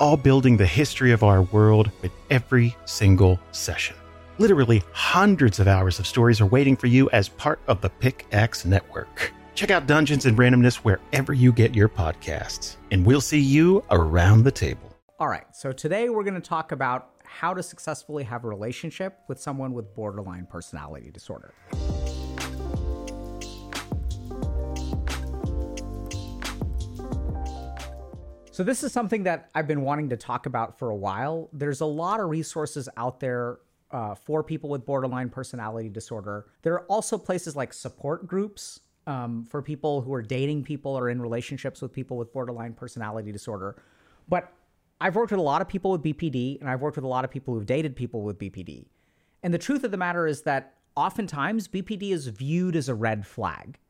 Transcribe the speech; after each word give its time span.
all 0.00 0.16
building 0.16 0.56
the 0.56 0.66
history 0.66 1.12
of 1.12 1.22
our 1.22 1.42
world 1.42 1.90
with 2.02 2.12
every 2.30 2.76
single 2.84 3.38
session. 3.52 3.96
Literally 4.38 4.82
hundreds 4.92 5.60
of 5.60 5.68
hours 5.68 5.98
of 5.98 6.06
stories 6.06 6.40
are 6.40 6.46
waiting 6.46 6.76
for 6.76 6.86
you 6.86 7.08
as 7.10 7.28
part 7.28 7.60
of 7.66 7.80
the 7.80 7.90
Pickaxe 7.90 8.64
Network. 8.64 9.32
Check 9.54 9.70
out 9.70 9.86
Dungeons 9.86 10.26
and 10.26 10.36
Randomness 10.36 10.76
wherever 10.76 11.32
you 11.32 11.52
get 11.52 11.74
your 11.74 11.88
podcasts, 11.88 12.76
and 12.90 13.06
we'll 13.06 13.20
see 13.20 13.40
you 13.40 13.84
around 13.90 14.42
the 14.42 14.50
table. 14.50 14.96
All 15.20 15.28
right, 15.28 15.44
so 15.52 15.72
today 15.72 16.08
we're 16.08 16.24
going 16.24 16.34
to 16.34 16.40
talk 16.40 16.72
about 16.72 17.10
how 17.24 17.54
to 17.54 17.62
successfully 17.62 18.24
have 18.24 18.44
a 18.44 18.48
relationship 18.48 19.20
with 19.28 19.40
someone 19.40 19.72
with 19.72 19.94
borderline 19.94 20.46
personality 20.46 21.10
disorder. 21.10 21.54
So, 28.54 28.62
this 28.62 28.84
is 28.84 28.92
something 28.92 29.24
that 29.24 29.50
I've 29.52 29.66
been 29.66 29.80
wanting 29.80 30.10
to 30.10 30.16
talk 30.16 30.46
about 30.46 30.78
for 30.78 30.90
a 30.90 30.94
while. 30.94 31.48
There's 31.52 31.80
a 31.80 31.86
lot 31.86 32.20
of 32.20 32.30
resources 32.30 32.88
out 32.96 33.18
there 33.18 33.58
uh, 33.90 34.14
for 34.14 34.44
people 34.44 34.70
with 34.70 34.86
borderline 34.86 35.28
personality 35.28 35.88
disorder. 35.88 36.46
There 36.62 36.74
are 36.74 36.84
also 36.84 37.18
places 37.18 37.56
like 37.56 37.72
support 37.72 38.28
groups 38.28 38.78
um, 39.08 39.44
for 39.44 39.60
people 39.60 40.02
who 40.02 40.14
are 40.14 40.22
dating 40.22 40.62
people 40.62 40.96
or 40.96 41.10
in 41.10 41.20
relationships 41.20 41.82
with 41.82 41.92
people 41.92 42.16
with 42.16 42.32
borderline 42.32 42.74
personality 42.74 43.32
disorder. 43.32 43.74
But 44.28 44.52
I've 45.00 45.16
worked 45.16 45.32
with 45.32 45.40
a 45.40 45.42
lot 45.42 45.60
of 45.60 45.66
people 45.66 45.90
with 45.90 46.04
BPD, 46.04 46.60
and 46.60 46.70
I've 46.70 46.80
worked 46.80 46.96
with 46.96 47.04
a 47.04 47.08
lot 47.08 47.24
of 47.24 47.32
people 47.32 47.54
who've 47.54 47.66
dated 47.66 47.96
people 47.96 48.22
with 48.22 48.38
BPD. 48.38 48.86
And 49.42 49.52
the 49.52 49.58
truth 49.58 49.82
of 49.82 49.90
the 49.90 49.96
matter 49.96 50.28
is 50.28 50.42
that 50.42 50.74
oftentimes 50.94 51.66
BPD 51.66 52.12
is 52.12 52.28
viewed 52.28 52.76
as 52.76 52.88
a 52.88 52.94
red 52.94 53.26
flag. 53.26 53.80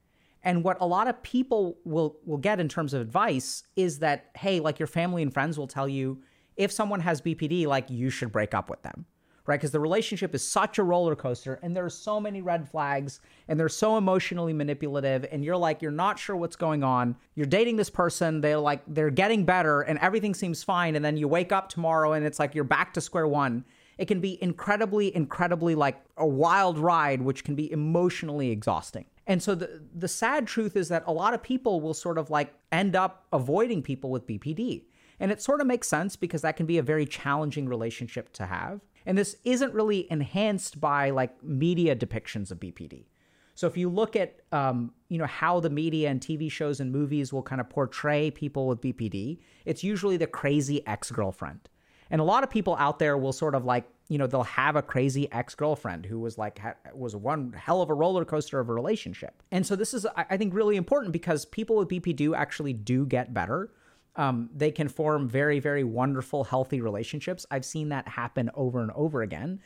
And 0.45 0.63
what 0.63 0.77
a 0.81 0.87
lot 0.87 1.09
of 1.09 1.21
people 1.23 1.79
will 1.85 2.19
will 2.25 2.39
get 2.39 2.61
in 2.61 2.69
terms 2.69 2.93
of 2.95 3.01
advice 3.01 3.65
is 3.77 3.99
that 4.01 4.31
hey, 4.37 4.61
like 4.61 4.79
your 4.79 4.87
family 4.87 5.23
and 5.23 5.33
friends 5.33 5.59
will 5.59 5.67
tell 5.67 5.89
you 5.89 6.23
if 6.57 6.71
someone 6.71 7.01
has 7.01 7.21
BPD, 7.21 7.67
like 7.67 7.91
you 7.91 8.11
should 8.11 8.31
break 8.31 8.55
up 8.55 8.71
with 8.71 8.83
them. 8.83 9.07
Right? 9.47 9.61
Because 9.61 9.73
the 9.73 9.81
relationship 9.81 10.35
is 10.35 10.47
such 10.47 10.79
a 10.79 10.83
roller 10.83 11.15
coaster 11.15 11.59
and 11.63 11.77
there 11.77 11.85
are 11.85 11.91
so 11.91 12.19
many 12.19 12.41
red 12.41 12.67
flags 12.67 13.21
and 13.49 13.61
they're 13.61 13.69
so 13.69 13.99
emotionally 13.99 14.55
manipulative 14.55 15.27
and 15.31 15.45
you're 15.45 15.57
like 15.57 15.83
you're 15.83 15.91
not 15.91 16.19
sure 16.19 16.37
what's 16.37 16.57
going 16.57 16.83
on. 16.83 17.17
You're 17.35 17.47
dating 17.47 17.77
this 17.77 17.91
person, 17.91 18.41
they're 18.41 18.59
like 18.59 18.83
they're 18.87 19.11
getting 19.11 19.45
better 19.45 19.83
and 19.83 19.99
everything 19.99 20.35
seems 20.35 20.63
fine 20.63 20.97
and 20.97 21.05
then 21.05 21.19
you 21.19 21.29
wake 21.29 21.53
up 21.53 21.69
tomorrow 21.69 22.13
and 22.13 22.25
it's 22.25 22.39
like 22.39 22.55
you're 22.55 22.65
back 22.65 22.95
to 22.95 23.03
square 23.03 23.29
one. 23.29 23.65
It 23.99 24.07
can 24.07 24.21
be 24.21 24.43
incredibly 24.43 25.15
incredibly 25.15 25.75
like 25.75 26.03
a 26.17 26.27
wild 26.27 26.79
ride 26.79 27.21
which 27.21 27.45
can 27.45 27.55
be 27.55 27.71
emotionally 27.71 28.51
exhausting. 28.51 29.05
And 29.27 29.43
so 29.43 29.55
the 29.55 29.83
the 29.95 30.09
sad 30.09 30.47
truth 30.47 30.77
is 30.77 30.89
that 30.89 31.05
a 31.07 31.13
lot 31.13 31.35
of 31.35 31.43
people 31.43 31.81
will 31.81 31.95
sort 31.95 32.19
of 32.19 32.31
like 32.31 32.55
end 32.73 32.95
up 32.95 33.27
avoiding 33.33 33.83
people 33.83 34.11
with 34.11 34.27
BPD. 34.27 34.85
And 35.21 35.31
it 35.31 35.41
sort 35.41 35.61
of 35.61 35.67
makes 35.67 35.89
sense 35.89 36.17
because 36.17 36.43
that 36.43 36.57
can 36.57 36.67
be 36.67 36.79
a 36.79 36.83
very 36.83 37.07
challenging 37.07 37.69
relationship 37.69 38.33
to 38.35 38.47
have. 38.47 38.81
And 39.07 39.17
this 39.17 39.37
isn't 39.45 39.73
really 39.73 40.11
enhanced 40.11 40.81
by 40.81 41.11
like 41.11 41.43
media 41.43 41.95
depictions 41.95 42.51
of 42.51 42.59
BPD. 42.59 43.07
So 43.55 43.67
if 43.67 43.77
you 43.77 43.89
look 43.89 44.17
at 44.17 44.41
um, 44.53 44.93
you 45.09 45.19
know 45.19 45.27
how 45.27 45.61
the 45.61 45.71
media 45.71 46.11
and 46.11 46.21
TV 46.21 46.51
shows 46.51 46.81
and 46.81 46.91
movies 46.91 47.33
will 47.33 47.43
kind 47.43 47.61
of 47.61 47.71
portray 47.71 48.31
people 48.31 48.67
with 48.67 48.81
BPD, 48.81 49.39
it's 49.65 49.85
usually 49.85 50.17
the 50.17 50.27
crazy 50.27 50.87
ex-girlfriend. 50.87 51.69
And 52.11 52.21
a 52.21 52.25
lot 52.25 52.45
of 52.45 52.51
people 52.51 52.77
out 52.77 52.99
there 52.99 53.17
will 53.17 53.33
sort 53.33 53.55
of 53.55 53.65
like 53.65 53.87
you 54.09 54.19
know 54.19 54.27
they'll 54.27 54.43
have 54.43 54.77
a 54.77 54.83
crazy 54.83 55.31
ex-girlfriend 55.33 56.07
who 56.07 56.19
was 56.19 56.37
like 56.37 56.59
ha- 56.59 56.75
was 56.95 57.17
one 57.17 57.53
hell 57.53 57.81
of 57.81 57.91
a 57.91 57.95
roller 57.95 58.25
coaster 58.25 58.61
of 58.61 58.69
a 58.69 58.73
relationship. 58.73 59.43
And 59.51 59.67
so 59.67 59.77
this 59.77 59.95
is 59.95 60.07
i 60.17 60.37
think 60.37 60.55
really 60.55 60.77
important 60.77 61.13
because 61.13 61.45
people 61.45 61.77
with 61.77 61.89
BPD 61.89 62.37
actually 62.37 62.73
do 62.73 63.07
get 63.07 63.33
better. 63.33 63.71
Um, 64.17 64.51
they 64.55 64.71
can 64.71 64.89
form 64.89 65.29
very 65.29 65.59
very 65.59 65.85
wonderful 65.85 66.45
healthy 66.45 66.81
relationships. 66.81 67.47
I've 67.51 67.65
seen 67.65 67.89
that 67.91 68.09
happen 68.09 68.51
over 68.55 68.81
and 68.81 68.91
over 68.93 69.23
again. 69.23 69.61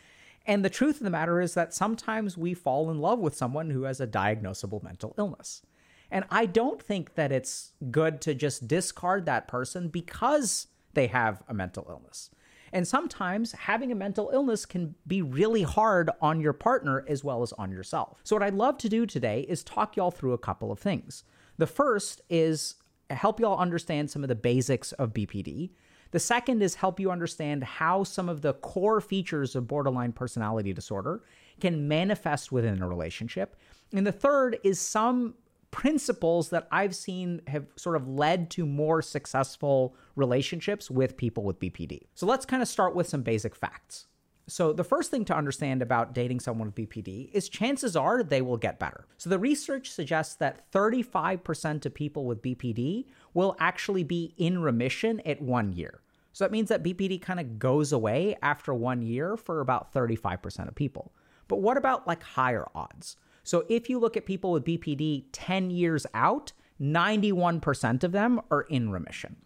And 0.46 0.64
the 0.64 0.70
truth 0.70 0.96
of 0.96 1.02
the 1.02 1.10
matter 1.10 1.40
is 1.40 1.54
that 1.54 1.74
sometimes 1.74 2.38
we 2.38 2.54
fall 2.54 2.90
in 2.90 3.00
love 3.00 3.18
with 3.18 3.36
someone 3.36 3.68
who 3.68 3.82
has 3.82 4.00
a 4.00 4.06
diagnosable 4.06 4.82
mental 4.82 5.14
illness. 5.18 5.62
And 6.10 6.24
i 6.30 6.46
don't 6.46 6.80
think 6.80 7.16
that 7.16 7.32
it's 7.32 7.72
good 7.90 8.20
to 8.22 8.34
just 8.34 8.68
discard 8.68 9.26
that 9.26 9.48
person 9.48 9.88
because 9.88 10.68
they 10.94 11.08
have 11.08 11.42
a 11.48 11.54
mental 11.54 11.86
illness 11.90 12.30
and 12.72 12.86
sometimes 12.86 13.52
having 13.52 13.92
a 13.92 13.94
mental 13.94 14.30
illness 14.32 14.66
can 14.66 14.94
be 15.06 15.22
really 15.22 15.62
hard 15.62 16.10
on 16.20 16.40
your 16.40 16.52
partner 16.52 17.04
as 17.08 17.24
well 17.24 17.42
as 17.42 17.52
on 17.54 17.70
yourself. 17.70 18.20
So, 18.24 18.36
what 18.36 18.42
I'd 18.42 18.54
love 18.54 18.78
to 18.78 18.88
do 18.88 19.06
today 19.06 19.46
is 19.48 19.62
talk 19.62 19.96
y'all 19.96 20.10
through 20.10 20.32
a 20.32 20.38
couple 20.38 20.70
of 20.72 20.78
things. 20.78 21.24
The 21.58 21.66
first 21.66 22.20
is 22.28 22.76
help 23.10 23.40
y'all 23.40 23.58
understand 23.58 24.10
some 24.10 24.22
of 24.22 24.28
the 24.28 24.34
basics 24.34 24.92
of 24.92 25.12
BPD. 25.12 25.70
The 26.10 26.18
second 26.18 26.62
is 26.62 26.74
help 26.74 26.98
you 26.98 27.10
understand 27.10 27.62
how 27.62 28.02
some 28.02 28.28
of 28.28 28.40
the 28.40 28.54
core 28.54 29.00
features 29.00 29.54
of 29.54 29.66
borderline 29.66 30.12
personality 30.12 30.72
disorder 30.72 31.22
can 31.60 31.86
manifest 31.88 32.50
within 32.50 32.80
a 32.80 32.88
relationship. 32.88 33.56
And 33.92 34.06
the 34.06 34.12
third 34.12 34.58
is 34.64 34.80
some 34.80 35.34
principles 35.70 36.50
that 36.50 36.66
I've 36.70 36.94
seen 36.94 37.42
have 37.46 37.66
sort 37.76 37.96
of 37.96 38.08
led 38.08 38.50
to 38.50 38.66
more 38.66 39.02
successful 39.02 39.94
relationships 40.16 40.90
with 40.90 41.16
people 41.16 41.44
with 41.44 41.60
BPD. 41.60 42.06
So 42.14 42.26
let's 42.26 42.46
kind 42.46 42.62
of 42.62 42.68
start 42.68 42.94
with 42.94 43.08
some 43.08 43.22
basic 43.22 43.54
facts. 43.54 44.06
So, 44.50 44.72
the 44.72 44.82
first 44.82 45.10
thing 45.10 45.26
to 45.26 45.36
understand 45.36 45.82
about 45.82 46.14
dating 46.14 46.40
someone 46.40 46.68
with 46.68 46.74
BPD 46.74 47.30
is 47.34 47.50
chances 47.50 47.94
are 47.94 48.22
they 48.22 48.40
will 48.40 48.56
get 48.56 48.78
better. 48.78 49.06
So, 49.18 49.28
the 49.28 49.38
research 49.38 49.90
suggests 49.90 50.36
that 50.36 50.72
35% 50.72 51.84
of 51.84 51.92
people 51.92 52.24
with 52.24 52.40
BPD 52.40 53.04
will 53.34 53.56
actually 53.60 54.04
be 54.04 54.32
in 54.38 54.62
remission 54.62 55.20
at 55.26 55.42
one 55.42 55.74
year. 55.74 56.00
So, 56.32 56.44
that 56.44 56.50
means 56.50 56.70
that 56.70 56.82
BPD 56.82 57.20
kind 57.20 57.40
of 57.40 57.58
goes 57.58 57.92
away 57.92 58.36
after 58.40 58.72
one 58.72 59.02
year 59.02 59.36
for 59.36 59.60
about 59.60 59.92
35% 59.92 60.66
of 60.66 60.74
people. 60.74 61.12
But 61.46 61.60
what 61.60 61.76
about 61.76 62.06
like 62.06 62.22
higher 62.22 62.68
odds? 62.74 63.16
So 63.48 63.64
if 63.70 63.88
you 63.88 63.98
look 63.98 64.14
at 64.14 64.26
people 64.26 64.52
with 64.52 64.66
BPD 64.66 65.24
10 65.32 65.70
years 65.70 66.06
out, 66.12 66.52
91% 66.78 68.04
of 68.04 68.12
them 68.12 68.42
are 68.50 68.60
in 68.60 68.90
remission. 68.90 69.36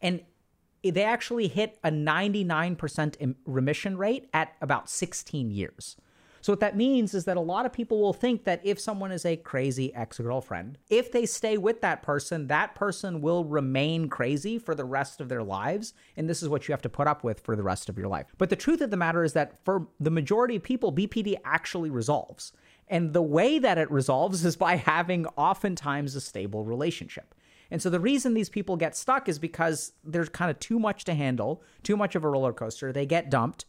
And 0.00 0.22
they 0.84 1.02
actually 1.02 1.48
hit 1.48 1.76
a 1.82 1.90
99% 1.90 3.34
remission 3.46 3.98
rate 3.98 4.28
at 4.32 4.54
about 4.60 4.88
16 4.88 5.50
years. 5.50 5.96
So, 6.40 6.52
what 6.52 6.60
that 6.60 6.76
means 6.76 7.14
is 7.14 7.24
that 7.24 7.36
a 7.36 7.40
lot 7.40 7.66
of 7.66 7.72
people 7.72 8.00
will 8.00 8.12
think 8.12 8.44
that 8.44 8.60
if 8.62 8.78
someone 8.78 9.10
is 9.10 9.26
a 9.26 9.36
crazy 9.36 9.92
ex 9.92 10.18
girlfriend, 10.18 10.78
if 10.88 11.10
they 11.10 11.26
stay 11.26 11.58
with 11.58 11.80
that 11.80 12.00
person, 12.00 12.46
that 12.46 12.76
person 12.76 13.20
will 13.20 13.44
remain 13.44 14.08
crazy 14.08 14.56
for 14.56 14.76
the 14.76 14.84
rest 14.84 15.20
of 15.20 15.28
their 15.28 15.42
lives. 15.42 15.94
And 16.16 16.30
this 16.30 16.40
is 16.40 16.48
what 16.48 16.68
you 16.68 16.72
have 16.72 16.82
to 16.82 16.88
put 16.88 17.08
up 17.08 17.24
with 17.24 17.40
for 17.40 17.56
the 17.56 17.64
rest 17.64 17.88
of 17.88 17.98
your 17.98 18.06
life. 18.06 18.26
But 18.38 18.50
the 18.50 18.56
truth 18.56 18.80
of 18.80 18.90
the 18.90 18.96
matter 18.96 19.24
is 19.24 19.32
that 19.32 19.64
for 19.64 19.88
the 19.98 20.12
majority 20.12 20.54
of 20.54 20.62
people, 20.62 20.92
BPD 20.92 21.34
actually 21.44 21.90
resolves. 21.90 22.52
And 22.90 23.12
the 23.12 23.22
way 23.22 23.58
that 23.58 23.78
it 23.78 23.90
resolves 23.90 24.44
is 24.44 24.56
by 24.56 24.76
having 24.76 25.26
oftentimes 25.36 26.14
a 26.14 26.20
stable 26.20 26.64
relationship. 26.64 27.34
And 27.70 27.82
so 27.82 27.90
the 27.90 28.00
reason 28.00 28.32
these 28.32 28.48
people 28.48 28.76
get 28.76 28.96
stuck 28.96 29.28
is 29.28 29.38
because 29.38 29.92
there's 30.02 30.30
kind 30.30 30.50
of 30.50 30.58
too 30.58 30.78
much 30.78 31.04
to 31.04 31.14
handle, 31.14 31.62
too 31.82 31.96
much 31.96 32.14
of 32.14 32.24
a 32.24 32.28
roller 32.28 32.52
coaster. 32.52 32.92
They 32.92 33.04
get 33.04 33.30
dumped. 33.30 33.66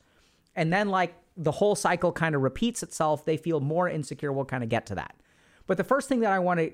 And 0.55 0.71
then, 0.71 0.89
like, 0.89 1.15
the 1.35 1.51
whole 1.51 1.75
cycle 1.75 2.11
kind 2.11 2.33
of 2.33 2.41
repeats 2.41 2.81
itself. 2.81 3.25
They 3.25 3.37
feel 3.37 3.59
more 3.59 3.89
insecure. 3.89 4.31
We'll 4.31 4.45
kind 4.45 4.63
of 4.63 4.69
get 4.69 4.85
to 4.87 4.95
that. 4.95 5.15
But 5.67 5.77
the 5.77 5.83
first 5.83 6.07
thing 6.09 6.21
that 6.21 6.31
I 6.31 6.39
want 6.39 6.59
to 6.59 6.71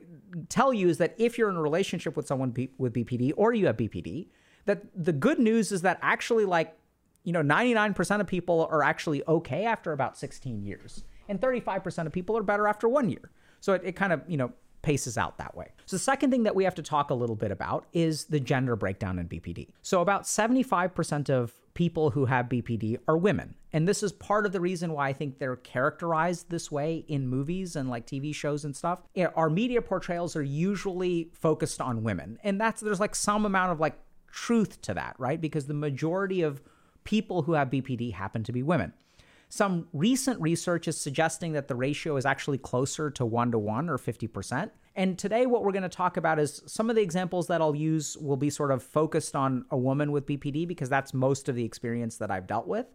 tell 0.49 0.73
you 0.73 0.87
is 0.87 0.99
that 0.99 1.15
if 1.17 1.37
you're 1.37 1.49
in 1.49 1.55
a 1.55 1.61
relationship 1.61 2.15
with 2.15 2.27
someone 2.27 2.53
with 2.77 2.93
BPD 2.93 3.33
or 3.35 3.53
you 3.53 3.65
have 3.65 3.77
BPD, 3.77 4.27
that 4.65 4.83
the 4.95 5.11
good 5.11 5.39
news 5.39 5.71
is 5.71 5.81
that 5.81 5.99
actually, 6.01 6.45
like, 6.45 6.77
you 7.23 7.33
know, 7.33 7.41
99% 7.41 8.21
of 8.21 8.27
people 8.27 8.67
are 8.71 8.83
actually 8.83 9.23
okay 9.27 9.65
after 9.65 9.91
about 9.91 10.17
16 10.17 10.61
years 10.63 11.03
and 11.29 11.39
35% 11.39 12.05
of 12.05 12.11
people 12.11 12.37
are 12.37 12.43
better 12.43 12.67
after 12.67 12.87
one 12.87 13.09
year. 13.09 13.31
So 13.59 13.73
it, 13.73 13.81
it 13.83 13.91
kind 13.95 14.13
of, 14.13 14.21
you 14.27 14.37
know, 14.37 14.51
paces 14.85 15.17
out 15.17 15.39
that 15.39 15.57
way. 15.57 15.67
So 15.87 15.95
the 15.95 16.03
second 16.03 16.29
thing 16.29 16.43
that 16.43 16.55
we 16.55 16.63
have 16.63 16.75
to 16.75 16.83
talk 16.83 17.09
a 17.09 17.15
little 17.15 17.35
bit 17.35 17.51
about 17.51 17.87
is 17.91 18.25
the 18.25 18.39
gender 18.39 18.75
breakdown 18.75 19.17
in 19.17 19.27
BPD. 19.27 19.69
So 19.81 20.01
about 20.01 20.23
75% 20.23 21.29
of 21.31 21.53
people 21.73 22.11
who 22.11 22.25
have 22.25 22.45
BPD 22.45 22.99
are 23.07 23.17
women. 23.17 23.55
And 23.73 23.87
this 23.87 24.03
is 24.03 24.11
part 24.11 24.45
of 24.45 24.51
the 24.51 24.61
reason 24.61 24.93
why 24.93 25.09
I 25.09 25.13
think 25.13 25.39
they're 25.39 25.55
characterized 25.55 26.51
this 26.51 26.71
way 26.71 27.03
in 27.07 27.27
movies 27.27 27.75
and 27.75 27.89
like 27.89 28.05
TV 28.05 28.33
shows 28.33 28.63
and 28.63 28.75
stuff. 28.75 29.01
Our 29.35 29.49
media 29.49 29.81
portrayals 29.81 30.35
are 30.35 30.43
usually 30.43 31.31
focused 31.33 31.81
on 31.81 32.03
women. 32.03 32.37
And 32.43 32.61
that's 32.61 32.79
there's 32.79 32.99
like 32.99 33.15
some 33.15 33.45
amount 33.45 33.71
of 33.71 33.79
like 33.79 33.97
truth 34.31 34.81
to 34.83 34.93
that, 34.93 35.15
right? 35.17 35.41
Because 35.41 35.65
the 35.65 35.73
majority 35.73 36.43
of 36.43 36.61
people 37.03 37.41
who 37.41 37.53
have 37.53 37.69
BPD 37.69 38.13
happen 38.13 38.43
to 38.43 38.51
be 38.51 38.61
women. 38.61 38.93
Some 39.49 39.87
recent 39.93 40.41
research 40.41 40.87
is 40.87 40.97
suggesting 40.97 41.53
that 41.53 41.67
the 41.67 41.75
ratio 41.75 42.17
is 42.17 42.25
actually 42.25 42.57
closer 42.57 43.09
to 43.11 43.25
one 43.25 43.51
to 43.51 43.59
one 43.59 43.89
or 43.89 43.97
50%. 43.97 44.71
And 44.97 45.17
today, 45.17 45.45
what 45.45 45.63
we're 45.63 45.73
going 45.73 45.83
to 45.83 45.89
talk 45.89 46.17
about 46.17 46.39
is 46.39 46.63
some 46.67 46.89
of 46.89 46.95
the 46.95 47.01
examples 47.01 47.47
that 47.47 47.61
I'll 47.61 47.75
use 47.75 48.17
will 48.17 48.37
be 48.37 48.49
sort 48.49 48.71
of 48.71 48.81
focused 48.81 49.35
on 49.35 49.65
a 49.69 49.77
woman 49.77 50.11
with 50.11 50.25
BPD 50.25 50.67
because 50.67 50.89
that's 50.89 51.13
most 51.13 51.49
of 51.49 51.55
the 51.55 51.65
experience 51.65 52.17
that 52.17 52.31
I've 52.31 52.47
dealt 52.47 52.67
with. 52.67 52.87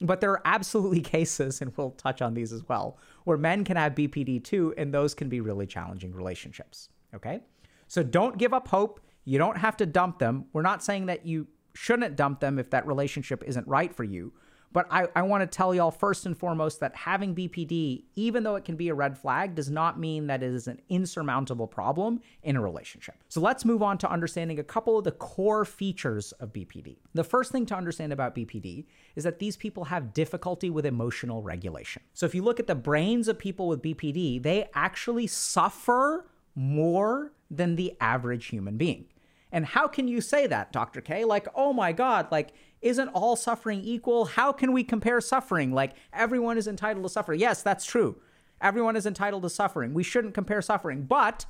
But 0.00 0.20
there 0.20 0.30
are 0.30 0.42
absolutely 0.46 1.00
cases, 1.16 1.60
and 1.60 1.72
we'll 1.76 1.90
touch 1.90 2.22
on 2.22 2.34
these 2.34 2.52
as 2.52 2.66
well, 2.68 2.98
where 3.24 3.36
men 3.36 3.64
can 3.64 3.76
have 3.76 3.94
BPD 3.94 4.42
too, 4.42 4.74
and 4.78 4.92
those 4.92 5.14
can 5.14 5.28
be 5.28 5.40
really 5.40 5.66
challenging 5.66 6.12
relationships. 6.12 6.88
Okay? 7.14 7.40
So 7.86 8.02
don't 8.02 8.38
give 8.38 8.54
up 8.54 8.68
hope. 8.68 9.00
You 9.24 9.38
don't 9.38 9.58
have 9.58 9.76
to 9.76 9.86
dump 9.86 10.18
them. 10.18 10.46
We're 10.54 10.62
not 10.62 10.82
saying 10.82 11.06
that 11.06 11.26
you 11.26 11.46
shouldn't 11.74 12.16
dump 12.16 12.40
them 12.40 12.58
if 12.58 12.70
that 12.70 12.86
relationship 12.86 13.44
isn't 13.46 13.68
right 13.68 13.94
for 13.94 14.04
you. 14.04 14.32
But 14.72 14.86
I, 14.90 15.06
I 15.14 15.22
want 15.22 15.42
to 15.42 15.46
tell 15.46 15.74
y'all 15.74 15.90
first 15.90 16.26
and 16.26 16.36
foremost 16.36 16.80
that 16.80 16.94
having 16.96 17.34
BPD, 17.34 18.04
even 18.14 18.42
though 18.42 18.56
it 18.56 18.64
can 18.64 18.76
be 18.76 18.88
a 18.88 18.94
red 18.94 19.18
flag, 19.18 19.54
does 19.54 19.70
not 19.70 19.98
mean 19.98 20.26
that 20.28 20.42
it 20.42 20.52
is 20.52 20.66
an 20.66 20.80
insurmountable 20.88 21.66
problem 21.66 22.20
in 22.42 22.56
a 22.56 22.60
relationship. 22.60 23.16
So 23.28 23.40
let's 23.40 23.64
move 23.64 23.82
on 23.82 23.98
to 23.98 24.10
understanding 24.10 24.58
a 24.58 24.64
couple 24.64 24.98
of 24.98 25.04
the 25.04 25.12
core 25.12 25.64
features 25.64 26.32
of 26.32 26.52
BPD. 26.52 26.96
The 27.14 27.24
first 27.24 27.52
thing 27.52 27.66
to 27.66 27.74
understand 27.74 28.12
about 28.12 28.34
BPD 28.34 28.86
is 29.14 29.24
that 29.24 29.38
these 29.38 29.56
people 29.56 29.84
have 29.84 30.14
difficulty 30.14 30.70
with 30.70 30.86
emotional 30.86 31.42
regulation. 31.42 32.02
So 32.14 32.26
if 32.26 32.34
you 32.34 32.42
look 32.42 32.58
at 32.58 32.66
the 32.66 32.74
brains 32.74 33.28
of 33.28 33.38
people 33.38 33.68
with 33.68 33.82
BPD, 33.82 34.42
they 34.42 34.68
actually 34.74 35.26
suffer 35.26 36.26
more 36.54 37.32
than 37.50 37.76
the 37.76 37.94
average 38.00 38.46
human 38.46 38.76
being. 38.76 39.06
And 39.52 39.66
how 39.66 39.86
can 39.86 40.08
you 40.08 40.22
say 40.22 40.46
that, 40.46 40.72
Dr. 40.72 41.02
K? 41.02 41.24
Like, 41.24 41.46
oh 41.54 41.74
my 41.74 41.92
God, 41.92 42.28
like, 42.32 42.54
isn't 42.82 43.08
all 43.08 43.36
suffering 43.36 43.80
equal? 43.82 44.26
How 44.26 44.52
can 44.52 44.72
we 44.72 44.84
compare 44.84 45.20
suffering? 45.20 45.72
Like, 45.72 45.94
everyone 46.12 46.58
is 46.58 46.66
entitled 46.66 47.04
to 47.04 47.08
suffer. 47.08 47.32
Yes, 47.32 47.62
that's 47.62 47.84
true. 47.84 48.16
Everyone 48.60 48.96
is 48.96 49.06
entitled 49.06 49.42
to 49.44 49.50
suffering. 49.50 49.94
We 49.94 50.02
shouldn't 50.02 50.34
compare 50.34 50.62
suffering, 50.62 51.02
but 51.02 51.46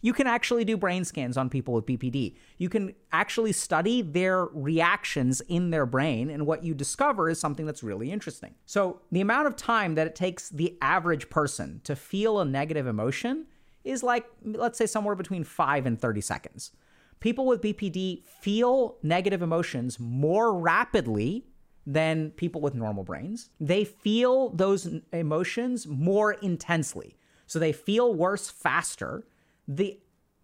you 0.00 0.12
can 0.12 0.26
actually 0.26 0.66
do 0.66 0.76
brain 0.76 1.02
scans 1.04 1.38
on 1.38 1.48
people 1.48 1.72
with 1.72 1.86
BPD. 1.86 2.36
You 2.58 2.68
can 2.68 2.94
actually 3.10 3.52
study 3.52 4.02
their 4.02 4.44
reactions 4.44 5.40
in 5.42 5.70
their 5.70 5.86
brain, 5.86 6.28
and 6.28 6.46
what 6.46 6.62
you 6.62 6.74
discover 6.74 7.30
is 7.30 7.40
something 7.40 7.64
that's 7.64 7.82
really 7.82 8.10
interesting. 8.10 8.54
So, 8.66 9.00
the 9.10 9.22
amount 9.22 9.46
of 9.46 9.56
time 9.56 9.94
that 9.94 10.06
it 10.06 10.14
takes 10.14 10.50
the 10.50 10.76
average 10.82 11.30
person 11.30 11.80
to 11.84 11.96
feel 11.96 12.38
a 12.38 12.44
negative 12.44 12.86
emotion 12.86 13.46
is 13.82 14.02
like, 14.02 14.26
let's 14.42 14.76
say, 14.76 14.84
somewhere 14.84 15.14
between 15.14 15.42
5 15.42 15.86
and 15.86 15.98
30 15.98 16.20
seconds 16.20 16.72
people 17.20 17.46
with 17.46 17.62
BPD 17.62 18.24
feel 18.24 18.96
negative 19.02 19.42
emotions 19.42 19.98
more 19.98 20.58
rapidly 20.58 21.46
than 21.86 22.30
people 22.30 22.60
with 22.60 22.74
normal 22.74 23.04
brains. 23.04 23.50
They 23.60 23.84
feel 23.84 24.50
those 24.50 24.88
emotions 25.12 25.86
more 25.86 26.32
intensely. 26.32 27.16
So 27.46 27.58
they 27.58 27.72
feel 27.72 28.14
worse 28.14 28.48
faster. 28.48 29.26
The 29.68 29.98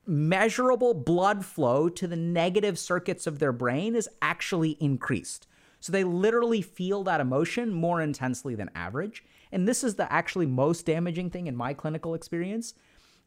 measurable 0.07 0.95
blood 0.95 1.45
flow 1.45 1.89
to 1.89 2.07
the 2.07 2.17
negative 2.17 2.79
circuits 2.79 3.27
of 3.27 3.39
their 3.39 3.53
brain 3.53 3.95
is 3.95 4.09
actually 4.21 4.73
increased. 4.81 5.47
So 5.81 5.93
they 5.93 6.05
literally 6.05 6.61
feel 6.61 7.03
that 7.05 7.21
emotion 7.21 7.73
more 7.73 8.03
intensely 8.03 8.55
than 8.55 8.71
average. 8.75 9.25
And 9.51 9.67
this 9.67 9.83
is 9.83 9.95
the 9.95 10.13
actually 10.13 10.47
most 10.47 10.85
damaging 10.85 11.31
thing 11.31 11.47
in 11.47 11.57
my 11.57 11.73
clinical 11.73 12.15
experience 12.15 12.75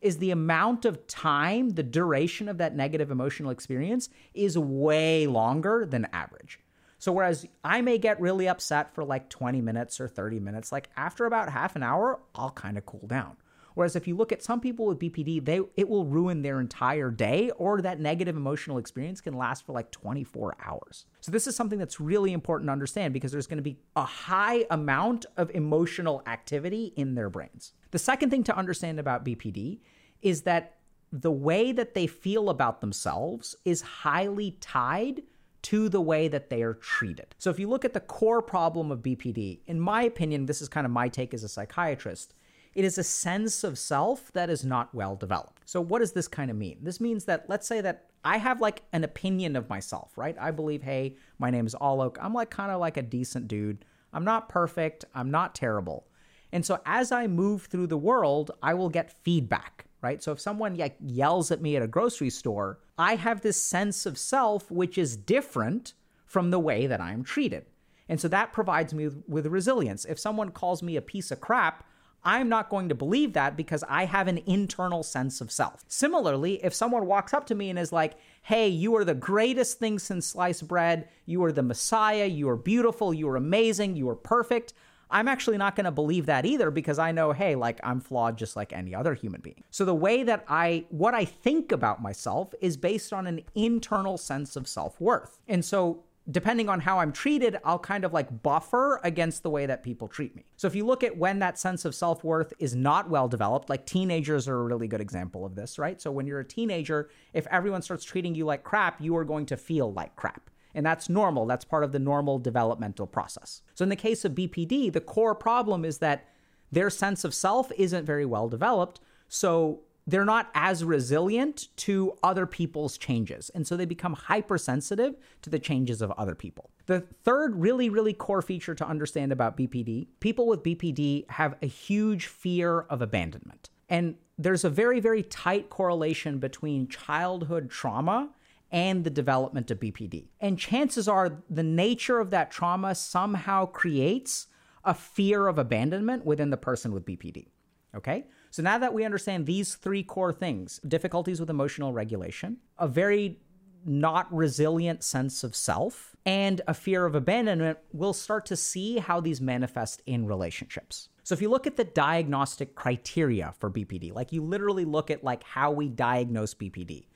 is 0.03 0.17
the 0.17 0.31
amount 0.31 0.85
of 0.85 1.07
time, 1.07 1.71
the 1.71 1.83
duration 1.83 2.49
of 2.49 2.57
that 2.57 2.75
negative 2.75 3.09
emotional 3.09 3.51
experience 3.51 4.09
is 4.33 4.57
way 4.57 5.25
longer 5.25 5.85
than 5.85 6.05
average. 6.13 6.59
So, 6.99 7.11
whereas 7.11 7.45
I 7.63 7.81
may 7.81 7.97
get 7.97 8.21
really 8.21 8.47
upset 8.47 8.93
for 8.93 9.03
like 9.03 9.29
20 9.29 9.61
minutes 9.61 9.99
or 9.99 10.07
30 10.07 10.39
minutes, 10.39 10.71
like 10.71 10.89
after 10.95 11.25
about 11.25 11.49
half 11.49 11.75
an 11.75 11.83
hour, 11.83 12.19
I'll 12.35 12.51
kind 12.51 12.77
of 12.77 12.85
cool 12.85 13.07
down. 13.07 13.35
Whereas 13.75 13.95
if 13.95 14.07
you 14.07 14.15
look 14.15 14.31
at 14.31 14.43
some 14.43 14.59
people 14.59 14.85
with 14.85 14.99
BPD, 14.99 15.43
they 15.43 15.61
it 15.75 15.87
will 15.87 16.05
ruin 16.05 16.41
their 16.41 16.59
entire 16.59 17.11
day 17.11 17.51
or 17.57 17.81
that 17.81 17.99
negative 17.99 18.35
emotional 18.35 18.77
experience 18.77 19.21
can 19.21 19.33
last 19.33 19.65
for 19.65 19.73
like 19.73 19.91
24 19.91 20.55
hours. 20.63 21.05
So 21.21 21.31
this 21.31 21.47
is 21.47 21.55
something 21.55 21.79
that's 21.79 21.99
really 21.99 22.33
important 22.33 22.67
to 22.67 22.71
understand 22.71 23.13
because 23.13 23.31
there's 23.31 23.47
going 23.47 23.57
to 23.57 23.63
be 23.63 23.77
a 23.95 24.05
high 24.05 24.65
amount 24.69 25.25
of 25.37 25.49
emotional 25.51 26.21
activity 26.25 26.93
in 26.95 27.15
their 27.15 27.29
brains. 27.29 27.73
The 27.91 27.99
second 27.99 28.29
thing 28.29 28.43
to 28.45 28.57
understand 28.57 28.99
about 28.99 29.25
BPD 29.25 29.79
is 30.21 30.43
that 30.43 30.77
the 31.11 31.31
way 31.31 31.71
that 31.71 31.93
they 31.93 32.07
feel 32.07 32.49
about 32.49 32.81
themselves 32.81 33.55
is 33.65 33.81
highly 33.81 34.57
tied 34.59 35.21
to 35.63 35.87
the 35.87 36.01
way 36.01 36.27
that 36.27 36.49
they 36.49 36.61
are 36.61 36.73
treated. 36.73 37.35
So 37.37 37.49
if 37.49 37.59
you 37.59 37.69
look 37.69 37.85
at 37.85 37.93
the 37.93 37.99
core 37.99 38.41
problem 38.41 38.91
of 38.91 38.99
BPD, 38.99 39.59
in 39.65 39.79
my 39.79 40.03
opinion, 40.03 40.45
this 40.45 40.61
is 40.61 40.67
kind 40.67 40.85
of 40.85 40.91
my 40.91 41.07
take 41.07 41.33
as 41.33 41.43
a 41.43 41.47
psychiatrist, 41.47 42.33
it 42.75 42.85
is 42.85 42.97
a 42.97 43.03
sense 43.03 43.63
of 43.63 43.77
self 43.77 44.31
that 44.33 44.49
is 44.49 44.65
not 44.65 44.93
well 44.93 45.15
developed. 45.15 45.61
So, 45.65 45.81
what 45.81 45.99
does 45.99 46.13
this 46.13 46.27
kind 46.27 46.49
of 46.49 46.57
mean? 46.57 46.79
This 46.81 46.99
means 46.99 47.25
that, 47.25 47.45
let's 47.47 47.67
say 47.67 47.81
that 47.81 48.05
I 48.25 48.37
have 48.37 48.61
like 48.61 48.83
an 48.93 49.03
opinion 49.03 49.55
of 49.55 49.69
myself, 49.69 50.17
right? 50.17 50.35
I 50.39 50.51
believe, 50.51 50.81
hey, 50.81 51.17
my 51.39 51.49
name 51.49 51.65
is 51.65 51.75
Alok. 51.75 52.17
I'm 52.19 52.33
like 52.33 52.49
kind 52.49 52.71
of 52.71 52.79
like 52.79 52.97
a 52.97 53.01
decent 53.01 53.47
dude. 53.47 53.85
I'm 54.11 54.23
not 54.23 54.49
perfect. 54.49 55.05
I'm 55.13 55.31
not 55.31 55.55
terrible. 55.55 56.07
And 56.51 56.65
so, 56.65 56.79
as 56.85 57.11
I 57.11 57.27
move 57.27 57.63
through 57.63 57.87
the 57.87 57.97
world, 57.97 58.51
I 58.61 58.73
will 58.73 58.89
get 58.89 59.23
feedback, 59.23 59.85
right? 60.01 60.23
So, 60.23 60.31
if 60.31 60.39
someone 60.39 60.75
like 60.75 60.95
yells 60.99 61.51
at 61.51 61.61
me 61.61 61.75
at 61.75 61.83
a 61.83 61.87
grocery 61.87 62.29
store, 62.29 62.79
I 62.97 63.15
have 63.15 63.41
this 63.41 63.61
sense 63.61 64.05
of 64.05 64.17
self 64.17 64.69
which 64.71 64.97
is 64.97 65.15
different 65.17 65.93
from 66.25 66.49
the 66.49 66.59
way 66.59 66.87
that 66.87 67.01
I'm 67.01 67.23
treated. 67.23 67.65
And 68.09 68.19
so 68.19 68.27
that 68.27 68.53
provides 68.53 68.93
me 68.93 69.05
with, 69.05 69.23
with 69.27 69.45
resilience. 69.47 70.05
If 70.05 70.19
someone 70.19 70.51
calls 70.51 70.83
me 70.83 70.95
a 70.95 71.01
piece 71.01 71.31
of 71.31 71.39
crap, 71.39 71.85
I'm 72.25 72.49
not 72.49 72.69
going 72.69 72.89
to 72.89 72.95
believe 72.95 73.33
that 73.33 73.57
because 73.57 73.83
I 73.89 74.05
have 74.05 74.27
an 74.27 74.41
internal 74.45 75.03
sense 75.03 75.41
of 75.41 75.51
self. 75.51 75.83
Similarly, 75.87 76.63
if 76.63 76.73
someone 76.73 77.05
walks 77.05 77.33
up 77.33 77.45
to 77.47 77.55
me 77.55 77.69
and 77.69 77.77
is 77.77 77.91
like, 77.91 78.15
hey, 78.43 78.67
you 78.67 78.95
are 78.95 79.05
the 79.05 79.13
greatest 79.13 79.79
thing 79.79 79.99
since 79.99 80.27
sliced 80.27 80.67
bread, 80.67 81.09
you 81.25 81.43
are 81.43 81.51
the 81.51 81.63
Messiah, 81.63 82.25
you 82.25 82.49
are 82.49 82.55
beautiful, 82.55 83.13
you 83.13 83.27
are 83.29 83.35
amazing, 83.35 83.95
you 83.95 84.09
are 84.09 84.15
perfect. 84.15 84.73
I'm 85.13 85.27
actually 85.27 85.57
not 85.57 85.75
going 85.75 85.85
to 85.85 85.91
believe 85.91 86.25
that 86.25 86.45
either 86.45 86.71
because 86.71 86.97
I 86.97 87.11
know, 87.11 87.33
hey, 87.33 87.55
like 87.55 87.79
I'm 87.83 87.99
flawed 87.99 88.37
just 88.37 88.55
like 88.55 88.73
any 88.73 88.95
other 88.95 89.13
human 89.13 89.41
being. 89.41 89.63
So 89.69 89.85
the 89.85 89.93
way 89.93 90.23
that 90.23 90.43
I, 90.47 90.85
what 90.89 91.13
I 91.13 91.23
think 91.23 91.71
about 91.71 92.01
myself 92.01 92.53
is 92.61 92.77
based 92.77 93.13
on 93.13 93.27
an 93.27 93.41
internal 93.53 94.17
sense 94.17 94.55
of 94.55 94.67
self 94.67 94.99
worth. 94.99 95.39
And 95.47 95.63
so 95.63 96.03
depending 96.31 96.69
on 96.69 96.79
how 96.79 96.99
I'm 96.99 97.11
treated, 97.11 97.57
I'll 97.63 97.79
kind 97.79 98.05
of 98.05 98.13
like 98.13 98.43
buffer 98.43 98.99
against 99.03 99.43
the 99.43 99.49
way 99.49 99.65
that 99.65 99.83
people 99.83 100.07
treat 100.07 100.35
me. 100.35 100.45
So 100.55 100.67
if 100.67 100.75
you 100.75 100.85
look 100.85 101.03
at 101.03 101.17
when 101.17 101.39
that 101.39 101.59
sense 101.59 101.85
of 101.85 101.93
self 101.93 102.23
worth 102.23 102.53
is 102.59 102.75
not 102.75 103.09
well 103.09 103.27
developed, 103.27 103.69
like 103.69 103.85
teenagers 103.85 104.47
are 104.47 104.59
a 104.59 104.63
really 104.63 104.87
good 104.87 105.01
example 105.01 105.45
of 105.45 105.55
this, 105.55 105.77
right? 105.77 106.01
So 106.01 106.11
when 106.11 106.25
you're 106.25 106.39
a 106.39 106.45
teenager, 106.45 107.09
if 107.33 107.45
everyone 107.47 107.81
starts 107.81 108.05
treating 108.05 108.35
you 108.35 108.45
like 108.45 108.63
crap, 108.63 109.01
you 109.01 109.15
are 109.17 109.25
going 109.25 109.45
to 109.47 109.57
feel 109.57 109.91
like 109.91 110.15
crap. 110.15 110.49
And 110.75 110.85
that's 110.85 111.09
normal. 111.09 111.45
That's 111.45 111.65
part 111.65 111.83
of 111.83 111.91
the 111.91 111.99
normal 111.99 112.39
developmental 112.39 113.05
process. 113.05 113.61
So 113.75 113.83
in 113.83 113.89
the 113.89 113.95
case 113.95 114.25
of 114.25 114.33
BPD, 114.33 114.91
the 114.91 115.01
core 115.01 115.35
problem 115.35 115.85
is 115.85 115.99
that 115.99 116.29
their 116.71 116.89
sense 116.89 117.23
of 117.23 117.33
self 117.33 117.71
isn't 117.77 118.05
very 118.05 118.25
well 118.25 118.47
developed. 118.47 118.99
So 119.27 119.81
they're 120.05 120.25
not 120.25 120.49
as 120.53 120.83
resilient 120.83 121.69
to 121.77 122.17
other 122.23 122.45
people's 122.45 122.97
changes. 122.97 123.49
And 123.55 123.65
so 123.65 123.77
they 123.77 123.85
become 123.85 124.13
hypersensitive 124.13 125.15
to 125.41 125.49
the 125.49 125.59
changes 125.59 126.01
of 126.01 126.11
other 126.11 126.35
people. 126.35 126.71
The 126.85 127.01
third 127.23 127.55
really, 127.55 127.89
really 127.89 128.13
core 128.13 128.41
feature 128.41 128.75
to 128.75 128.87
understand 128.87 129.31
about 129.31 129.57
BPD 129.57 130.07
people 130.19 130.47
with 130.47 130.63
BPD 130.63 131.29
have 131.29 131.55
a 131.61 131.67
huge 131.67 132.27
fear 132.27 132.81
of 132.81 133.01
abandonment. 133.01 133.69
And 133.89 134.15
there's 134.37 134.63
a 134.63 134.69
very, 134.69 134.99
very 134.99 135.23
tight 135.23 135.69
correlation 135.69 136.39
between 136.39 136.87
childhood 136.87 137.69
trauma 137.69 138.29
and 138.71 139.03
the 139.03 139.09
development 139.09 139.69
of 139.69 139.79
BPD. 139.79 140.25
And 140.41 140.57
chances 140.57 141.07
are 141.07 141.43
the 141.49 141.63
nature 141.63 142.19
of 142.19 142.31
that 142.31 142.49
trauma 142.49 142.95
somehow 142.95 143.67
creates 143.67 144.47
a 144.83 144.93
fear 144.93 145.47
of 145.47 145.59
abandonment 145.59 146.25
within 146.25 146.49
the 146.49 146.57
person 146.57 146.91
with 146.91 147.05
BPD. 147.05 147.47
Okay? 147.95 148.25
So 148.53 148.61
now 148.61 148.77
that 148.77 148.93
we 148.93 149.03
understand 149.03 149.47
these 149.47 149.73
three 149.73 150.03
core 150.03 150.31
things 150.31 150.79
difficulties 150.87 151.39
with 151.39 151.49
emotional 151.49 151.91
regulation, 151.91 152.57
a 152.77 152.87
very 152.87 153.39
not 153.83 154.31
resilient 154.31 155.03
sense 155.03 155.43
of 155.43 155.55
self, 155.55 156.15
and 156.23 156.61
a 156.67 156.75
fear 156.75 157.07
of 157.07 157.15
abandonment, 157.15 157.79
we'll 157.93 158.13
start 158.13 158.45
to 158.45 158.55
see 158.55 158.99
how 158.99 159.19
these 159.19 159.41
manifest 159.41 160.03
in 160.05 160.27
relationships. 160.27 161.09
So 161.23 161.33
if 161.33 161.41
you 161.41 161.49
look 161.49 161.65
at 161.65 161.77
the 161.77 161.83
diagnostic 161.83 162.75
criteria 162.75 163.55
for 163.57 163.71
BPD, 163.71 164.13
like 164.13 164.31
you 164.31 164.43
literally 164.43 164.85
look 164.85 165.09
at 165.09 165.23
like 165.23 165.41
how 165.41 165.71
we 165.71 165.89
diagnose 165.89 166.53
BPD, 166.53 167.07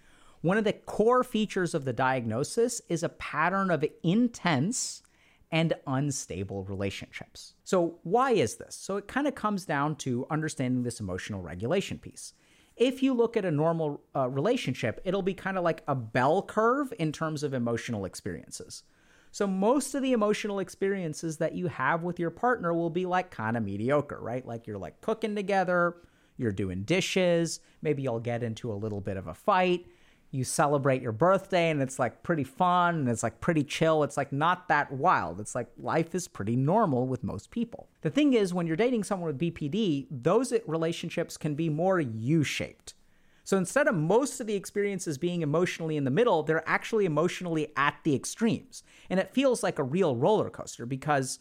one 0.41 0.57
of 0.57 0.63
the 0.63 0.73
core 0.73 1.23
features 1.23 1.75
of 1.75 1.85
the 1.85 1.93
diagnosis 1.93 2.81
is 2.89 3.03
a 3.03 3.09
pattern 3.09 3.69
of 3.69 3.85
intense 4.01 5.03
and 5.51 5.73
unstable 5.87 6.63
relationships. 6.63 7.53
So, 7.63 7.99
why 8.03 8.31
is 8.31 8.55
this? 8.55 8.75
So, 8.75 8.97
it 8.97 9.07
kind 9.07 9.27
of 9.27 9.35
comes 9.35 9.65
down 9.65 9.95
to 9.97 10.27
understanding 10.29 10.83
this 10.83 10.99
emotional 10.99 11.41
regulation 11.41 11.99
piece. 11.99 12.33
if 12.75 13.01
you 13.01 13.13
look 13.13 13.35
at 13.35 13.43
a 13.43 13.49
normal 13.49 14.01
uh, 14.15 14.29
relationship, 14.29 15.01
it'll 15.03 15.23
be 15.23 15.33
kind 15.33 15.57
of 15.57 15.63
like 15.63 15.81
a 15.87 15.95
bell 15.95 16.43
curve 16.43 16.93
in 16.99 17.11
terms 17.11 17.41
of 17.41 17.53
emotional 17.53 18.05
experiences. 18.05 18.83
So 19.31 19.45
most 19.45 19.93
of 19.93 20.01
the 20.01 20.13
emotional 20.13 20.59
experiences 20.59 21.37
that 21.37 21.53
you 21.53 21.67
have 21.67 22.03
with 22.03 22.19
your 22.19 22.29
partner 22.29 22.73
will 22.73 22.89
be 22.89 23.05
like 23.05 23.31
kind 23.31 23.57
of 23.57 23.63
mediocre, 23.63 24.19
right? 24.19 24.45
Like 24.45 24.67
you're 24.67 24.77
like 24.77 25.01
cooking 25.01 25.35
together, 25.35 25.97
you're 26.37 26.51
doing 26.51 26.83
dishes, 26.83 27.59
maybe 27.81 28.03
you'll 28.03 28.19
get 28.19 28.43
into 28.43 28.71
a 28.71 28.75
little 28.75 29.01
bit 29.01 29.17
of 29.17 29.27
a 29.27 29.33
fight, 29.33 29.85
you 30.31 30.43
celebrate 30.43 31.01
your 31.01 31.11
birthday 31.13 31.69
and 31.69 31.81
it's 31.81 31.99
like 31.99 32.21
pretty 32.21 32.43
fun 32.43 32.95
and 32.95 33.09
it's 33.09 33.23
like 33.23 33.39
pretty 33.39 33.63
chill. 33.63 34.03
It's 34.03 34.17
like 34.17 34.33
not 34.33 34.67
that 34.67 34.91
wild. 34.91 35.39
It's 35.39 35.55
like 35.55 35.67
life 35.77 36.13
is 36.13 36.27
pretty 36.27 36.55
normal 36.55 37.07
with 37.07 37.23
most 37.23 37.49
people. 37.49 37.87
The 38.01 38.09
thing 38.09 38.33
is, 38.33 38.53
when 38.53 38.67
you're 38.67 38.75
dating 38.75 39.05
someone 39.05 39.27
with 39.27 39.39
BPD, 39.39 40.07
those 40.11 40.53
relationships 40.65 41.37
can 41.37 41.55
be 41.55 41.69
more 41.69 41.99
U 41.99 42.43
shaped. 42.43 42.93
So 43.45 43.57
instead 43.57 43.87
of 43.87 43.95
most 43.95 44.41
of 44.41 44.47
the 44.47 44.55
experiences 44.55 45.17
being 45.17 45.41
emotionally 45.41 45.95
in 45.95 46.03
the 46.03 46.11
middle, 46.11 46.43
they're 46.43 46.67
actually 46.67 47.05
emotionally 47.05 47.71
at 47.77 47.95
the 48.03 48.13
extremes. 48.13 48.83
And 49.09 49.21
it 49.21 49.33
feels 49.33 49.63
like 49.63 49.79
a 49.79 49.83
real 49.83 50.17
roller 50.17 50.49
coaster 50.49 50.85
because, 50.85 51.39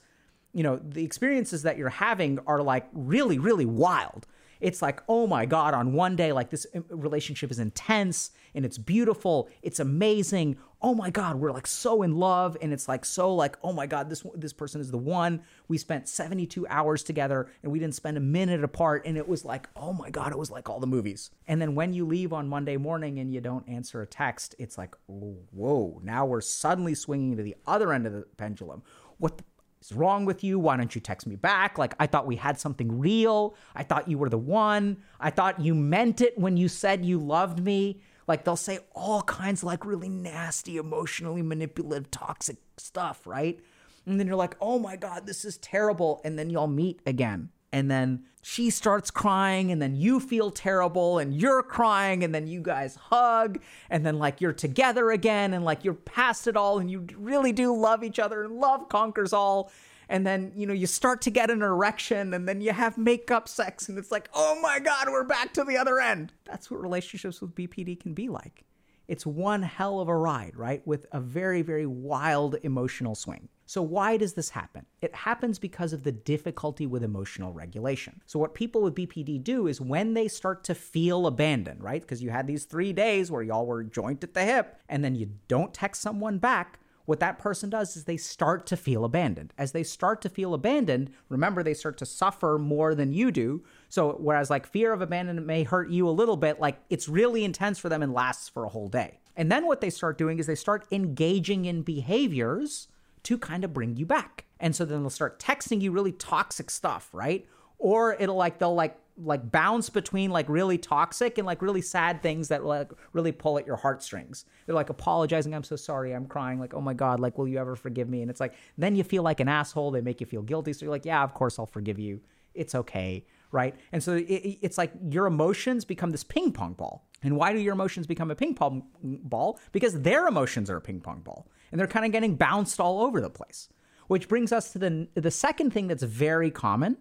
you 0.52 0.62
know, 0.62 0.76
the 0.76 1.02
experiences 1.02 1.62
that 1.64 1.76
you're 1.76 1.88
having 1.88 2.38
are 2.46 2.62
like 2.62 2.86
really, 2.92 3.40
really 3.40 3.66
wild 3.66 4.28
it's 4.60 4.82
like, 4.82 5.02
oh 5.08 5.26
my 5.26 5.46
God, 5.46 5.74
on 5.74 5.92
one 5.92 6.16
day, 6.16 6.32
like 6.32 6.50
this 6.50 6.66
uh, 6.74 6.80
relationship 6.90 7.50
is 7.50 7.58
intense 7.58 8.30
and 8.54 8.64
it's 8.64 8.78
beautiful. 8.78 9.48
It's 9.62 9.80
amazing. 9.80 10.56
Oh 10.80 10.94
my 10.94 11.10
God, 11.10 11.36
we're 11.36 11.52
like 11.52 11.66
so 11.66 12.02
in 12.02 12.16
love. 12.16 12.56
And 12.60 12.72
it's 12.72 12.88
like 12.88 13.04
so 13.04 13.34
like, 13.34 13.56
oh 13.62 13.72
my 13.72 13.86
God, 13.86 14.08
this 14.08 14.24
this 14.34 14.52
person 14.52 14.80
is 14.80 14.90
the 14.90 14.98
one. 14.98 15.42
We 15.68 15.78
spent 15.78 16.08
72 16.08 16.66
hours 16.68 17.02
together 17.02 17.50
and 17.62 17.70
we 17.70 17.78
didn't 17.78 17.94
spend 17.94 18.16
a 18.16 18.20
minute 18.20 18.64
apart. 18.64 19.02
And 19.04 19.16
it 19.16 19.28
was 19.28 19.44
like, 19.44 19.68
oh 19.76 19.92
my 19.92 20.10
God, 20.10 20.32
it 20.32 20.38
was 20.38 20.50
like 20.50 20.68
all 20.68 20.80
the 20.80 20.86
movies. 20.86 21.30
And 21.46 21.60
then 21.60 21.74
when 21.74 21.92
you 21.92 22.06
leave 22.06 22.32
on 22.32 22.48
Monday 22.48 22.76
morning 22.76 23.18
and 23.18 23.32
you 23.32 23.40
don't 23.40 23.68
answer 23.68 24.02
a 24.02 24.06
text, 24.06 24.54
it's 24.58 24.78
like, 24.78 24.94
whoa, 25.06 26.00
now 26.02 26.24
we're 26.24 26.40
suddenly 26.40 26.94
swinging 26.94 27.36
to 27.36 27.42
the 27.42 27.56
other 27.66 27.92
end 27.92 28.06
of 28.06 28.12
the 28.12 28.24
pendulum. 28.36 28.82
What 29.18 29.38
the 29.38 29.44
is 29.86 29.96
wrong 29.96 30.24
with 30.24 30.42
you? 30.44 30.58
Why 30.58 30.76
don't 30.76 30.94
you 30.94 31.00
text 31.00 31.26
me 31.26 31.36
back? 31.36 31.78
Like, 31.78 31.94
I 31.98 32.06
thought 32.06 32.26
we 32.26 32.36
had 32.36 32.58
something 32.58 32.98
real. 32.98 33.54
I 33.74 33.82
thought 33.82 34.08
you 34.08 34.18
were 34.18 34.28
the 34.28 34.38
one. 34.38 34.98
I 35.20 35.30
thought 35.30 35.60
you 35.60 35.74
meant 35.74 36.20
it 36.20 36.38
when 36.38 36.56
you 36.56 36.68
said 36.68 37.04
you 37.04 37.18
loved 37.18 37.64
me. 37.64 38.00
Like, 38.28 38.44
they'll 38.44 38.56
say 38.56 38.80
all 38.94 39.22
kinds 39.22 39.62
of 39.62 39.66
like 39.66 39.84
really 39.84 40.08
nasty, 40.08 40.76
emotionally 40.76 41.42
manipulative, 41.42 42.10
toxic 42.10 42.56
stuff, 42.76 43.26
right? 43.26 43.60
And 44.06 44.18
then 44.20 44.26
you're 44.26 44.36
like, 44.36 44.56
oh 44.60 44.78
my 44.78 44.96
God, 44.96 45.26
this 45.26 45.44
is 45.44 45.58
terrible. 45.58 46.20
And 46.24 46.38
then 46.38 46.50
y'all 46.50 46.66
meet 46.66 47.00
again 47.06 47.50
and 47.72 47.90
then 47.90 48.24
she 48.42 48.70
starts 48.70 49.10
crying 49.10 49.72
and 49.72 49.82
then 49.82 49.96
you 49.96 50.20
feel 50.20 50.52
terrible 50.52 51.18
and 51.18 51.34
you're 51.34 51.62
crying 51.62 52.22
and 52.22 52.32
then 52.32 52.46
you 52.46 52.60
guys 52.60 52.94
hug 52.94 53.58
and 53.90 54.06
then 54.06 54.18
like 54.18 54.40
you're 54.40 54.52
together 54.52 55.10
again 55.10 55.52
and 55.52 55.64
like 55.64 55.84
you're 55.84 55.94
past 55.94 56.46
it 56.46 56.56
all 56.56 56.78
and 56.78 56.88
you 56.90 57.06
really 57.16 57.50
do 57.50 57.76
love 57.76 58.04
each 58.04 58.20
other 58.20 58.44
and 58.44 58.54
love 58.60 58.88
conquers 58.88 59.32
all. 59.32 59.72
And 60.08 60.24
then 60.24 60.52
you 60.54 60.64
know 60.64 60.74
you 60.74 60.86
start 60.86 61.22
to 61.22 61.30
get 61.30 61.50
an 61.50 61.60
erection 61.60 62.32
and 62.34 62.48
then 62.48 62.60
you 62.60 62.70
have 62.72 62.96
makeup 62.96 63.48
sex 63.48 63.88
and 63.88 63.98
it's 63.98 64.12
like 64.12 64.28
oh 64.32 64.56
my 64.62 64.78
god 64.78 65.08
we're 65.08 65.24
back 65.24 65.52
to 65.54 65.64
the 65.64 65.76
other 65.76 65.98
end. 65.98 66.32
That's 66.44 66.70
what 66.70 66.80
relationships 66.80 67.40
with 67.40 67.52
bpd 67.56 67.98
can 67.98 68.14
be 68.14 68.28
like. 68.28 68.64
It's 69.08 69.26
one 69.26 69.62
hell 69.62 69.98
of 69.98 70.06
a 70.06 70.16
ride 70.16 70.54
right 70.54 70.86
with 70.86 71.06
a 71.10 71.18
very 71.18 71.62
very 71.62 71.86
wild 71.86 72.54
emotional 72.62 73.16
swing 73.16 73.48
so, 73.68 73.82
why 73.82 74.16
does 74.16 74.34
this 74.34 74.50
happen? 74.50 74.86
It 75.02 75.12
happens 75.12 75.58
because 75.58 75.92
of 75.92 76.04
the 76.04 76.12
difficulty 76.12 76.86
with 76.86 77.02
emotional 77.02 77.52
regulation. 77.52 78.22
So, 78.24 78.38
what 78.38 78.54
people 78.54 78.80
with 78.80 78.94
BPD 78.94 79.42
do 79.42 79.66
is 79.66 79.80
when 79.80 80.14
they 80.14 80.28
start 80.28 80.62
to 80.64 80.74
feel 80.74 81.26
abandoned, 81.26 81.82
right? 81.82 82.00
Because 82.00 82.22
you 82.22 82.30
had 82.30 82.46
these 82.46 82.64
three 82.64 82.92
days 82.92 83.30
where 83.30 83.42
y'all 83.42 83.66
were 83.66 83.82
joint 83.82 84.22
at 84.22 84.34
the 84.34 84.44
hip, 84.44 84.80
and 84.88 85.02
then 85.02 85.16
you 85.16 85.30
don't 85.48 85.74
text 85.74 86.00
someone 86.00 86.38
back. 86.38 86.78
What 87.06 87.20
that 87.20 87.38
person 87.40 87.68
does 87.70 87.96
is 87.96 88.04
they 88.04 88.16
start 88.16 88.66
to 88.66 88.76
feel 88.76 89.04
abandoned. 89.04 89.52
As 89.58 89.72
they 89.72 89.82
start 89.82 90.22
to 90.22 90.28
feel 90.28 90.54
abandoned, 90.54 91.10
remember 91.28 91.62
they 91.62 91.74
start 91.74 91.98
to 91.98 92.06
suffer 92.06 92.58
more 92.58 92.94
than 92.94 93.12
you 93.12 93.32
do. 93.32 93.64
So, 93.88 94.12
whereas 94.12 94.48
like 94.48 94.66
fear 94.66 94.92
of 94.92 95.02
abandonment 95.02 95.46
may 95.46 95.64
hurt 95.64 95.90
you 95.90 96.08
a 96.08 96.10
little 96.10 96.36
bit, 96.36 96.60
like 96.60 96.78
it's 96.88 97.08
really 97.08 97.44
intense 97.44 97.80
for 97.80 97.88
them 97.88 98.02
and 98.02 98.14
lasts 98.14 98.48
for 98.48 98.64
a 98.64 98.68
whole 98.68 98.88
day. 98.88 99.18
And 99.34 99.50
then 99.50 99.66
what 99.66 99.80
they 99.80 99.90
start 99.90 100.18
doing 100.18 100.38
is 100.38 100.46
they 100.46 100.54
start 100.54 100.86
engaging 100.92 101.64
in 101.64 101.82
behaviors 101.82 102.86
to 103.26 103.36
kind 103.36 103.64
of 103.64 103.74
bring 103.74 103.96
you 103.96 104.06
back. 104.06 104.44
And 104.60 104.74
so 104.74 104.84
then 104.84 105.00
they'll 105.00 105.10
start 105.10 105.40
texting 105.40 105.80
you 105.80 105.90
really 105.90 106.12
toxic 106.12 106.70
stuff, 106.70 107.08
right? 107.12 107.44
Or 107.76 108.14
it'll 108.14 108.36
like 108.36 108.58
they'll 108.58 108.74
like 108.74 108.96
like 109.18 109.50
bounce 109.50 109.90
between 109.90 110.30
like 110.30 110.48
really 110.48 110.78
toxic 110.78 111.38
and 111.38 111.46
like 111.46 111.60
really 111.60 111.80
sad 111.80 112.22
things 112.22 112.48
that 112.48 112.64
like 112.64 112.92
really 113.14 113.32
pull 113.32 113.58
at 113.58 113.66
your 113.66 113.76
heartstrings. 113.76 114.44
They're 114.64 114.76
like 114.76 114.90
apologizing, 114.90 115.54
I'm 115.54 115.64
so 115.64 115.74
sorry, 115.74 116.12
I'm 116.12 116.26
crying, 116.26 116.60
like, 116.60 116.74
oh 116.74 116.80
my 116.80 116.94
God, 116.94 117.18
like, 117.18 117.36
will 117.36 117.48
you 117.48 117.58
ever 117.58 117.74
forgive 117.74 118.08
me? 118.08 118.20
And 118.20 118.30
it's 118.30 118.40
like, 118.40 118.54
then 118.78 118.94
you 118.94 119.02
feel 119.02 119.22
like 119.22 119.40
an 119.40 119.48
asshole. 119.48 119.90
They 119.90 120.02
make 120.02 120.20
you 120.20 120.26
feel 120.26 120.42
guilty. 120.42 120.72
So 120.72 120.84
you're 120.84 120.92
like, 120.92 121.06
yeah, 121.06 121.24
of 121.24 121.34
course 121.34 121.58
I'll 121.58 121.66
forgive 121.66 121.98
you. 121.98 122.20
It's 122.54 122.74
okay. 122.74 123.24
Right. 123.50 123.74
And 123.90 124.02
so 124.02 124.16
it, 124.16 124.58
it's 124.60 124.76
like 124.78 124.92
your 125.10 125.26
emotions 125.26 125.84
become 125.84 126.10
this 126.10 126.24
ping 126.24 126.52
pong 126.52 126.74
ball. 126.74 127.06
And 127.22 127.36
why 127.36 127.52
do 127.54 127.58
your 127.58 127.72
emotions 127.72 128.06
become 128.06 128.30
a 128.30 128.34
ping 128.36 128.54
pong 128.54 128.84
ball? 129.02 129.58
Because 129.72 130.02
their 130.02 130.28
emotions 130.28 130.68
are 130.68 130.76
a 130.76 130.80
ping 130.80 131.00
pong 131.00 131.20
ball 131.20 131.48
and 131.70 131.80
they're 131.80 131.86
kind 131.86 132.06
of 132.06 132.12
getting 132.12 132.36
bounced 132.36 132.80
all 132.80 133.02
over 133.02 133.20
the 133.20 133.30
place. 133.30 133.68
Which 134.08 134.28
brings 134.28 134.52
us 134.52 134.72
to 134.72 134.78
the 134.78 135.08
the 135.14 135.30
second 135.30 135.72
thing 135.72 135.88
that's 135.88 136.04
very 136.04 136.50
common 136.50 136.96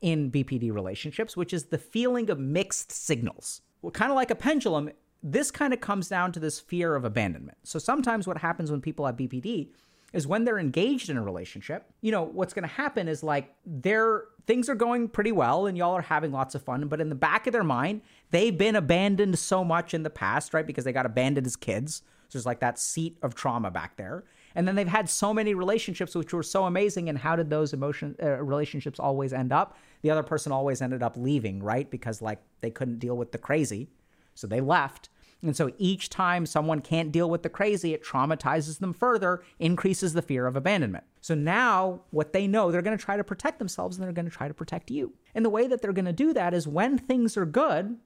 in 0.00 0.30
BPD 0.30 0.72
relationships, 0.72 1.36
which 1.36 1.52
is 1.52 1.64
the 1.64 1.78
feeling 1.78 2.30
of 2.30 2.38
mixed 2.38 2.92
signals. 2.92 3.62
Well, 3.82 3.90
kind 3.90 4.10
of 4.10 4.16
like 4.16 4.30
a 4.30 4.34
pendulum, 4.34 4.90
this 5.22 5.50
kind 5.50 5.72
of 5.72 5.80
comes 5.80 6.08
down 6.08 6.30
to 6.32 6.40
this 6.40 6.60
fear 6.60 6.94
of 6.94 7.04
abandonment. 7.04 7.58
So 7.64 7.78
sometimes 7.78 8.26
what 8.26 8.38
happens 8.38 8.70
when 8.70 8.82
people 8.82 9.06
have 9.06 9.16
BPD 9.16 9.70
is 10.12 10.26
when 10.26 10.44
they're 10.44 10.58
engaged 10.58 11.10
in 11.10 11.16
a 11.16 11.22
relationship, 11.22 11.90
you 12.00 12.12
know, 12.12 12.22
what's 12.22 12.52
going 12.52 12.68
to 12.68 12.74
happen 12.74 13.08
is 13.08 13.22
like 13.22 13.52
their 13.66 14.24
things 14.46 14.68
are 14.68 14.74
going 14.74 15.08
pretty 15.08 15.32
well 15.32 15.66
and 15.66 15.76
y'all 15.76 15.94
are 15.94 16.02
having 16.02 16.30
lots 16.30 16.54
of 16.54 16.62
fun, 16.62 16.86
but 16.86 17.00
in 17.00 17.08
the 17.08 17.14
back 17.14 17.46
of 17.46 17.52
their 17.52 17.64
mind, 17.64 18.02
they've 18.30 18.56
been 18.56 18.76
abandoned 18.76 19.38
so 19.38 19.64
much 19.64 19.94
in 19.94 20.02
the 20.02 20.10
past, 20.10 20.54
right? 20.54 20.66
Because 20.66 20.84
they 20.84 20.92
got 20.92 21.06
abandoned 21.06 21.46
as 21.46 21.56
kids 21.56 22.02
there's 22.34 22.44
like 22.44 22.60
that 22.60 22.78
seat 22.78 23.16
of 23.22 23.34
trauma 23.34 23.70
back 23.70 23.96
there. 23.96 24.24
And 24.54 24.68
then 24.68 24.74
they've 24.74 24.86
had 24.86 25.08
so 25.08 25.32
many 25.32 25.54
relationships 25.54 26.14
which 26.14 26.32
were 26.32 26.42
so 26.42 26.64
amazing. 26.64 27.08
And 27.08 27.18
how 27.18 27.34
did 27.34 27.50
those 27.50 27.72
emotion 27.72 28.14
uh, 28.22 28.42
relationships 28.42 29.00
always 29.00 29.32
end 29.32 29.52
up? 29.52 29.76
The 30.02 30.10
other 30.10 30.22
person 30.22 30.52
always 30.52 30.82
ended 30.82 31.02
up 31.02 31.16
leaving, 31.16 31.62
right? 31.62 31.90
Because 31.90 32.20
like 32.22 32.40
they 32.60 32.70
couldn't 32.70 32.98
deal 32.98 33.16
with 33.16 33.32
the 33.32 33.38
crazy, 33.38 33.88
so 34.34 34.46
they 34.46 34.60
left. 34.60 35.08
And 35.42 35.56
so 35.56 35.70
each 35.76 36.08
time 36.08 36.46
someone 36.46 36.80
can't 36.80 37.12
deal 37.12 37.28
with 37.28 37.42
the 37.42 37.50
crazy, 37.50 37.92
it 37.92 38.02
traumatizes 38.02 38.78
them 38.78 38.94
further, 38.94 39.42
increases 39.58 40.14
the 40.14 40.22
fear 40.22 40.46
of 40.46 40.56
abandonment. 40.56 41.04
So 41.20 41.34
now 41.34 42.00
what 42.10 42.32
they 42.32 42.46
know, 42.46 42.70
they're 42.70 42.80
going 42.80 42.96
to 42.96 43.04
try 43.04 43.16
to 43.16 43.24
protect 43.24 43.58
themselves 43.58 43.96
and 43.96 44.04
they're 44.04 44.12
going 44.12 44.28
to 44.28 44.34
try 44.34 44.48
to 44.48 44.54
protect 44.54 44.90
you. 44.90 45.12
And 45.34 45.44
the 45.44 45.50
way 45.50 45.66
that 45.66 45.82
they're 45.82 45.92
going 45.92 46.04
to 46.06 46.12
do 46.12 46.32
that 46.32 46.54
is 46.54 46.66
when 46.66 46.96
things 46.96 47.36
are 47.36 47.44
good, 47.44 47.98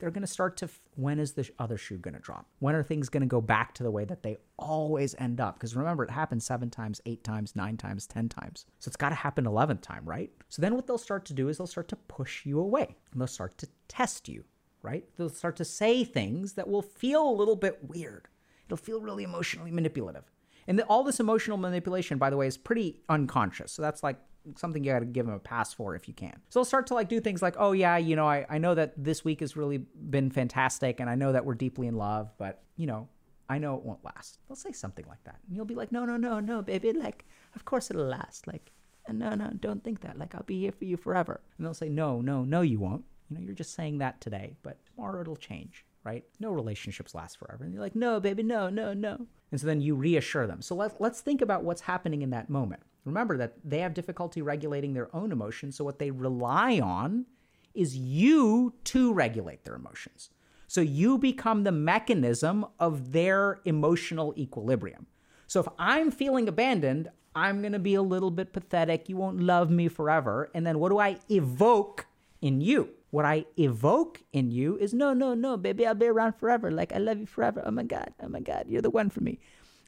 they're 0.00 0.10
going 0.10 0.22
to 0.22 0.26
start 0.26 0.56
to 0.58 0.68
when 0.96 1.18
is 1.18 1.32
the 1.32 1.48
other 1.58 1.76
shoe 1.76 1.98
going 1.98 2.14
to 2.14 2.20
drop? 2.20 2.46
When 2.58 2.74
are 2.74 2.82
things 2.82 3.08
going 3.08 3.20
to 3.20 3.26
go 3.26 3.40
back 3.40 3.74
to 3.74 3.82
the 3.82 3.90
way 3.90 4.04
that 4.06 4.22
they 4.22 4.38
always 4.58 5.14
end 5.18 5.40
up? 5.40 5.54
Because 5.54 5.76
remember, 5.76 6.04
it 6.04 6.10
happens 6.10 6.44
seven 6.44 6.70
times, 6.70 7.00
eight 7.06 7.22
times, 7.22 7.54
nine 7.54 7.76
times, 7.76 8.06
10 8.06 8.28
times. 8.28 8.66
So 8.78 8.88
it's 8.88 8.96
got 8.96 9.10
to 9.10 9.14
happen 9.14 9.44
11th 9.44 9.82
time, 9.82 10.04
right? 10.04 10.30
So 10.48 10.62
then 10.62 10.74
what 10.74 10.86
they'll 10.86 10.98
start 10.98 11.24
to 11.26 11.34
do 11.34 11.48
is 11.48 11.58
they'll 11.58 11.66
start 11.66 11.88
to 11.88 11.96
push 11.96 12.44
you 12.44 12.58
away 12.58 12.96
and 13.12 13.20
they'll 13.20 13.28
start 13.28 13.58
to 13.58 13.68
test 13.88 14.28
you, 14.28 14.44
right? 14.82 15.04
They'll 15.16 15.28
start 15.28 15.56
to 15.56 15.64
say 15.64 16.02
things 16.04 16.54
that 16.54 16.68
will 16.68 16.82
feel 16.82 17.28
a 17.28 17.30
little 17.30 17.56
bit 17.56 17.78
weird. 17.82 18.28
It'll 18.66 18.76
feel 18.76 19.00
really 19.00 19.24
emotionally 19.24 19.70
manipulative. 19.70 20.24
And 20.66 20.80
all 20.82 21.02
this 21.02 21.20
emotional 21.20 21.56
manipulation, 21.56 22.18
by 22.18 22.30
the 22.30 22.36
way, 22.36 22.46
is 22.46 22.56
pretty 22.56 23.00
unconscious. 23.08 23.72
So 23.72 23.82
that's 23.82 24.02
like 24.02 24.16
something 24.56 24.82
you 24.82 24.92
got 24.92 25.00
to 25.00 25.04
give 25.04 25.26
them 25.26 25.34
a 25.34 25.38
pass 25.38 25.72
for 25.72 25.94
if 25.94 26.08
you 26.08 26.14
can. 26.14 26.34
So 26.48 26.60
they'll 26.60 26.64
start 26.64 26.86
to 26.88 26.94
like 26.94 27.08
do 27.08 27.20
things 27.20 27.42
like, 27.42 27.56
oh 27.58 27.72
yeah, 27.72 27.96
you 27.96 28.16
know, 28.16 28.26
I, 28.26 28.46
I 28.48 28.58
know 28.58 28.74
that 28.74 28.94
this 28.96 29.24
week 29.24 29.40
has 29.40 29.56
really 29.56 29.78
been 29.78 30.30
fantastic 30.30 31.00
and 31.00 31.10
I 31.10 31.14
know 31.14 31.32
that 31.32 31.44
we're 31.44 31.54
deeply 31.54 31.86
in 31.86 31.96
love, 31.96 32.32
but 32.38 32.62
you 32.76 32.86
know, 32.86 33.08
I 33.48 33.58
know 33.58 33.74
it 33.74 33.82
won't 33.82 34.04
last. 34.04 34.38
They'll 34.48 34.56
say 34.56 34.72
something 34.72 35.04
like 35.08 35.22
that. 35.24 35.40
And 35.46 35.56
you'll 35.56 35.64
be 35.64 35.74
like, 35.74 35.90
no, 35.90 36.04
no, 36.04 36.16
no, 36.16 36.38
no, 36.38 36.62
baby. 36.62 36.92
Like, 36.92 37.24
of 37.56 37.64
course 37.64 37.90
it'll 37.90 38.06
last. 38.06 38.46
Like, 38.46 38.70
no, 39.08 39.34
no, 39.34 39.50
don't 39.58 39.82
think 39.82 40.02
that. 40.02 40.18
Like, 40.18 40.36
I'll 40.36 40.44
be 40.44 40.60
here 40.60 40.72
for 40.72 40.84
you 40.84 40.96
forever. 40.96 41.40
And 41.58 41.66
they'll 41.66 41.74
say, 41.74 41.88
no, 41.88 42.20
no, 42.20 42.44
no, 42.44 42.60
you 42.60 42.78
won't. 42.78 43.04
You 43.28 43.36
know, 43.36 43.42
you're 43.42 43.54
just 43.54 43.74
saying 43.74 43.98
that 43.98 44.20
today, 44.20 44.54
but 44.62 44.78
tomorrow 44.86 45.20
it'll 45.20 45.36
change, 45.36 45.84
right? 46.04 46.24
No 46.38 46.52
relationships 46.52 47.14
last 47.14 47.38
forever. 47.38 47.64
And 47.64 47.72
you're 47.72 47.82
like, 47.82 47.96
no, 47.96 48.20
baby, 48.20 48.44
no, 48.44 48.68
no, 48.68 48.92
no. 48.92 49.26
And 49.50 49.60
so 49.60 49.66
then 49.66 49.80
you 49.80 49.96
reassure 49.96 50.46
them. 50.46 50.62
So 50.62 50.76
let, 50.76 51.00
let's 51.00 51.20
think 51.20 51.42
about 51.42 51.64
what's 51.64 51.80
happening 51.82 52.22
in 52.22 52.30
that 52.30 52.50
moment. 52.50 52.82
Remember 53.04 53.36
that 53.38 53.54
they 53.64 53.78
have 53.78 53.94
difficulty 53.94 54.42
regulating 54.42 54.94
their 54.94 55.14
own 55.14 55.32
emotions. 55.32 55.76
So, 55.76 55.84
what 55.84 55.98
they 55.98 56.10
rely 56.10 56.80
on 56.80 57.26
is 57.74 57.96
you 57.96 58.74
to 58.84 59.12
regulate 59.12 59.64
their 59.64 59.74
emotions. 59.74 60.30
So, 60.66 60.80
you 60.80 61.18
become 61.18 61.64
the 61.64 61.72
mechanism 61.72 62.66
of 62.78 63.12
their 63.12 63.60
emotional 63.64 64.34
equilibrium. 64.36 65.06
So, 65.46 65.60
if 65.60 65.68
I'm 65.78 66.10
feeling 66.10 66.48
abandoned, 66.48 67.10
I'm 67.34 67.60
going 67.60 67.72
to 67.72 67.78
be 67.78 67.94
a 67.94 68.02
little 68.02 68.30
bit 68.30 68.52
pathetic. 68.52 69.08
You 69.08 69.16
won't 69.16 69.40
love 69.40 69.70
me 69.70 69.88
forever. 69.88 70.50
And 70.54 70.66
then 70.66 70.78
what 70.78 70.90
do 70.90 70.98
I 70.98 71.18
evoke 71.30 72.06
in 72.42 72.60
you? 72.60 72.90
What 73.10 73.24
I 73.24 73.44
evoke 73.56 74.22
in 74.32 74.50
you 74.50 74.76
is 74.76 74.94
no, 74.94 75.12
no, 75.12 75.34
no, 75.34 75.56
baby, 75.56 75.86
I'll 75.86 75.94
be 75.94 76.06
around 76.06 76.34
forever. 76.34 76.70
Like, 76.70 76.92
I 76.92 76.98
love 76.98 77.18
you 77.18 77.26
forever. 77.26 77.62
Oh 77.64 77.70
my 77.70 77.82
God, 77.82 78.12
oh 78.22 78.28
my 78.28 78.40
God, 78.40 78.66
you're 78.68 78.82
the 78.82 78.90
one 78.90 79.10
for 79.10 79.20
me. 79.20 79.40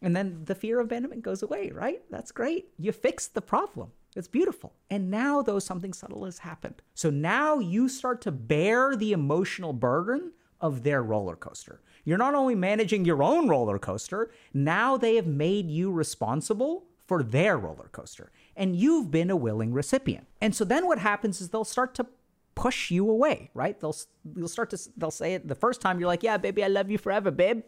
And 0.03 0.15
then 0.17 0.43
the 0.45 0.55
fear 0.55 0.81
of 0.81 0.87
abandonment 0.87 1.23
goes 1.23 1.43
away, 1.43 1.71
right? 1.71 2.03
That's 2.11 2.33
great. 2.33 2.69
You 2.79 2.93
fixed 2.93 3.35
the 3.35 3.41
problem. 3.41 3.93
It's 4.15 4.29
beautiful. 4.29 4.75
And 4.91 5.11
now, 5.11 5.41
though, 5.41 5.59
something 5.59 5.93
subtle 5.93 6.25
has 6.25 6.39
happened. 6.39 6.83
So 6.95 7.09
now 7.09 7.61
you 7.61 7.89
start 7.89 8.21
to 8.23 8.33
bear 8.33 8.95
the 8.95 9.13
emotional 9.13 9.73
burden 9.73 10.33
of 10.61 10.83
their 10.83 11.03
roller 11.03 11.37
coaster. 11.37 11.81
You're 12.05 12.19
not 12.19 12.35
only 12.35 12.55
managing 12.55 13.05
your 13.05 13.23
own 13.23 13.49
roller 13.49 13.79
coaster, 13.79 14.31
now 14.53 14.97
they 14.97 15.17
have 15.17 15.27
made 15.27 15.71
you 15.71 15.91
responsible 15.91 16.85
for 17.07 17.23
their 17.23 17.57
roller 17.57 17.89
coaster. 17.93 18.33
And 18.57 18.77
you've 18.77 19.11
been 19.11 19.31
a 19.31 19.37
willing 19.37 19.73
recipient. 19.73 20.27
And 20.41 20.55
so 20.55 20.65
then 20.65 20.87
what 20.87 20.99
happens 20.99 21.41
is 21.41 21.49
they'll 21.49 21.65
start 21.65 21.95
to 21.95 22.07
push 22.55 22.91
you 22.91 23.09
away, 23.09 23.51
right? 23.55 23.79
They'll 23.81 23.97
you'll 24.37 24.49
start 24.49 24.71
to 24.71 24.79
they'll 24.97 25.11
say 25.11 25.35
it 25.35 25.49
the 25.49 25.55
first 25.55 25.81
time 25.81 25.99
you're 25.99 26.09
like, 26.09 26.23
"Yeah, 26.23 26.37
baby, 26.37 26.63
I 26.63 26.69
love 26.69 26.91
you 26.91 26.99
forever, 26.99 27.31
babe." 27.31 27.63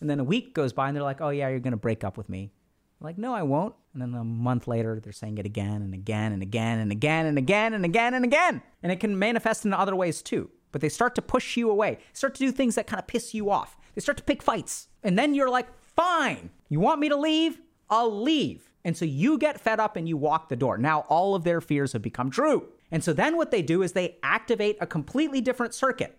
And 0.00 0.08
then 0.08 0.20
a 0.20 0.24
week 0.24 0.54
goes 0.54 0.72
by 0.72 0.88
and 0.88 0.96
they're 0.96 1.02
like, 1.02 1.20
"Oh 1.20 1.30
yeah, 1.30 1.48
you're 1.48 1.60
going 1.60 1.72
to 1.72 1.76
break 1.76 2.04
up 2.04 2.16
with 2.16 2.28
me." 2.28 2.52
I'm 3.00 3.04
like, 3.04 3.18
"No, 3.18 3.34
I 3.34 3.42
won't." 3.42 3.74
And 3.92 4.02
then 4.02 4.14
a 4.14 4.24
month 4.24 4.68
later, 4.68 5.00
they're 5.00 5.12
saying 5.12 5.38
it 5.38 5.46
again 5.46 5.82
and 5.82 5.94
again 5.94 6.32
and 6.32 6.42
again 6.42 6.78
and 6.78 6.92
again 6.92 7.26
and 7.26 7.38
again 7.38 7.74
and 7.74 7.84
again 7.84 8.14
and 8.14 8.24
again. 8.24 8.62
And 8.82 8.92
it 8.92 9.00
can 9.00 9.18
manifest 9.18 9.64
in 9.64 9.72
other 9.72 9.96
ways 9.96 10.22
too. 10.22 10.50
But 10.70 10.80
they 10.80 10.88
start 10.88 11.14
to 11.14 11.22
push 11.22 11.56
you 11.56 11.70
away. 11.70 11.98
Start 12.12 12.34
to 12.34 12.40
do 12.40 12.52
things 12.52 12.74
that 12.74 12.86
kind 12.86 13.00
of 13.00 13.06
piss 13.06 13.34
you 13.34 13.50
off. 13.50 13.76
They 13.94 14.00
start 14.00 14.18
to 14.18 14.24
pick 14.24 14.42
fights. 14.42 14.88
And 15.02 15.18
then 15.18 15.34
you're 15.34 15.50
like, 15.50 15.66
"Fine. 15.80 16.50
You 16.68 16.80
want 16.80 17.00
me 17.00 17.08
to 17.08 17.16
leave? 17.16 17.60
I'll 17.88 18.22
leave." 18.22 18.70
And 18.84 18.96
so 18.96 19.04
you 19.04 19.38
get 19.38 19.60
fed 19.60 19.80
up 19.80 19.96
and 19.96 20.08
you 20.08 20.16
walk 20.16 20.48
the 20.48 20.56
door. 20.56 20.78
Now 20.78 21.00
all 21.08 21.34
of 21.34 21.44
their 21.44 21.60
fears 21.60 21.92
have 21.92 22.02
become 22.02 22.30
true. 22.30 22.68
And 22.90 23.04
so 23.04 23.12
then 23.12 23.36
what 23.36 23.50
they 23.50 23.62
do 23.62 23.82
is 23.82 23.92
they 23.92 24.16
activate 24.22 24.78
a 24.80 24.86
completely 24.86 25.40
different 25.40 25.74
circuit, 25.74 26.17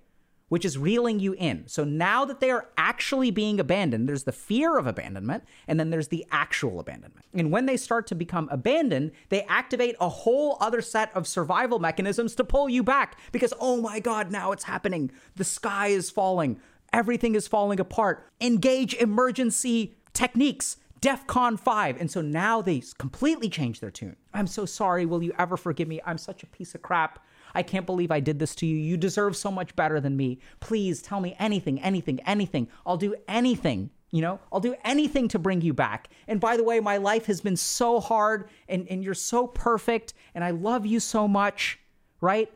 which 0.50 0.66
is 0.66 0.78
reeling 0.78 1.20
you 1.20 1.34
in. 1.34 1.64
So 1.68 1.84
now 1.84 2.26
that 2.26 2.40
they 2.40 2.52
are 2.52 2.68
actually 2.78 3.32
being 3.32 3.60
abandoned, 3.60 4.10
there's 4.10 4.24
the 4.24 4.32
fear 4.32 4.78
of 4.78 4.86
abandonment, 4.86 5.44
and 5.68 5.80
then 5.80 5.90
there's 5.90 6.10
the 6.10 6.26
actual 6.32 6.80
abandonment. 6.80 7.26
And 7.34 7.52
when 7.52 7.66
they 7.66 7.78
start 7.78 8.08
to 8.08 8.16
become 8.16 8.50
abandoned, 8.52 9.12
they 9.30 9.44
activate 9.44 9.96
a 10.00 10.10
whole 10.10 10.58
other 10.60 10.82
set 10.82 11.16
of 11.16 11.28
survival 11.28 11.80
mechanisms 11.80 12.36
to 12.36 12.44
pull 12.44 12.70
you 12.70 12.84
back 12.84 13.18
because, 13.32 13.54
oh 13.60 13.80
my 13.80 14.00
God, 14.00 14.32
now 14.32 14.52
it's 14.52 14.66
happening. 14.66 15.12
The 15.36 15.44
sky 15.44 15.88
is 15.88 16.10
falling. 16.10 16.60
Everything 16.92 17.36
is 17.36 17.48
falling 17.48 17.80
apart. 17.80 18.28
Engage 18.42 18.96
emergency 18.96 19.96
techniques 20.14 20.78
DEFCON 21.02 21.60
5. 21.60 22.00
And 22.00 22.12
so 22.12 22.22
now 22.22 22.62
they 22.62 22.84
completely 22.98 23.50
changed 23.50 23.82
their 23.82 23.92
tune. 23.92 24.16
I'm 24.34 24.48
so 24.48 24.66
sorry. 24.66 25.06
Will 25.06 25.24
you 25.24 25.34
ever 25.38 25.58
forgive 25.58 25.88
me? 25.88 26.02
I'm 26.06 26.18
such 26.18 26.44
a 26.44 26.48
piece 26.48 26.76
of 26.76 26.82
crap. 26.82 27.24
I 27.54 27.64
can't 27.64 27.86
believe 27.86 28.12
I 28.12 28.20
did 28.20 28.40
this 28.40 28.56
to 28.56 28.66
you. 28.66 28.78
You 28.78 28.98
deserve 28.98 29.36
so 29.36 29.52
much 29.52 29.76
better 29.76 30.00
than 30.00 30.16
me. 30.16 30.40
Please 30.60 31.02
tell 31.02 31.22
me 31.22 31.36
anything, 31.40 31.82
anything, 31.82 32.20
anything. 32.26 32.68
I'll 32.86 32.98
do 32.98 33.16
anything. 33.28 33.90
You 34.12 34.22
know, 34.22 34.40
I'll 34.52 34.60
do 34.60 34.76
anything 34.84 35.28
to 35.30 35.40
bring 35.40 35.62
you 35.62 35.74
back. 35.74 36.10
And 36.28 36.40
by 36.40 36.58
the 36.58 36.64
way, 36.64 36.80
my 36.80 36.98
life 36.98 37.28
has 37.28 37.42
been 37.42 37.56
so 37.56 38.00
hard 38.00 38.50
and, 38.68 38.88
and 38.90 39.04
you're 39.04 39.14
so 39.14 39.46
perfect 39.46 40.14
and 40.34 40.44
I 40.44 40.50
love 40.50 40.86
you 40.86 41.00
so 41.00 41.28
much, 41.28 41.80
right? 42.20 42.52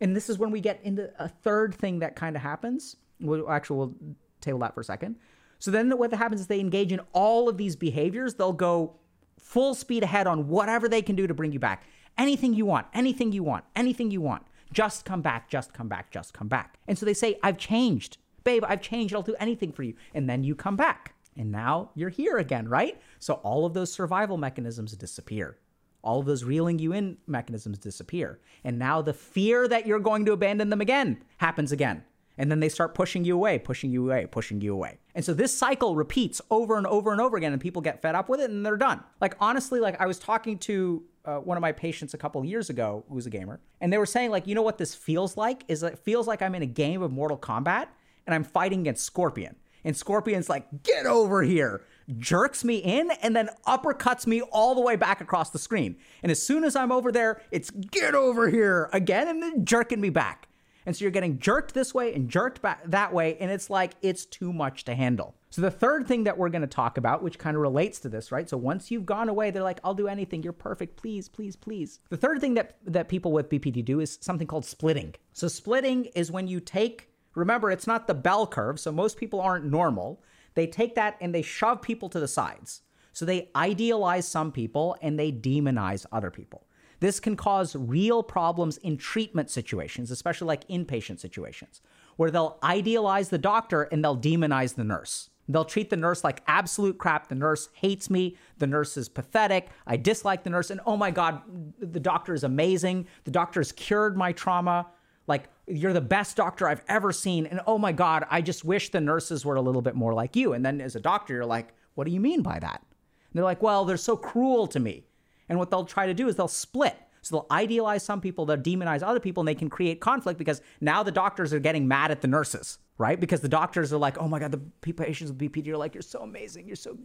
And 0.00 0.16
this 0.16 0.28
is 0.28 0.38
when 0.38 0.50
we 0.50 0.60
get 0.60 0.80
into 0.82 1.10
a 1.18 1.28
third 1.28 1.74
thing 1.74 2.00
that 2.00 2.16
kind 2.16 2.34
of 2.34 2.42
happens. 2.42 2.96
We'll 3.20 3.48
actually, 3.48 3.78
we'll 3.78 3.94
table 4.40 4.58
that 4.60 4.74
for 4.74 4.80
a 4.80 4.84
second. 4.84 5.16
So 5.58 5.70
then 5.70 5.96
what 5.96 6.12
happens 6.12 6.40
is 6.40 6.48
they 6.48 6.60
engage 6.60 6.92
in 6.92 7.00
all 7.12 7.48
of 7.48 7.56
these 7.56 7.76
behaviors. 7.76 8.34
They'll 8.34 8.52
go 8.52 8.96
full 9.38 9.74
speed 9.74 10.02
ahead 10.02 10.26
on 10.26 10.48
whatever 10.48 10.88
they 10.88 11.02
can 11.02 11.16
do 11.16 11.26
to 11.26 11.34
bring 11.34 11.52
you 11.52 11.58
back. 11.58 11.84
Anything 12.18 12.54
you 12.54 12.66
want, 12.66 12.86
anything 12.94 13.32
you 13.32 13.42
want, 13.42 13.64
anything 13.74 14.10
you 14.10 14.20
want. 14.20 14.46
Just 14.72 15.04
come 15.04 15.22
back, 15.22 15.48
just 15.48 15.72
come 15.72 15.88
back, 15.88 16.10
just 16.10 16.32
come 16.32 16.48
back. 16.48 16.78
And 16.88 16.98
so 16.98 17.06
they 17.06 17.14
say, 17.14 17.38
I've 17.42 17.58
changed. 17.58 18.18
Babe, 18.44 18.64
I've 18.66 18.80
changed. 18.80 19.14
I'll 19.14 19.22
do 19.22 19.36
anything 19.38 19.72
for 19.72 19.82
you. 19.82 19.94
And 20.14 20.28
then 20.28 20.44
you 20.44 20.54
come 20.54 20.76
back. 20.76 21.14
And 21.36 21.52
now 21.52 21.90
you're 21.94 22.08
here 22.08 22.38
again, 22.38 22.68
right? 22.68 23.00
So 23.18 23.34
all 23.34 23.66
of 23.66 23.74
those 23.74 23.92
survival 23.92 24.38
mechanisms 24.38 24.96
disappear. 24.96 25.58
All 26.02 26.20
of 26.20 26.26
those 26.26 26.44
reeling 26.44 26.78
you 26.78 26.92
in 26.92 27.18
mechanisms 27.26 27.78
disappear. 27.78 28.38
And 28.64 28.78
now 28.78 29.02
the 29.02 29.12
fear 29.12 29.68
that 29.68 29.86
you're 29.86 29.98
going 29.98 30.24
to 30.26 30.32
abandon 30.32 30.70
them 30.70 30.80
again 30.80 31.22
happens 31.38 31.72
again. 31.72 32.04
And 32.38 32.50
then 32.50 32.60
they 32.60 32.68
start 32.68 32.94
pushing 32.94 33.24
you 33.24 33.34
away, 33.34 33.58
pushing 33.58 33.90
you 33.90 34.04
away, 34.04 34.26
pushing 34.26 34.60
you 34.60 34.72
away. 34.72 34.98
And 35.14 35.24
so 35.24 35.32
this 35.32 35.56
cycle 35.56 35.96
repeats 35.96 36.40
over 36.50 36.76
and 36.76 36.86
over 36.86 37.10
and 37.10 37.20
over 37.20 37.36
again, 37.36 37.52
and 37.52 37.60
people 37.60 37.82
get 37.82 38.02
fed 38.02 38.14
up 38.14 38.28
with 38.28 38.40
it 38.40 38.50
and 38.50 38.64
they're 38.64 38.76
done. 38.76 39.02
Like, 39.20 39.36
honestly, 39.40 39.80
like 39.80 40.00
I 40.00 40.06
was 40.06 40.18
talking 40.18 40.58
to 40.60 41.02
uh, 41.26 41.38
one 41.38 41.56
of 41.56 41.60
my 41.60 41.72
patients 41.72 42.14
a 42.14 42.18
couple 42.18 42.44
years 42.44 42.70
ago 42.70 43.04
who's 43.08 43.26
a 43.26 43.30
gamer, 43.30 43.60
and 43.80 43.92
they 43.92 43.98
were 43.98 44.06
saying, 44.06 44.30
like, 44.30 44.46
you 44.46 44.54
know 44.54 44.62
what 44.62 44.78
this 44.78 44.94
feels 44.94 45.36
like? 45.36 45.64
Is 45.68 45.82
it 45.82 45.98
feels 45.98 46.26
like 46.26 46.40
I'm 46.40 46.54
in 46.54 46.62
a 46.62 46.66
game 46.66 47.02
of 47.02 47.10
Mortal 47.12 47.36
Kombat 47.36 47.88
and 48.26 48.34
I'm 48.34 48.44
fighting 48.44 48.80
against 48.80 49.04
Scorpion. 49.04 49.56
And 49.84 49.96
Scorpion's 49.96 50.48
like, 50.48 50.82
get 50.82 51.06
over 51.06 51.42
here, 51.42 51.82
jerks 52.18 52.64
me 52.64 52.78
in, 52.78 53.12
and 53.22 53.36
then 53.36 53.48
uppercuts 53.68 54.26
me 54.26 54.40
all 54.40 54.74
the 54.74 54.80
way 54.80 54.96
back 54.96 55.20
across 55.20 55.50
the 55.50 55.60
screen. 55.60 55.96
And 56.24 56.32
as 56.32 56.42
soon 56.42 56.64
as 56.64 56.74
I'm 56.74 56.90
over 56.90 57.12
there, 57.12 57.40
it's 57.52 57.70
get 57.70 58.16
over 58.16 58.48
here 58.48 58.90
again, 58.92 59.28
and 59.28 59.40
then 59.40 59.64
jerking 59.64 60.00
me 60.00 60.10
back. 60.10 60.48
And 60.86 60.96
so 60.96 61.04
you're 61.04 61.12
getting 61.12 61.38
jerked 61.38 61.74
this 61.74 61.92
way 61.92 62.14
and 62.14 62.28
jerked 62.28 62.62
back 62.62 62.82
that 62.84 63.12
way. 63.12 63.36
And 63.38 63.50
it's 63.50 63.70
like, 63.70 63.94
it's 64.02 64.24
too 64.24 64.52
much 64.52 64.84
to 64.84 64.94
handle. 64.94 65.34
So 65.56 65.62
the 65.62 65.70
third 65.70 66.06
thing 66.06 66.24
that 66.24 66.36
we're 66.36 66.50
going 66.50 66.60
to 66.60 66.66
talk 66.66 66.98
about, 66.98 67.22
which 67.22 67.38
kind 67.38 67.56
of 67.56 67.62
relates 67.62 67.98
to 68.00 68.10
this, 68.10 68.30
right? 68.30 68.46
So 68.46 68.58
once 68.58 68.90
you've 68.90 69.06
gone 69.06 69.30
away, 69.30 69.50
they're 69.50 69.62
like, 69.62 69.80
I'll 69.82 69.94
do 69.94 70.06
anything. 70.06 70.42
You're 70.42 70.52
perfect. 70.52 70.98
Please, 70.98 71.30
please, 71.30 71.56
please. 71.56 72.00
The 72.10 72.16
third 72.18 72.42
thing 72.42 72.52
that, 72.56 72.76
that 72.84 73.08
people 73.08 73.32
with 73.32 73.48
BPD 73.48 73.82
do 73.82 74.00
is 74.00 74.18
something 74.20 74.46
called 74.46 74.66
splitting. 74.66 75.14
So 75.32 75.48
splitting 75.48 76.10
is 76.14 76.30
when 76.30 76.46
you 76.46 76.60
take, 76.60 77.08
remember, 77.34 77.70
it's 77.70 77.86
not 77.86 78.06
the 78.06 78.12
bell 78.12 78.46
curve. 78.46 78.78
So 78.78 78.92
most 78.92 79.16
people 79.16 79.40
aren't 79.40 79.64
normal. 79.64 80.22
They 80.56 80.66
take 80.66 80.94
that 80.96 81.16
and 81.22 81.34
they 81.34 81.40
shove 81.40 81.80
people 81.80 82.10
to 82.10 82.20
the 82.20 82.28
sides. 82.28 82.82
So 83.14 83.24
they 83.24 83.48
idealize 83.56 84.28
some 84.28 84.52
people 84.52 84.94
and 85.00 85.18
they 85.18 85.32
demonize 85.32 86.04
other 86.12 86.30
people. 86.30 86.66
This 87.00 87.18
can 87.18 87.34
cause 87.34 87.74
real 87.74 88.22
problems 88.22 88.76
in 88.76 88.98
treatment 88.98 89.48
situations, 89.48 90.10
especially 90.10 90.48
like 90.48 90.68
inpatient 90.68 91.18
situations, 91.18 91.80
where 92.16 92.30
they'll 92.30 92.58
idealize 92.62 93.30
the 93.30 93.38
doctor 93.38 93.84
and 93.84 94.04
they'll 94.04 94.20
demonize 94.20 94.74
the 94.74 94.84
nurse. 94.84 95.30
They'll 95.48 95.64
treat 95.64 95.90
the 95.90 95.96
nurse 95.96 96.24
like 96.24 96.42
absolute 96.46 96.98
crap. 96.98 97.28
The 97.28 97.34
nurse 97.34 97.68
hates 97.72 98.10
me. 98.10 98.36
The 98.58 98.66
nurse 98.66 98.96
is 98.96 99.08
pathetic. 99.08 99.68
I 99.86 99.96
dislike 99.96 100.42
the 100.42 100.50
nurse. 100.50 100.70
And 100.70 100.80
oh 100.86 100.96
my 100.96 101.10
God, 101.10 101.42
the 101.78 102.00
doctor 102.00 102.34
is 102.34 102.44
amazing. 102.44 103.06
The 103.24 103.30
doctor 103.30 103.60
has 103.60 103.72
cured 103.72 104.16
my 104.16 104.32
trauma. 104.32 104.88
Like, 105.28 105.48
you're 105.66 105.92
the 105.92 106.00
best 106.00 106.36
doctor 106.36 106.68
I've 106.68 106.82
ever 106.88 107.12
seen. 107.12 107.46
And 107.46 107.60
oh 107.66 107.78
my 107.78 107.92
God, 107.92 108.24
I 108.30 108.40
just 108.40 108.64
wish 108.64 108.90
the 108.90 109.00
nurses 109.00 109.44
were 109.44 109.56
a 109.56 109.60
little 109.60 109.82
bit 109.82 109.94
more 109.94 110.14
like 110.14 110.36
you. 110.36 110.52
And 110.52 110.64
then 110.64 110.80
as 110.80 110.96
a 110.96 111.00
doctor, 111.00 111.34
you're 111.34 111.44
like, 111.44 111.74
what 111.94 112.04
do 112.04 112.12
you 112.12 112.20
mean 112.20 112.42
by 112.42 112.58
that? 112.58 112.82
And 112.82 113.38
they're 113.38 113.44
like, 113.44 113.62
well, 113.62 113.84
they're 113.84 113.96
so 113.96 114.16
cruel 114.16 114.66
to 114.68 114.80
me. 114.80 115.06
And 115.48 115.58
what 115.58 115.70
they'll 115.70 115.84
try 115.84 116.06
to 116.06 116.14
do 116.14 116.28
is 116.28 116.36
they'll 116.36 116.48
split. 116.48 116.96
So 117.22 117.36
they'll 117.36 117.56
idealize 117.56 118.04
some 118.04 118.20
people, 118.20 118.46
they'll 118.46 118.56
demonize 118.56 119.02
other 119.02 119.18
people, 119.18 119.40
and 119.40 119.48
they 119.48 119.54
can 119.56 119.68
create 119.68 120.00
conflict 120.00 120.38
because 120.38 120.60
now 120.80 121.02
the 121.02 121.10
doctors 121.10 121.52
are 121.52 121.58
getting 121.58 121.88
mad 121.88 122.12
at 122.12 122.20
the 122.20 122.28
nurses, 122.28 122.78
right? 122.98 123.18
Because 123.18 123.40
the 123.40 123.48
doctors 123.48 123.92
are 123.92 123.98
like, 123.98 124.18
oh 124.18 124.28
my 124.28 124.38
God, 124.38 124.52
the 124.52 124.92
patients 124.92 125.30
with 125.30 125.38
BPD 125.38 125.68
are 125.68 125.76
like, 125.76 125.94
you're 125.94 126.02
so 126.02 126.20
amazing, 126.20 126.66
you're 126.66 126.76
so 126.76 126.96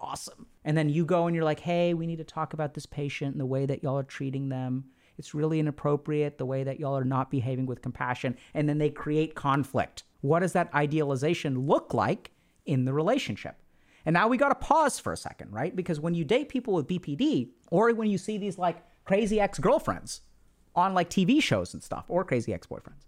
awesome. 0.00 0.46
And 0.64 0.76
then 0.76 0.88
you 0.88 1.04
go 1.04 1.26
and 1.26 1.34
you're 1.34 1.44
like, 1.44 1.60
hey, 1.60 1.94
we 1.94 2.06
need 2.06 2.18
to 2.18 2.24
talk 2.24 2.52
about 2.52 2.74
this 2.74 2.86
patient 2.86 3.32
and 3.32 3.40
the 3.40 3.46
way 3.46 3.66
that 3.66 3.82
y'all 3.82 3.98
are 3.98 4.02
treating 4.02 4.48
them. 4.48 4.84
It's 5.18 5.34
really 5.34 5.60
inappropriate 5.60 6.38
the 6.38 6.46
way 6.46 6.64
that 6.64 6.80
y'all 6.80 6.96
are 6.96 7.04
not 7.04 7.30
behaving 7.30 7.66
with 7.66 7.82
compassion. 7.82 8.36
And 8.52 8.68
then 8.68 8.78
they 8.78 8.90
create 8.90 9.34
conflict. 9.34 10.02
What 10.22 10.40
does 10.40 10.52
that 10.54 10.74
idealization 10.74 11.66
look 11.66 11.94
like 11.94 12.32
in 12.66 12.84
the 12.84 12.92
relationship? 12.92 13.56
And 14.06 14.14
now 14.14 14.28
we 14.28 14.36
got 14.36 14.48
to 14.48 14.54
pause 14.54 14.98
for 14.98 15.12
a 15.12 15.16
second, 15.16 15.52
right? 15.52 15.74
Because 15.74 16.00
when 16.00 16.14
you 16.14 16.24
date 16.24 16.48
people 16.48 16.74
with 16.74 16.88
BPD, 16.88 17.50
or 17.70 17.92
when 17.94 18.10
you 18.10 18.18
see 18.18 18.38
these 18.38 18.58
like 18.58 18.82
crazy 19.04 19.40
ex 19.40 19.58
girlfriends 19.58 20.22
on 20.74 20.94
like 20.94 21.08
TV 21.08 21.42
shows 21.42 21.72
and 21.72 21.82
stuff, 21.82 22.04
or 22.08 22.24
crazy 22.24 22.52
ex 22.52 22.66
boyfriends, 22.66 23.06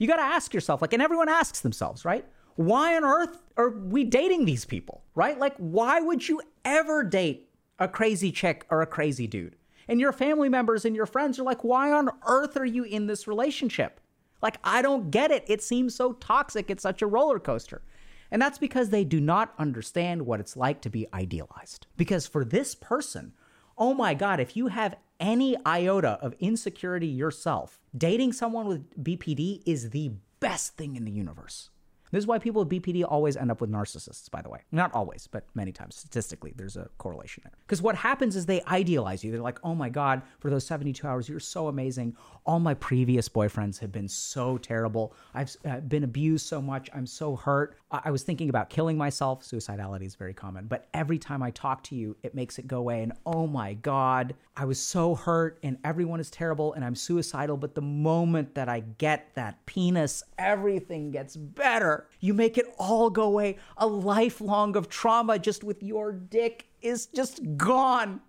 you 0.00 0.08
got 0.08 0.16
to 0.16 0.22
ask 0.22 0.54
yourself, 0.54 0.80
like, 0.80 0.94
and 0.94 1.02
everyone 1.02 1.28
asks 1.28 1.60
themselves, 1.60 2.06
right? 2.06 2.24
Why 2.56 2.96
on 2.96 3.04
earth 3.04 3.42
are 3.58 3.68
we 3.68 4.02
dating 4.02 4.46
these 4.46 4.64
people, 4.64 5.04
right? 5.14 5.38
Like, 5.38 5.54
why 5.58 6.00
would 6.00 6.26
you 6.26 6.40
ever 6.64 7.04
date 7.04 7.50
a 7.78 7.86
crazy 7.86 8.32
chick 8.32 8.64
or 8.70 8.80
a 8.80 8.86
crazy 8.86 9.26
dude? 9.26 9.56
And 9.88 10.00
your 10.00 10.12
family 10.12 10.48
members 10.48 10.86
and 10.86 10.96
your 10.96 11.04
friends 11.04 11.38
are 11.38 11.42
like, 11.42 11.62
why 11.62 11.92
on 11.92 12.08
earth 12.26 12.56
are 12.56 12.64
you 12.64 12.84
in 12.84 13.08
this 13.08 13.28
relationship? 13.28 14.00
Like, 14.40 14.56
I 14.64 14.80
don't 14.80 15.10
get 15.10 15.30
it. 15.30 15.44
It 15.48 15.62
seems 15.62 15.94
so 15.94 16.14
toxic. 16.14 16.70
It's 16.70 16.82
such 16.82 17.02
a 17.02 17.06
roller 17.06 17.38
coaster. 17.38 17.82
And 18.30 18.40
that's 18.40 18.58
because 18.58 18.88
they 18.88 19.04
do 19.04 19.20
not 19.20 19.52
understand 19.58 20.22
what 20.22 20.40
it's 20.40 20.56
like 20.56 20.80
to 20.80 20.88
be 20.88 21.06
idealized. 21.12 21.88
Because 21.98 22.26
for 22.26 22.42
this 22.42 22.74
person, 22.74 23.34
oh 23.76 23.92
my 23.92 24.14
God, 24.14 24.40
if 24.40 24.56
you 24.56 24.68
have 24.68 24.96
any 25.20 25.56
iota 25.66 26.18
of 26.20 26.34
insecurity 26.40 27.06
yourself, 27.06 27.78
dating 27.96 28.32
someone 28.32 28.66
with 28.66 29.04
BPD 29.04 29.62
is 29.66 29.90
the 29.90 30.12
best 30.40 30.76
thing 30.76 30.96
in 30.96 31.04
the 31.04 31.12
universe. 31.12 31.70
This 32.10 32.22
is 32.22 32.26
why 32.26 32.38
people 32.38 32.64
with 32.64 32.70
BPD 32.70 33.04
always 33.08 33.36
end 33.36 33.50
up 33.50 33.60
with 33.60 33.70
narcissists, 33.70 34.30
by 34.30 34.42
the 34.42 34.48
way. 34.48 34.60
Not 34.72 34.92
always, 34.94 35.28
but 35.30 35.44
many 35.54 35.72
times. 35.72 35.96
Statistically, 35.96 36.52
there's 36.56 36.76
a 36.76 36.88
correlation 36.98 37.42
there. 37.44 37.52
Because 37.66 37.82
what 37.82 37.94
happens 37.94 38.36
is 38.36 38.46
they 38.46 38.62
idealize 38.64 39.22
you. 39.22 39.30
They're 39.30 39.40
like, 39.40 39.58
oh 39.62 39.74
my 39.74 39.88
God, 39.88 40.22
for 40.40 40.50
those 40.50 40.66
72 40.66 41.06
hours, 41.06 41.28
you're 41.28 41.40
so 41.40 41.68
amazing. 41.68 42.16
All 42.46 42.58
my 42.58 42.74
previous 42.74 43.28
boyfriends 43.28 43.78
have 43.78 43.92
been 43.92 44.08
so 44.08 44.58
terrible. 44.58 45.14
I've 45.34 45.56
been 45.88 46.04
abused 46.04 46.46
so 46.46 46.60
much. 46.60 46.88
I'm 46.94 47.06
so 47.06 47.36
hurt. 47.36 47.76
I-, 47.90 48.02
I 48.06 48.10
was 48.10 48.22
thinking 48.22 48.48
about 48.48 48.70
killing 48.70 48.96
myself. 48.96 49.42
Suicidality 49.42 50.06
is 50.06 50.14
very 50.14 50.34
common. 50.34 50.66
But 50.66 50.88
every 50.94 51.18
time 51.18 51.42
I 51.42 51.50
talk 51.50 51.82
to 51.84 51.94
you, 51.94 52.16
it 52.22 52.34
makes 52.34 52.58
it 52.58 52.66
go 52.66 52.78
away. 52.78 53.02
And 53.02 53.12
oh 53.26 53.46
my 53.46 53.74
God, 53.74 54.34
I 54.56 54.64
was 54.64 54.80
so 54.80 55.14
hurt 55.14 55.58
and 55.62 55.78
everyone 55.84 56.20
is 56.20 56.30
terrible 56.30 56.72
and 56.74 56.84
I'm 56.84 56.94
suicidal. 56.94 57.56
But 57.56 57.74
the 57.74 57.82
moment 57.82 58.54
that 58.54 58.68
I 58.68 58.80
get 58.80 59.34
that 59.34 59.64
penis, 59.66 60.22
everything 60.38 61.10
gets 61.10 61.36
better. 61.36 61.99
You 62.18 62.34
make 62.34 62.58
it 62.58 62.66
all 62.78 63.10
go 63.10 63.22
away. 63.22 63.58
A 63.76 63.86
lifelong 63.86 64.76
of 64.76 64.88
trauma 64.88 65.38
just 65.38 65.64
with 65.64 65.82
your 65.82 66.12
dick 66.12 66.66
is 66.82 67.06
just 67.06 67.56
gone. 67.56 68.20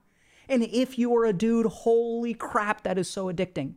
And 0.49 0.63
if 0.63 0.99
you 0.99 1.15
are 1.15 1.25
a 1.25 1.33
dude, 1.33 1.65
holy 1.67 2.33
crap, 2.33 2.83
that 2.83 2.97
is 2.97 3.09
so 3.09 3.31
addicting. 3.31 3.75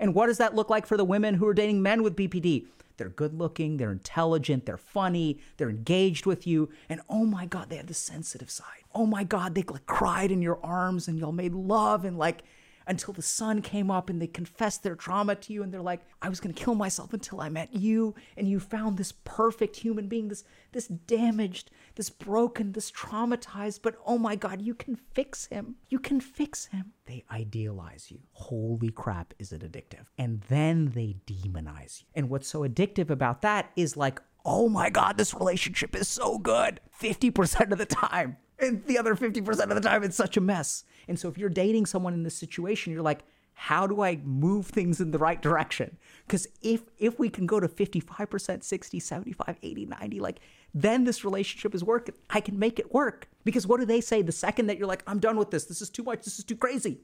And 0.00 0.14
what 0.14 0.26
does 0.26 0.38
that 0.38 0.54
look 0.54 0.70
like 0.70 0.86
for 0.86 0.96
the 0.96 1.04
women 1.04 1.34
who 1.34 1.46
are 1.46 1.54
dating 1.54 1.82
men 1.82 2.02
with 2.02 2.16
BPD? 2.16 2.66
They're 2.96 3.08
good 3.08 3.34
looking, 3.34 3.76
they're 3.76 3.92
intelligent, 3.92 4.64
they're 4.64 4.78
funny, 4.78 5.38
they're 5.56 5.68
engaged 5.68 6.24
with 6.24 6.46
you, 6.46 6.70
and 6.88 7.00
oh 7.10 7.26
my 7.26 7.44
God, 7.44 7.68
they 7.68 7.76
have 7.76 7.88
the 7.88 7.94
sensitive 7.94 8.50
side. 8.50 8.84
Oh 8.94 9.04
my 9.04 9.24
God, 9.24 9.54
they 9.54 9.62
like 9.62 9.86
cried 9.86 10.30
in 10.30 10.40
your 10.40 10.58
arms 10.64 11.06
and 11.06 11.18
y'all 11.18 11.32
made 11.32 11.54
love 11.54 12.04
and 12.04 12.16
like 12.16 12.42
until 12.86 13.14
the 13.14 13.22
sun 13.22 13.62
came 13.62 13.90
up 13.90 14.10
and 14.10 14.20
they 14.20 14.26
confessed 14.26 14.82
their 14.82 14.94
trauma 14.94 15.34
to 15.34 15.52
you 15.52 15.62
and 15.62 15.72
they're 15.72 15.80
like 15.80 16.02
i 16.22 16.28
was 16.28 16.40
to 16.40 16.52
kill 16.52 16.74
myself 16.74 17.12
until 17.12 17.40
i 17.40 17.48
met 17.48 17.74
you 17.74 18.14
and 18.36 18.48
you 18.48 18.60
found 18.60 18.96
this 18.96 19.12
perfect 19.24 19.76
human 19.76 20.08
being 20.08 20.28
this 20.28 20.44
this 20.72 20.86
damaged 20.86 21.70
this 21.94 22.10
broken 22.10 22.72
this 22.72 22.90
traumatized 22.90 23.80
but 23.82 23.96
oh 24.06 24.18
my 24.18 24.36
god 24.36 24.60
you 24.60 24.74
can 24.74 24.96
fix 24.96 25.46
him. 25.46 25.76
You 25.88 25.98
can 25.98 26.20
fix 26.20 26.66
him. 26.66 26.92
They 27.06 27.24
idealize 27.30 28.10
you. 28.10 28.20
Holy 28.32 28.90
crap 28.90 29.32
is 29.38 29.52
it 29.52 29.62
addictive? 29.62 30.06
And 30.18 30.42
then 30.48 30.92
they 30.94 31.16
demonize 31.26 32.00
you. 32.00 32.06
And 32.14 32.28
what's 32.28 32.48
so 32.48 32.60
addictive 32.60 33.10
about 33.10 33.42
that 33.42 33.70
is 33.76 33.96
like 33.96 34.20
oh 34.44 34.68
my 34.68 34.90
god 34.90 35.16
this 35.16 35.34
relationship 35.34 35.94
is 35.96 36.08
so 36.08 36.38
good. 36.38 36.80
50% 37.00 37.72
of 37.72 37.78
the 37.78 37.86
time 37.86 38.36
and 38.58 38.84
the 38.86 38.98
other 38.98 39.14
50% 39.14 39.48
of 39.48 39.68
the 39.68 39.80
time, 39.80 40.02
it's 40.02 40.16
such 40.16 40.36
a 40.36 40.40
mess. 40.40 40.84
And 41.08 41.18
so 41.18 41.28
if 41.28 41.38
you're 41.38 41.48
dating 41.48 41.86
someone 41.86 42.14
in 42.14 42.22
this 42.22 42.36
situation, 42.36 42.92
you're 42.92 43.02
like, 43.02 43.24
how 43.58 43.86
do 43.86 44.02
I 44.02 44.16
move 44.22 44.66
things 44.66 45.00
in 45.00 45.12
the 45.12 45.18
right 45.18 45.40
direction? 45.40 45.96
Because 46.26 46.46
if 46.60 46.82
if 46.98 47.18
we 47.18 47.30
can 47.30 47.46
go 47.46 47.58
to 47.58 47.68
55%, 47.68 48.62
60, 48.62 49.00
75, 49.00 49.58
80, 49.62 49.86
90, 49.86 50.20
like 50.20 50.40
then 50.74 51.04
this 51.04 51.24
relationship 51.24 51.74
is 51.74 51.82
working. 51.82 52.14
I 52.28 52.42
can 52.42 52.58
make 52.58 52.78
it 52.78 52.92
work. 52.92 53.28
Because 53.44 53.66
what 53.66 53.80
do 53.80 53.86
they 53.86 54.02
say 54.02 54.20
the 54.20 54.32
second 54.32 54.66
that 54.66 54.76
you're 54.76 54.86
like, 54.86 55.02
I'm 55.06 55.20
done 55.20 55.38
with 55.38 55.50
this. 55.50 55.64
This 55.64 55.80
is 55.80 55.88
too 55.88 56.02
much. 56.02 56.22
This 56.22 56.38
is 56.38 56.44
too 56.44 56.56
crazy. 56.56 57.00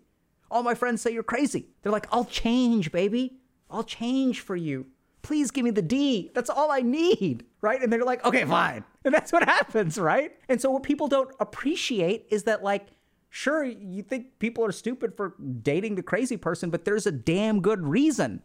All 0.51 0.63
my 0.63 0.75
friends 0.75 1.01
say 1.01 1.13
you're 1.13 1.23
crazy. 1.23 1.69
They're 1.81 1.93
like, 1.93 2.07
I'll 2.13 2.27
change, 2.27 2.93
baby. 2.93 3.39
I'll 3.71 3.85
change 3.85 4.41
for 4.41 4.55
you 4.55 4.87
please 5.23 5.51
give 5.51 5.65
me 5.65 5.71
the 5.71 5.83
D. 5.83 6.31
That's 6.35 6.51
all 6.51 6.71
I 6.71 6.81
need. 6.81 7.47
Right. 7.61 7.81
And 7.81 7.93
they're 7.93 8.05
like, 8.05 8.25
okay, 8.25 8.45
fine. 8.45 8.85
And 9.05 9.13
that's 9.13 9.33
what 9.33 9.43
happens. 9.43 9.99
Right. 9.99 10.33
And 10.49 10.61
so 10.61 10.71
what 10.71 10.85
people 10.85 11.09
don't 11.09 11.31
appreciate 11.41 12.27
is 12.31 12.45
that, 12.45 12.63
like, 12.63 12.87
sure, 13.31 13.65
you 13.65 14.03
think 14.03 14.39
people 14.39 14.65
are 14.65 14.71
stupid 14.71 15.17
for 15.17 15.35
dating 15.63 15.97
the 15.97 16.03
crazy 16.03 16.37
person, 16.37 16.71
but 16.71 16.85
there's 16.85 17.07
a 17.07 17.13
damn 17.13 17.61
good 17.61 17.85
reason 17.85 18.43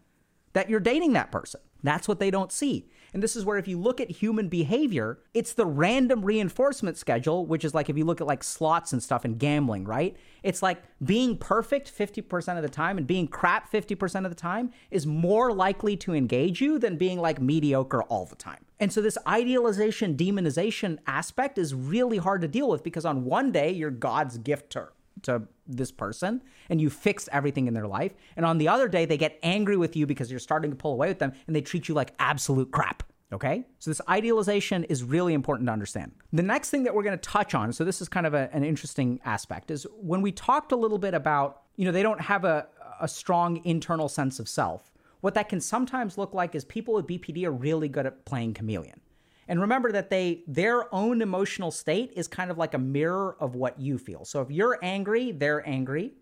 that 0.54 0.70
you're 0.70 0.80
dating 0.80 1.14
that 1.14 1.32
person. 1.32 1.62
That's 1.84 2.08
what 2.08 2.20
they 2.20 2.32
don't 2.32 2.52
see. 2.52 2.90
And 3.18 3.24
this 3.24 3.36
is 3.36 3.46
where, 3.46 3.58
if 3.58 3.68
you 3.68 3.80
look 3.80 4.00
at 4.00 4.12
human 4.12 4.48
behavior, 4.48 5.18
it's 5.34 5.54
the 5.54 5.66
random 5.66 6.24
reinforcement 6.24 6.98
schedule, 6.98 7.48
which 7.48 7.66
is 7.66 7.74
like 7.74 7.90
if 7.90 7.98
you 7.98 8.06
look 8.06 8.22
at 8.22 8.28
like 8.28 8.44
slots 8.44 8.94
and 8.94 9.02
stuff 9.02 9.26
and 9.26 9.40
gambling, 9.40 9.86
right? 9.86 10.16
It's 10.44 10.62
like 10.62 10.84
being 11.04 11.36
perfect 11.36 11.92
50% 11.92 12.58
of 12.58 12.62
the 12.62 12.70
time 12.70 13.00
and 13.00 13.08
being 13.08 13.28
crap 13.28 13.72
50% 13.72 14.26
of 14.26 14.30
the 14.30 14.36
time 14.36 14.72
is 14.92 15.08
more 15.08 15.52
likely 15.52 15.98
to 15.98 16.14
engage 16.14 16.62
you 16.62 16.78
than 16.78 16.96
being 16.96 17.20
like 17.20 17.42
mediocre 17.42 18.04
all 18.04 18.28
the 18.28 18.36
time. 18.36 18.64
And 18.80 18.94
so, 18.94 19.02
this 19.02 19.18
idealization, 19.28 20.16
demonization 20.16 21.00
aspect 21.08 21.58
is 21.58 21.74
really 21.74 22.18
hard 22.18 22.42
to 22.42 22.48
deal 22.48 22.70
with 22.70 22.84
because 22.84 23.04
on 23.04 23.26
one 23.26 23.52
day, 23.52 23.72
you're 23.72 23.90
God's 23.90 24.38
gift 24.38 24.70
to 24.74 24.90
to 25.24 25.44
this 25.68 25.92
person 25.92 26.42
and 26.70 26.80
you 26.80 26.90
fixed 26.90 27.30
everything 27.32 27.68
in 27.68 27.74
their 27.74 27.88
life. 27.88 28.14
And 28.36 28.46
on 28.46 28.58
the 28.58 28.68
other 28.68 28.88
day, 28.88 29.06
they 29.06 29.18
get 29.18 29.40
angry 29.44 29.78
with 29.78 29.96
you 29.96 30.06
because 30.06 30.32
you're 30.32 30.40
starting 30.40 30.72
to 30.72 30.78
pull 30.78 30.94
away 30.94 31.08
with 31.08 31.20
them 31.20 31.34
and 31.48 31.56
they 31.56 31.62
treat 31.62 31.88
you 31.88 31.96
like 31.96 32.14
absolute 32.20 32.72
crap. 32.72 33.04
Okay? 33.34 33.66
So, 33.80 33.92
this 33.92 34.00
idealization 34.08 34.86
is 34.86 35.04
really 35.04 35.34
important 35.34 35.68
to 35.68 35.74
understand. 35.74 36.14
The 36.32 36.44
next 36.44 36.70
thing 36.70 36.84
that 36.84 36.96
we're 36.96 37.04
going 37.04 37.18
to 37.18 37.30
touch 37.30 37.54
on, 37.54 37.74
so 37.74 37.84
this 37.84 38.02
is 38.02 38.08
kind 38.08 38.26
of 38.26 38.34
a, 38.34 38.50
an 38.54 38.64
interesting 38.64 39.20
aspect, 39.26 39.70
is 39.70 39.86
when 40.00 40.22
we 40.22 40.32
talked 40.32 40.72
a 40.72 40.78
little 40.78 40.98
bit 40.98 41.14
about, 41.14 41.64
you 41.76 41.84
know, 41.84 41.92
they 41.92 42.04
don't 42.04 42.22
have 42.22 42.46
a, 42.46 42.68
a 43.02 43.08
strong 43.08 43.62
internal 43.66 44.08
sense 44.08 44.40
of 44.40 44.48
self. 44.48 44.94
What 45.20 45.34
that 45.34 45.50
can 45.50 45.60
sometimes 45.60 46.18
look 46.18 46.34
like 46.34 46.56
is 46.56 46.64
people 46.64 46.94
with 46.94 47.06
BPD 47.06 47.44
are 47.44 47.52
really 47.52 47.90
good 47.90 48.06
at 48.06 48.24
playing 48.24 48.54
chameleon. 48.54 49.02
And 49.48 49.62
remember 49.62 49.92
that 49.92 50.10
they 50.10 50.44
their 50.48 50.94
own 50.94 51.22
emotional 51.22 51.72
state 51.72 52.12
is 52.16 52.28
kind 52.28 52.52
of 52.52 52.58
like 52.58 52.74
a 52.74 52.80
mirror 52.80 53.36
of 53.40 53.56
what 53.56 53.80
you 53.80 53.98
feel. 53.98 54.26
So 54.26 54.42
if 54.42 54.52
you're 54.52 54.78
angry, 54.82 55.32
they're 55.32 55.68
angry. 55.68 56.14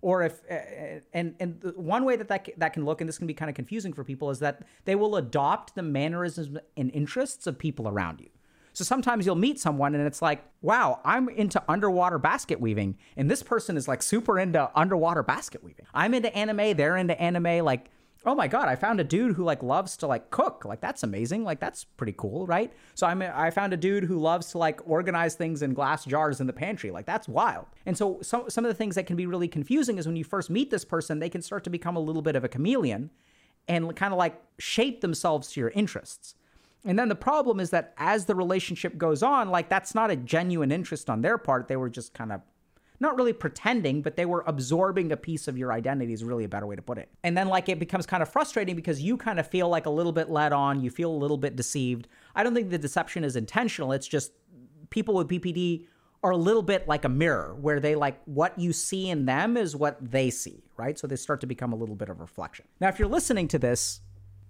Or 0.00 0.22
if 0.22 0.40
uh, 0.48 0.54
uh, 0.54 1.00
and 1.12 1.34
and 1.40 1.72
one 1.74 2.04
way 2.04 2.14
that 2.16 2.28
that, 2.28 2.48
that 2.56 2.72
can 2.72 2.84
look, 2.84 3.00
and 3.00 3.08
this 3.08 3.18
can 3.18 3.26
be 3.26 3.34
kind 3.34 3.48
of 3.48 3.56
confusing 3.56 3.92
for 3.92 4.04
people, 4.04 4.30
is 4.30 4.38
that 4.38 4.62
they 4.84 4.94
will 4.94 5.16
adopt 5.16 5.74
the 5.74 5.82
mannerisms 5.82 6.56
and 6.76 6.90
interests 6.92 7.48
of 7.48 7.58
people 7.58 7.88
around 7.88 8.20
you. 8.20 8.28
So 8.78 8.84
sometimes 8.84 9.26
you'll 9.26 9.34
meet 9.34 9.58
someone 9.58 9.96
and 9.96 10.06
it's 10.06 10.22
like, 10.22 10.44
wow, 10.62 11.00
I'm 11.04 11.28
into 11.28 11.60
underwater 11.68 12.16
basket 12.16 12.60
weaving. 12.60 12.96
And 13.16 13.28
this 13.28 13.42
person 13.42 13.76
is 13.76 13.88
like 13.88 14.02
super 14.02 14.38
into 14.38 14.70
underwater 14.72 15.24
basket 15.24 15.64
weaving. 15.64 15.84
I'm 15.92 16.14
into 16.14 16.32
anime, 16.32 16.76
they're 16.76 16.96
into 16.96 17.20
anime. 17.20 17.64
Like 17.64 17.90
oh 18.26 18.34
my 18.34 18.48
god 18.48 18.68
i 18.68 18.74
found 18.74 19.00
a 19.00 19.04
dude 19.04 19.34
who 19.34 19.44
like 19.44 19.62
loves 19.62 19.96
to 19.96 20.06
like 20.06 20.30
cook. 20.30 20.64
Like 20.64 20.80
that's 20.80 21.02
amazing. 21.02 21.44
Like 21.44 21.60
that's 21.60 21.84
pretty 21.84 22.14
cool 22.16 22.46
right? 22.46 22.72
So 22.94 23.06
i 23.06 23.46
i 23.46 23.50
found 23.50 23.72
a 23.72 23.76
dude 23.76 24.04
who 24.04 24.18
loves 24.18 24.50
to 24.52 24.58
like 24.58 24.80
organize 24.88 25.34
things 25.34 25.62
in 25.62 25.74
glass 25.74 26.04
jars 26.04 26.40
in 26.40 26.46
the 26.46 26.52
pantry. 26.52 26.90
Like 26.90 27.06
that's 27.06 27.28
wild. 27.28 27.66
And 27.86 27.96
so 27.96 28.18
some, 28.22 28.50
some 28.50 28.64
of 28.64 28.68
the 28.68 28.74
things 28.74 28.94
that 28.96 29.06
can 29.06 29.16
be 29.16 29.26
really 29.26 29.48
confusing 29.48 29.98
is 29.98 30.06
when 30.06 30.16
you 30.16 30.24
first 30.24 30.50
meet 30.50 30.70
this 30.70 30.84
person 30.84 31.18
they 31.18 31.30
can 31.30 31.42
start 31.42 31.64
to 31.64 31.70
become 31.70 31.96
a 31.96 32.00
little 32.00 32.22
bit 32.22 32.36
of 32.36 32.44
a 32.44 32.48
chameleon 32.48 33.10
and 33.66 33.94
kind 33.94 34.12
of 34.12 34.18
like 34.18 34.40
shape 34.58 35.00
themselves 35.00 35.52
to 35.52 35.60
your 35.60 35.70
interests. 35.70 36.34
And 36.84 36.98
then 36.98 37.08
the 37.08 37.14
problem 37.14 37.60
is 37.60 37.70
that 37.70 37.92
as 37.98 38.24
the 38.24 38.34
relationship 38.34 38.96
goes 38.96 39.22
on 39.22 39.50
like 39.50 39.68
that's 39.68 39.94
not 39.94 40.10
a 40.10 40.16
genuine 40.16 40.72
interest 40.72 41.10
on 41.10 41.22
their 41.22 41.38
part. 41.38 41.68
They 41.68 41.76
were 41.76 41.90
just 41.90 42.14
kind 42.14 42.32
of 42.32 42.40
not 43.00 43.16
really 43.16 43.32
pretending, 43.32 44.02
but 44.02 44.16
they 44.16 44.26
were 44.26 44.44
absorbing 44.46 45.12
a 45.12 45.16
piece 45.16 45.48
of 45.48 45.56
your 45.56 45.72
identity 45.72 46.12
is 46.12 46.24
really 46.24 46.44
a 46.44 46.48
better 46.48 46.66
way 46.66 46.76
to 46.76 46.82
put 46.82 46.98
it. 46.98 47.08
And 47.22 47.36
then 47.36 47.48
like 47.48 47.68
it 47.68 47.78
becomes 47.78 48.06
kind 48.06 48.22
of 48.22 48.28
frustrating 48.28 48.74
because 48.74 49.00
you 49.00 49.16
kind 49.16 49.38
of 49.38 49.46
feel 49.46 49.68
like 49.68 49.86
a 49.86 49.90
little 49.90 50.12
bit 50.12 50.30
led 50.30 50.52
on, 50.52 50.80
you 50.80 50.90
feel 50.90 51.10
a 51.10 51.16
little 51.16 51.36
bit 51.36 51.56
deceived. 51.56 52.08
I 52.34 52.42
don't 52.42 52.54
think 52.54 52.70
the 52.70 52.78
deception 52.78 53.24
is 53.24 53.36
intentional. 53.36 53.92
It's 53.92 54.08
just 54.08 54.32
people 54.90 55.14
with 55.14 55.28
BPD 55.28 55.86
are 56.22 56.32
a 56.32 56.36
little 56.36 56.62
bit 56.62 56.88
like 56.88 57.04
a 57.04 57.08
mirror 57.08 57.56
where 57.60 57.78
they 57.78 57.94
like 57.94 58.20
what 58.24 58.58
you 58.58 58.72
see 58.72 59.08
in 59.08 59.26
them 59.26 59.56
is 59.56 59.76
what 59.76 59.98
they 60.00 60.30
see, 60.30 60.64
right? 60.76 60.98
So 60.98 61.06
they 61.06 61.16
start 61.16 61.40
to 61.42 61.46
become 61.46 61.72
a 61.72 61.76
little 61.76 61.94
bit 61.94 62.08
of 62.08 62.20
reflection. 62.20 62.64
Now, 62.80 62.88
if 62.88 62.98
you're 62.98 63.08
listening 63.08 63.46
to 63.48 63.58
this 63.58 64.00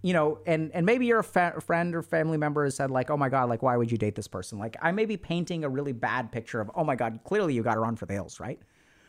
you 0.03 0.13
know, 0.13 0.39
and 0.47 0.71
and 0.73 0.87
maybe 0.87 1.07
your 1.07 1.23
fa- 1.23 1.61
friend 1.61 1.95
or 1.95 2.03
family 2.03 2.39
member 2.39 2.65
has 2.65 2.77
said 2.77 2.91
like, 2.91 3.11
"Oh 3.11 3.17
my 3.17 3.29
god, 3.29 3.49
like 3.49 3.63
why 3.63 3.77
would 3.77 3.91
you 3.91 3.99
date 3.99 4.15
this 4.15 4.29
person?" 4.29 4.59
Like 4.59 4.77
I 4.81 4.93
may 4.93 5.05
be 5.05 5.17
painting 5.17 5.65
a 5.65 5.69
really 5.69 5.93
bad 5.93 6.31
picture 6.31 6.61
of, 6.61 6.71
"Oh 6.75 6.85
my 6.85 6.95
god, 6.95 7.21
clearly 7.25 7.55
you 7.55 7.63
got 7.63 7.75
to 7.75 7.81
run 7.81 7.97
for 7.97 8.07
the 8.07 8.15
hills, 8.15 8.39
right?" 8.39 8.61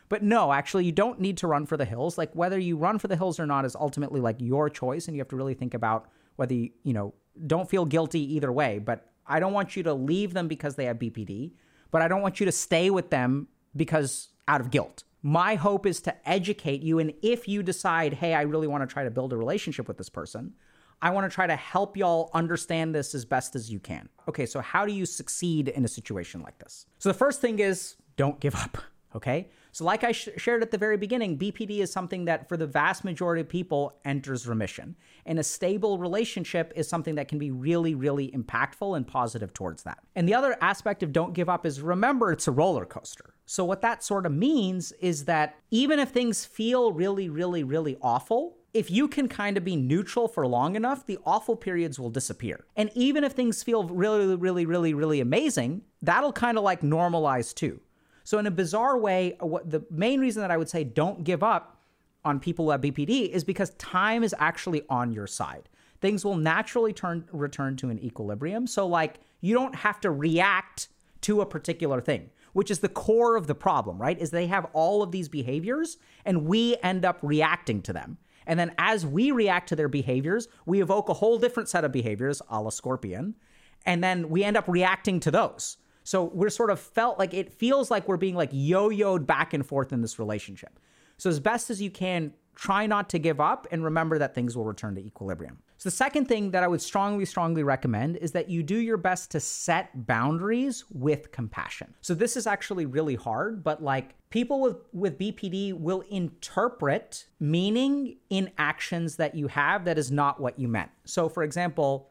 But 0.08 0.24
no, 0.24 0.52
actually 0.52 0.84
you 0.84 0.92
don't 0.92 1.20
need 1.20 1.36
to 1.38 1.46
run 1.46 1.66
for 1.66 1.76
the 1.76 1.84
hills. 1.84 2.18
Like 2.18 2.34
whether 2.34 2.58
you 2.58 2.76
run 2.76 2.98
for 2.98 3.06
the 3.06 3.16
hills 3.16 3.38
or 3.38 3.46
not 3.46 3.64
is 3.64 3.76
ultimately 3.76 4.20
like 4.20 4.36
your 4.40 4.68
choice 4.68 5.06
and 5.06 5.16
you 5.16 5.20
have 5.20 5.28
to 5.28 5.36
really 5.36 5.54
think 5.54 5.72
about 5.72 6.08
whether 6.34 6.52
you, 6.52 6.70
you 6.82 6.92
know, 6.92 7.14
don't 7.46 7.70
feel 7.70 7.84
guilty 7.84 8.34
either 8.34 8.50
way, 8.50 8.80
but 8.80 9.06
I 9.26 9.38
don't 9.38 9.52
want 9.52 9.76
you 9.76 9.84
to 9.84 9.94
leave 9.94 10.34
them 10.34 10.48
because 10.48 10.74
they 10.74 10.86
have 10.86 10.98
BPD, 10.98 11.52
but 11.92 12.02
I 12.02 12.08
don't 12.08 12.22
want 12.22 12.40
you 12.40 12.46
to 12.46 12.52
stay 12.52 12.90
with 12.90 13.10
them 13.10 13.46
because 13.76 14.30
out 14.48 14.60
of 14.60 14.72
guilt. 14.72 15.04
My 15.22 15.54
hope 15.54 15.86
is 15.86 16.00
to 16.02 16.28
educate 16.28 16.82
you 16.82 16.98
and 16.98 17.12
if 17.22 17.46
you 17.46 17.62
decide, 17.62 18.14
"Hey, 18.14 18.34
I 18.34 18.42
really 18.42 18.66
want 18.66 18.82
to 18.82 18.92
try 18.92 19.04
to 19.04 19.10
build 19.10 19.32
a 19.32 19.36
relationship 19.36 19.86
with 19.86 19.96
this 19.96 20.08
person," 20.08 20.54
I 21.02 21.10
want 21.10 21.30
to 21.30 21.34
try 21.34 21.46
to 21.46 21.56
help 21.56 21.96
y'all 21.96 22.30
understand 22.34 22.94
this 22.94 23.14
as 23.14 23.24
best 23.24 23.56
as 23.56 23.70
you 23.70 23.78
can. 23.78 24.08
Okay, 24.28 24.46
so 24.46 24.60
how 24.60 24.84
do 24.84 24.92
you 24.92 25.06
succeed 25.06 25.68
in 25.68 25.84
a 25.84 25.88
situation 25.88 26.42
like 26.42 26.58
this? 26.58 26.86
So 26.98 27.08
the 27.08 27.14
first 27.14 27.40
thing 27.40 27.58
is 27.58 27.96
don't 28.16 28.38
give 28.40 28.54
up, 28.54 28.78
okay? 29.16 29.48
So, 29.72 29.84
like 29.84 30.04
I 30.04 30.12
sh- 30.12 30.28
shared 30.36 30.62
at 30.62 30.70
the 30.70 30.78
very 30.78 30.96
beginning, 30.96 31.38
BPD 31.38 31.78
is 31.78 31.92
something 31.92 32.24
that 32.24 32.48
for 32.48 32.56
the 32.56 32.66
vast 32.66 33.04
majority 33.04 33.40
of 33.40 33.48
people 33.48 33.94
enters 34.04 34.46
remission. 34.46 34.96
And 35.26 35.38
a 35.38 35.44
stable 35.44 35.98
relationship 35.98 36.72
is 36.74 36.88
something 36.88 37.14
that 37.14 37.28
can 37.28 37.38
be 37.38 37.50
really, 37.50 37.94
really 37.94 38.30
impactful 38.32 38.96
and 38.96 39.06
positive 39.06 39.54
towards 39.54 39.84
that. 39.84 39.98
And 40.16 40.28
the 40.28 40.34
other 40.34 40.56
aspect 40.60 41.02
of 41.02 41.12
don't 41.12 41.34
give 41.34 41.48
up 41.48 41.64
is 41.64 41.80
remember 41.80 42.32
it's 42.32 42.48
a 42.48 42.52
roller 42.52 42.84
coaster. 42.84 43.34
So, 43.46 43.64
what 43.64 43.80
that 43.82 44.02
sort 44.02 44.26
of 44.26 44.32
means 44.32 44.92
is 44.92 45.24
that 45.26 45.56
even 45.70 45.98
if 45.98 46.10
things 46.10 46.44
feel 46.44 46.92
really, 46.92 47.28
really, 47.28 47.62
really 47.62 47.96
awful, 48.02 48.56
if 48.72 48.90
you 48.90 49.08
can 49.08 49.28
kind 49.28 49.56
of 49.56 49.64
be 49.64 49.76
neutral 49.76 50.28
for 50.28 50.46
long 50.46 50.76
enough, 50.76 51.06
the 51.06 51.18
awful 51.24 51.56
periods 51.56 51.98
will 51.98 52.10
disappear. 52.10 52.64
And 52.76 52.90
even 52.94 53.24
if 53.24 53.32
things 53.32 53.62
feel 53.62 53.84
really, 53.84 54.36
really, 54.36 54.66
really, 54.66 54.94
really 54.94 55.20
amazing, 55.20 55.82
that'll 56.02 56.32
kind 56.32 56.56
of 56.56 56.64
like 56.64 56.80
normalize 56.80 57.54
too. 57.54 57.80
So, 58.22 58.38
in 58.38 58.46
a 58.46 58.50
bizarre 58.50 58.98
way, 58.98 59.36
what 59.40 59.70
the 59.70 59.84
main 59.90 60.20
reason 60.20 60.42
that 60.42 60.50
I 60.50 60.56
would 60.56 60.68
say 60.68 60.84
don't 60.84 61.24
give 61.24 61.42
up 61.42 61.80
on 62.24 62.38
people 62.38 62.66
who 62.66 62.70
have 62.70 62.82
BPD 62.82 63.30
is 63.30 63.42
because 63.44 63.70
time 63.70 64.22
is 64.22 64.34
actually 64.38 64.82
on 64.88 65.12
your 65.12 65.26
side. 65.26 65.68
Things 66.00 66.24
will 66.24 66.36
naturally 66.36 66.92
turn 66.92 67.26
return 67.32 67.76
to 67.76 67.88
an 67.88 67.98
equilibrium. 67.98 68.66
So, 68.66 68.86
like, 68.86 69.20
you 69.40 69.54
don't 69.54 69.74
have 69.74 70.00
to 70.00 70.10
react 70.10 70.88
to 71.22 71.40
a 71.40 71.46
particular 71.46 72.00
thing 72.00 72.30
which 72.52 72.70
is 72.70 72.80
the 72.80 72.88
core 72.88 73.36
of 73.36 73.46
the 73.46 73.54
problem, 73.54 74.00
right? 74.00 74.18
Is 74.18 74.30
they 74.30 74.46
have 74.46 74.66
all 74.72 75.02
of 75.02 75.12
these 75.12 75.28
behaviors 75.28 75.98
and 76.24 76.46
we 76.46 76.76
end 76.82 77.04
up 77.04 77.18
reacting 77.22 77.82
to 77.82 77.92
them. 77.92 78.18
And 78.50 78.58
then 78.58 78.72
as 78.78 79.06
we 79.06 79.30
react 79.30 79.68
to 79.68 79.76
their 79.76 79.86
behaviors, 79.86 80.48
we 80.66 80.82
evoke 80.82 81.08
a 81.08 81.14
whole 81.14 81.38
different 81.38 81.68
set 81.68 81.84
of 81.84 81.92
behaviors, 81.92 82.42
a 82.50 82.60
la 82.60 82.70
scorpion, 82.70 83.36
and 83.86 84.02
then 84.02 84.28
we 84.28 84.42
end 84.42 84.56
up 84.56 84.64
reacting 84.66 85.20
to 85.20 85.30
those. 85.30 85.76
So 86.02 86.24
we're 86.24 86.50
sort 86.50 86.70
of 86.70 86.80
felt 86.80 87.16
like 87.16 87.32
it 87.32 87.54
feels 87.54 87.92
like 87.92 88.08
we're 88.08 88.16
being 88.16 88.34
like 88.34 88.50
yo-yoed 88.52 89.24
back 89.24 89.54
and 89.54 89.64
forth 89.64 89.92
in 89.92 90.02
this 90.02 90.18
relationship. 90.18 90.80
So 91.16 91.30
as 91.30 91.38
best 91.38 91.70
as 91.70 91.80
you 91.80 91.92
can, 91.92 92.32
try 92.56 92.88
not 92.88 93.08
to 93.10 93.20
give 93.20 93.40
up 93.40 93.68
and 93.70 93.84
remember 93.84 94.18
that 94.18 94.34
things 94.34 94.56
will 94.56 94.64
return 94.64 94.96
to 94.96 95.00
equilibrium. 95.00 95.58
So, 95.80 95.88
the 95.88 95.96
second 95.96 96.26
thing 96.26 96.50
that 96.50 96.62
I 96.62 96.68
would 96.68 96.82
strongly, 96.82 97.24
strongly 97.24 97.62
recommend 97.62 98.18
is 98.18 98.32
that 98.32 98.50
you 98.50 98.62
do 98.62 98.76
your 98.76 98.98
best 98.98 99.30
to 99.30 99.40
set 99.40 100.06
boundaries 100.06 100.84
with 100.90 101.32
compassion. 101.32 101.94
So, 102.02 102.12
this 102.12 102.36
is 102.36 102.46
actually 102.46 102.84
really 102.84 103.14
hard, 103.14 103.64
but 103.64 103.82
like 103.82 104.14
people 104.28 104.60
with, 104.60 104.76
with 104.92 105.18
BPD 105.18 105.72
will 105.72 106.02
interpret 106.10 107.24
meaning 107.40 108.18
in 108.28 108.50
actions 108.58 109.16
that 109.16 109.34
you 109.34 109.48
have 109.48 109.86
that 109.86 109.96
is 109.96 110.10
not 110.10 110.38
what 110.38 110.58
you 110.58 110.68
meant. 110.68 110.90
So, 111.06 111.30
for 111.30 111.42
example, 111.42 112.10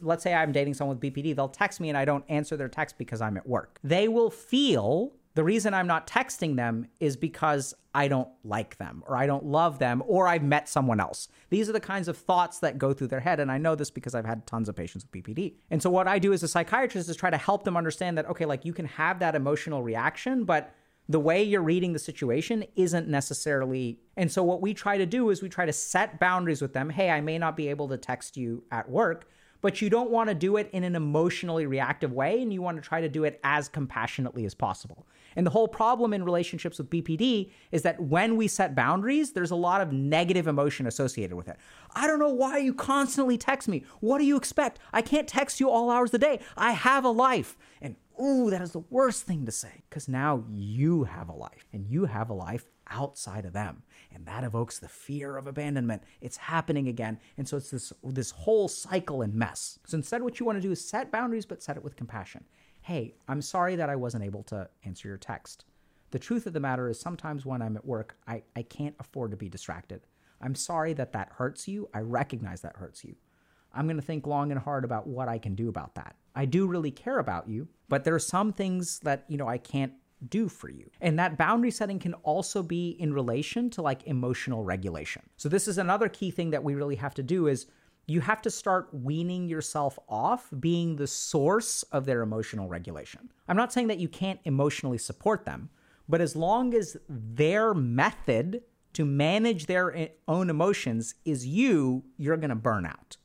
let's 0.00 0.22
say 0.22 0.32
I'm 0.32 0.50
dating 0.50 0.72
someone 0.72 0.98
with 0.98 1.14
BPD, 1.14 1.36
they'll 1.36 1.48
text 1.48 1.80
me 1.80 1.90
and 1.90 1.98
I 1.98 2.06
don't 2.06 2.24
answer 2.30 2.56
their 2.56 2.70
text 2.70 2.96
because 2.96 3.20
I'm 3.20 3.36
at 3.36 3.46
work. 3.46 3.78
They 3.84 4.08
will 4.08 4.30
feel 4.30 5.12
the 5.34 5.44
reason 5.44 5.72
I'm 5.72 5.86
not 5.86 6.06
texting 6.06 6.56
them 6.56 6.86
is 7.00 7.16
because 7.16 7.74
I 7.94 8.08
don't 8.08 8.28
like 8.44 8.76
them 8.76 9.02
or 9.06 9.16
I 9.16 9.26
don't 9.26 9.44
love 9.44 9.78
them 9.78 10.02
or 10.06 10.28
I've 10.28 10.42
met 10.42 10.68
someone 10.68 11.00
else. 11.00 11.28
These 11.50 11.68
are 11.68 11.72
the 11.72 11.80
kinds 11.80 12.08
of 12.08 12.16
thoughts 12.16 12.58
that 12.60 12.78
go 12.78 12.92
through 12.92 13.08
their 13.08 13.20
head. 13.20 13.40
And 13.40 13.50
I 13.50 13.58
know 13.58 13.74
this 13.74 13.90
because 13.90 14.14
I've 14.14 14.26
had 14.26 14.46
tons 14.46 14.68
of 14.68 14.76
patients 14.76 15.04
with 15.04 15.24
BPD. 15.24 15.54
And 15.70 15.82
so, 15.82 15.90
what 15.90 16.08
I 16.08 16.18
do 16.18 16.32
as 16.32 16.42
a 16.42 16.48
psychiatrist 16.48 17.08
is 17.08 17.16
try 17.16 17.30
to 17.30 17.36
help 17.36 17.64
them 17.64 17.76
understand 17.76 18.18
that, 18.18 18.28
okay, 18.28 18.44
like 18.44 18.64
you 18.64 18.72
can 18.72 18.86
have 18.86 19.18
that 19.20 19.34
emotional 19.34 19.82
reaction, 19.82 20.44
but 20.44 20.74
the 21.08 21.20
way 21.20 21.42
you're 21.42 21.62
reading 21.62 21.92
the 21.92 21.98
situation 21.98 22.64
isn't 22.76 23.08
necessarily. 23.08 23.98
And 24.16 24.30
so, 24.30 24.42
what 24.42 24.60
we 24.60 24.74
try 24.74 24.98
to 24.98 25.06
do 25.06 25.30
is 25.30 25.42
we 25.42 25.48
try 25.48 25.66
to 25.66 25.72
set 25.72 26.20
boundaries 26.20 26.62
with 26.62 26.72
them. 26.72 26.90
Hey, 26.90 27.10
I 27.10 27.20
may 27.20 27.38
not 27.38 27.56
be 27.56 27.68
able 27.68 27.88
to 27.88 27.96
text 27.96 28.36
you 28.36 28.64
at 28.70 28.88
work, 28.88 29.28
but 29.62 29.80
you 29.80 29.88
don't 29.88 30.10
want 30.10 30.28
to 30.28 30.34
do 30.34 30.58
it 30.58 30.68
in 30.72 30.84
an 30.84 30.94
emotionally 30.94 31.64
reactive 31.64 32.12
way. 32.12 32.42
And 32.42 32.52
you 32.52 32.60
want 32.60 32.76
to 32.76 32.86
try 32.86 33.00
to 33.00 33.08
do 33.08 33.24
it 33.24 33.40
as 33.42 33.68
compassionately 33.68 34.44
as 34.44 34.54
possible. 34.54 35.06
And 35.34 35.46
the 35.46 35.50
whole 35.50 35.68
problem 35.68 36.12
in 36.12 36.24
relationships 36.24 36.76
with 36.76 36.90
BPD 36.90 37.50
is 37.70 37.82
that 37.82 37.98
when 37.98 38.36
we 38.36 38.48
set 38.48 38.74
boundaries, 38.74 39.32
there's 39.32 39.50
a 39.50 39.56
lot 39.56 39.80
of 39.80 39.92
negative 39.92 40.46
emotion 40.46 40.86
associated 40.86 41.36
with 41.36 41.48
it. 41.48 41.56
I 41.94 42.06
don't 42.06 42.18
know 42.18 42.28
why 42.28 42.58
you 42.58 42.74
constantly 42.74 43.38
text 43.38 43.68
me. 43.68 43.84
What 44.00 44.18
do 44.18 44.24
you 44.24 44.36
expect? 44.36 44.78
I 44.92 45.00
can't 45.00 45.28
text 45.28 45.60
you 45.60 45.70
all 45.70 45.90
hours 45.90 46.08
of 46.08 46.20
the 46.20 46.26
day. 46.26 46.40
I 46.56 46.72
have 46.72 47.04
a 47.04 47.10
life. 47.10 47.56
And 47.80 47.96
ooh, 48.20 48.50
that 48.50 48.60
is 48.60 48.72
the 48.72 48.84
worst 48.90 49.22
thing 49.22 49.46
to 49.46 49.52
say 49.52 49.82
because 49.88 50.08
now 50.08 50.44
you 50.50 51.04
have 51.04 51.28
a 51.28 51.34
life 51.34 51.66
and 51.72 51.86
you 51.88 52.04
have 52.06 52.28
a 52.28 52.34
life 52.34 52.66
outside 52.92 53.44
of 53.44 53.52
them. 53.52 53.82
And 54.14 54.26
that 54.26 54.44
evokes 54.44 54.78
the 54.78 54.88
fear 54.88 55.36
of 55.36 55.46
abandonment. 55.46 56.02
It's 56.20 56.36
happening 56.36 56.88
again. 56.88 57.18
And 57.36 57.48
so 57.48 57.56
it's 57.56 57.70
this, 57.70 57.92
this 58.04 58.30
whole 58.30 58.68
cycle 58.68 59.22
and 59.22 59.34
mess. 59.34 59.78
So 59.86 59.96
instead, 59.96 60.22
what 60.22 60.38
you 60.38 60.46
want 60.46 60.58
to 60.58 60.62
do 60.62 60.70
is 60.70 60.86
set 60.86 61.10
boundaries, 61.10 61.46
but 61.46 61.62
set 61.62 61.76
it 61.76 61.84
with 61.84 61.96
compassion 61.96 62.44
hey, 62.82 63.14
I'm 63.28 63.40
sorry 63.40 63.76
that 63.76 63.88
I 63.88 63.96
wasn't 63.96 64.24
able 64.24 64.42
to 64.44 64.68
answer 64.84 65.08
your 65.08 65.16
text. 65.16 65.64
The 66.10 66.18
truth 66.18 66.46
of 66.46 66.52
the 66.52 66.60
matter 66.60 66.88
is, 66.88 67.00
sometimes 67.00 67.46
when 67.46 67.62
I'm 67.62 67.76
at 67.76 67.86
work, 67.86 68.16
I, 68.26 68.42
I 68.54 68.62
can't 68.62 68.96
afford 68.98 69.30
to 69.30 69.36
be 69.36 69.48
distracted. 69.48 70.02
I'm 70.40 70.54
sorry 70.54 70.92
that 70.94 71.12
that 71.12 71.30
hurts 71.36 71.68
you. 71.68 71.88
I 71.94 72.00
recognize 72.00 72.60
that 72.62 72.76
hurts 72.76 73.04
you. 73.04 73.14
I'm 73.72 73.86
going 73.86 73.96
to 73.96 74.02
think 74.02 74.26
long 74.26 74.50
and 74.50 74.60
hard 74.60 74.84
about 74.84 75.06
what 75.06 75.28
I 75.28 75.38
can 75.38 75.54
do 75.54 75.68
about 75.68 75.94
that. 75.94 76.16
I 76.34 76.44
do 76.44 76.66
really 76.66 76.90
care 76.90 77.18
about 77.18 77.48
you, 77.48 77.68
but 77.88 78.04
there 78.04 78.14
are 78.14 78.18
some 78.18 78.52
things 78.52 78.98
that, 79.00 79.24
you 79.28 79.38
know, 79.38 79.48
I 79.48 79.58
can't 79.58 79.92
do 80.28 80.48
for 80.48 80.70
you. 80.70 80.90
And 81.00 81.18
that 81.18 81.36
boundary 81.36 81.70
setting 81.70 81.98
can 81.98 82.14
also 82.14 82.62
be 82.62 82.90
in 82.98 83.12
relation 83.12 83.70
to 83.70 83.82
like 83.82 84.06
emotional 84.06 84.64
regulation. 84.64 85.22
So 85.36 85.48
this 85.48 85.68
is 85.68 85.78
another 85.78 86.08
key 86.08 86.30
thing 86.30 86.50
that 86.50 86.62
we 86.62 86.74
really 86.74 86.96
have 86.96 87.14
to 87.14 87.22
do 87.22 87.46
is 87.46 87.66
you 88.06 88.20
have 88.20 88.42
to 88.42 88.50
start 88.50 88.88
weaning 88.92 89.48
yourself 89.48 89.98
off 90.08 90.48
being 90.58 90.96
the 90.96 91.06
source 91.06 91.82
of 91.84 92.04
their 92.04 92.22
emotional 92.22 92.68
regulation. 92.68 93.30
I'm 93.48 93.56
not 93.56 93.72
saying 93.72 93.88
that 93.88 93.98
you 93.98 94.08
can't 94.08 94.40
emotionally 94.44 94.98
support 94.98 95.44
them, 95.44 95.70
but 96.08 96.20
as 96.20 96.34
long 96.34 96.74
as 96.74 96.96
their 97.08 97.74
method 97.74 98.62
to 98.94 99.04
manage 99.04 99.66
their 99.66 99.96
eh, 99.96 100.08
own 100.28 100.50
emotions 100.50 101.14
is 101.24 101.46
you, 101.46 102.04
you're 102.18 102.36
going 102.36 102.50
to 102.50 102.56
burn 102.56 102.84
out. 102.86 103.16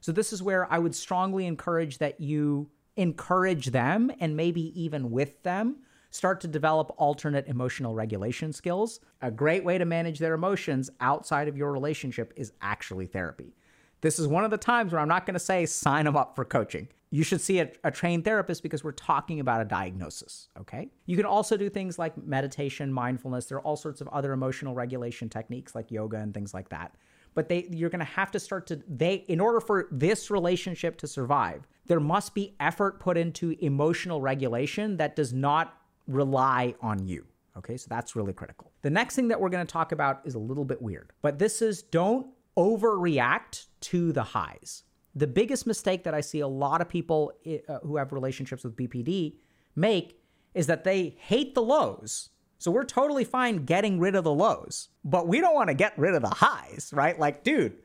So, 0.00 0.12
this 0.12 0.32
is 0.32 0.42
where 0.42 0.72
I 0.72 0.78
would 0.78 0.94
strongly 0.94 1.46
encourage 1.46 1.98
that 1.98 2.20
you 2.20 2.70
encourage 2.96 3.66
them 3.66 4.10
and 4.20 4.36
maybe 4.36 4.80
even 4.80 5.10
with 5.10 5.42
them 5.42 5.76
start 6.16 6.40
to 6.40 6.48
develop 6.48 6.94
alternate 6.96 7.46
emotional 7.46 7.94
regulation 7.94 8.52
skills. 8.52 9.00
A 9.20 9.30
great 9.30 9.64
way 9.64 9.76
to 9.78 9.84
manage 9.84 10.18
their 10.18 10.34
emotions 10.34 10.90
outside 11.00 11.46
of 11.46 11.56
your 11.56 11.70
relationship 11.70 12.32
is 12.36 12.52
actually 12.62 13.06
therapy. 13.06 13.54
This 14.00 14.18
is 14.18 14.26
one 14.26 14.44
of 14.44 14.50
the 14.50 14.56
times 14.56 14.92
where 14.92 15.00
I'm 15.00 15.08
not 15.08 15.26
going 15.26 15.34
to 15.34 15.40
say 15.40 15.66
sign 15.66 16.04
them 16.04 16.16
up 16.16 16.34
for 16.34 16.44
coaching. 16.44 16.88
You 17.10 17.22
should 17.22 17.40
see 17.40 17.60
a, 17.60 17.70
a, 17.84 17.90
trained 17.90 18.24
therapist 18.24 18.62
because 18.62 18.82
we're 18.82 18.92
talking 18.92 19.40
about 19.40 19.62
a 19.62 19.64
diagnosis, 19.64 20.48
okay? 20.60 20.90
You 21.06 21.16
can 21.16 21.24
also 21.24 21.56
do 21.56 21.70
things 21.70 21.98
like 21.98 22.16
meditation, 22.18 22.92
mindfulness. 22.92 23.46
There 23.46 23.58
are 23.58 23.62
all 23.62 23.76
sorts 23.76 24.00
of 24.00 24.08
other 24.08 24.32
emotional 24.32 24.74
regulation 24.74 25.28
techniques 25.28 25.74
like 25.74 25.90
yoga 25.90 26.18
and 26.18 26.34
things 26.34 26.52
like 26.52 26.68
that. 26.70 26.94
But 27.34 27.48
they 27.48 27.68
you're 27.70 27.90
going 27.90 28.00
to 28.00 28.04
have 28.04 28.30
to 28.32 28.40
start 28.40 28.66
to 28.68 28.82
they 28.88 29.24
in 29.28 29.40
order 29.40 29.60
for 29.60 29.88
this 29.90 30.30
relationship 30.30 30.96
to 30.98 31.06
survive, 31.06 31.66
there 31.86 32.00
must 32.00 32.34
be 32.34 32.54
effort 32.58 32.98
put 32.98 33.16
into 33.16 33.54
emotional 33.60 34.20
regulation 34.20 34.96
that 34.96 35.16
does 35.16 35.32
not 35.32 35.78
rely 36.06 36.74
on 36.80 37.06
you. 37.06 37.26
Okay? 37.56 37.76
So 37.76 37.86
that's 37.88 38.14
really 38.16 38.32
critical. 38.32 38.72
The 38.82 38.90
next 38.90 39.16
thing 39.16 39.28
that 39.28 39.40
we're 39.40 39.48
going 39.48 39.66
to 39.66 39.72
talk 39.72 39.92
about 39.92 40.20
is 40.24 40.34
a 40.34 40.38
little 40.38 40.64
bit 40.64 40.80
weird. 40.80 41.12
But 41.22 41.38
this 41.38 41.62
is 41.62 41.82
don't 41.82 42.28
overreact 42.56 43.66
to 43.80 44.12
the 44.12 44.22
highs. 44.22 44.84
The 45.14 45.26
biggest 45.26 45.66
mistake 45.66 46.04
that 46.04 46.14
I 46.14 46.20
see 46.20 46.40
a 46.40 46.48
lot 46.48 46.80
of 46.80 46.88
people 46.88 47.32
uh, 47.46 47.78
who 47.80 47.96
have 47.96 48.12
relationships 48.12 48.64
with 48.64 48.76
BPD 48.76 49.36
make 49.74 50.20
is 50.54 50.66
that 50.66 50.84
they 50.84 51.16
hate 51.18 51.54
the 51.54 51.62
lows. 51.62 52.30
So 52.58 52.70
we're 52.70 52.84
totally 52.84 53.24
fine 53.24 53.64
getting 53.64 54.00
rid 54.00 54.14
of 54.14 54.24
the 54.24 54.32
lows, 54.32 54.88
but 55.04 55.28
we 55.28 55.40
don't 55.40 55.54
want 55.54 55.68
to 55.68 55.74
get 55.74 55.98
rid 55.98 56.14
of 56.14 56.22
the 56.22 56.30
highs, 56.30 56.90
right? 56.94 57.18
Like, 57.18 57.44
dude, 57.44 57.76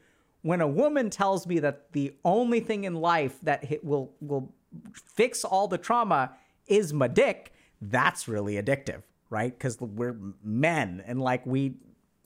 when 0.42 0.62
a 0.62 0.68
woman 0.68 1.10
tells 1.10 1.46
me 1.46 1.60
that 1.60 1.92
the 1.92 2.16
only 2.24 2.62
thing 2.62 2.86
in 2.86 2.96
life 2.96 3.40
that 3.42 3.66
will 3.84 4.14
will 4.22 4.54
fix 4.94 5.44
all 5.44 5.68
the 5.68 5.78
trauma 5.78 6.32
is 6.68 6.94
my 6.94 7.08
dick, 7.08 7.54
that's 7.82 8.28
really 8.28 8.56
addictive, 8.56 9.04
right? 9.30 9.52
Because 9.52 9.80
we're 9.80 10.16
men 10.44 11.04
and 11.06 11.22
like 11.22 11.46
we 11.46 11.76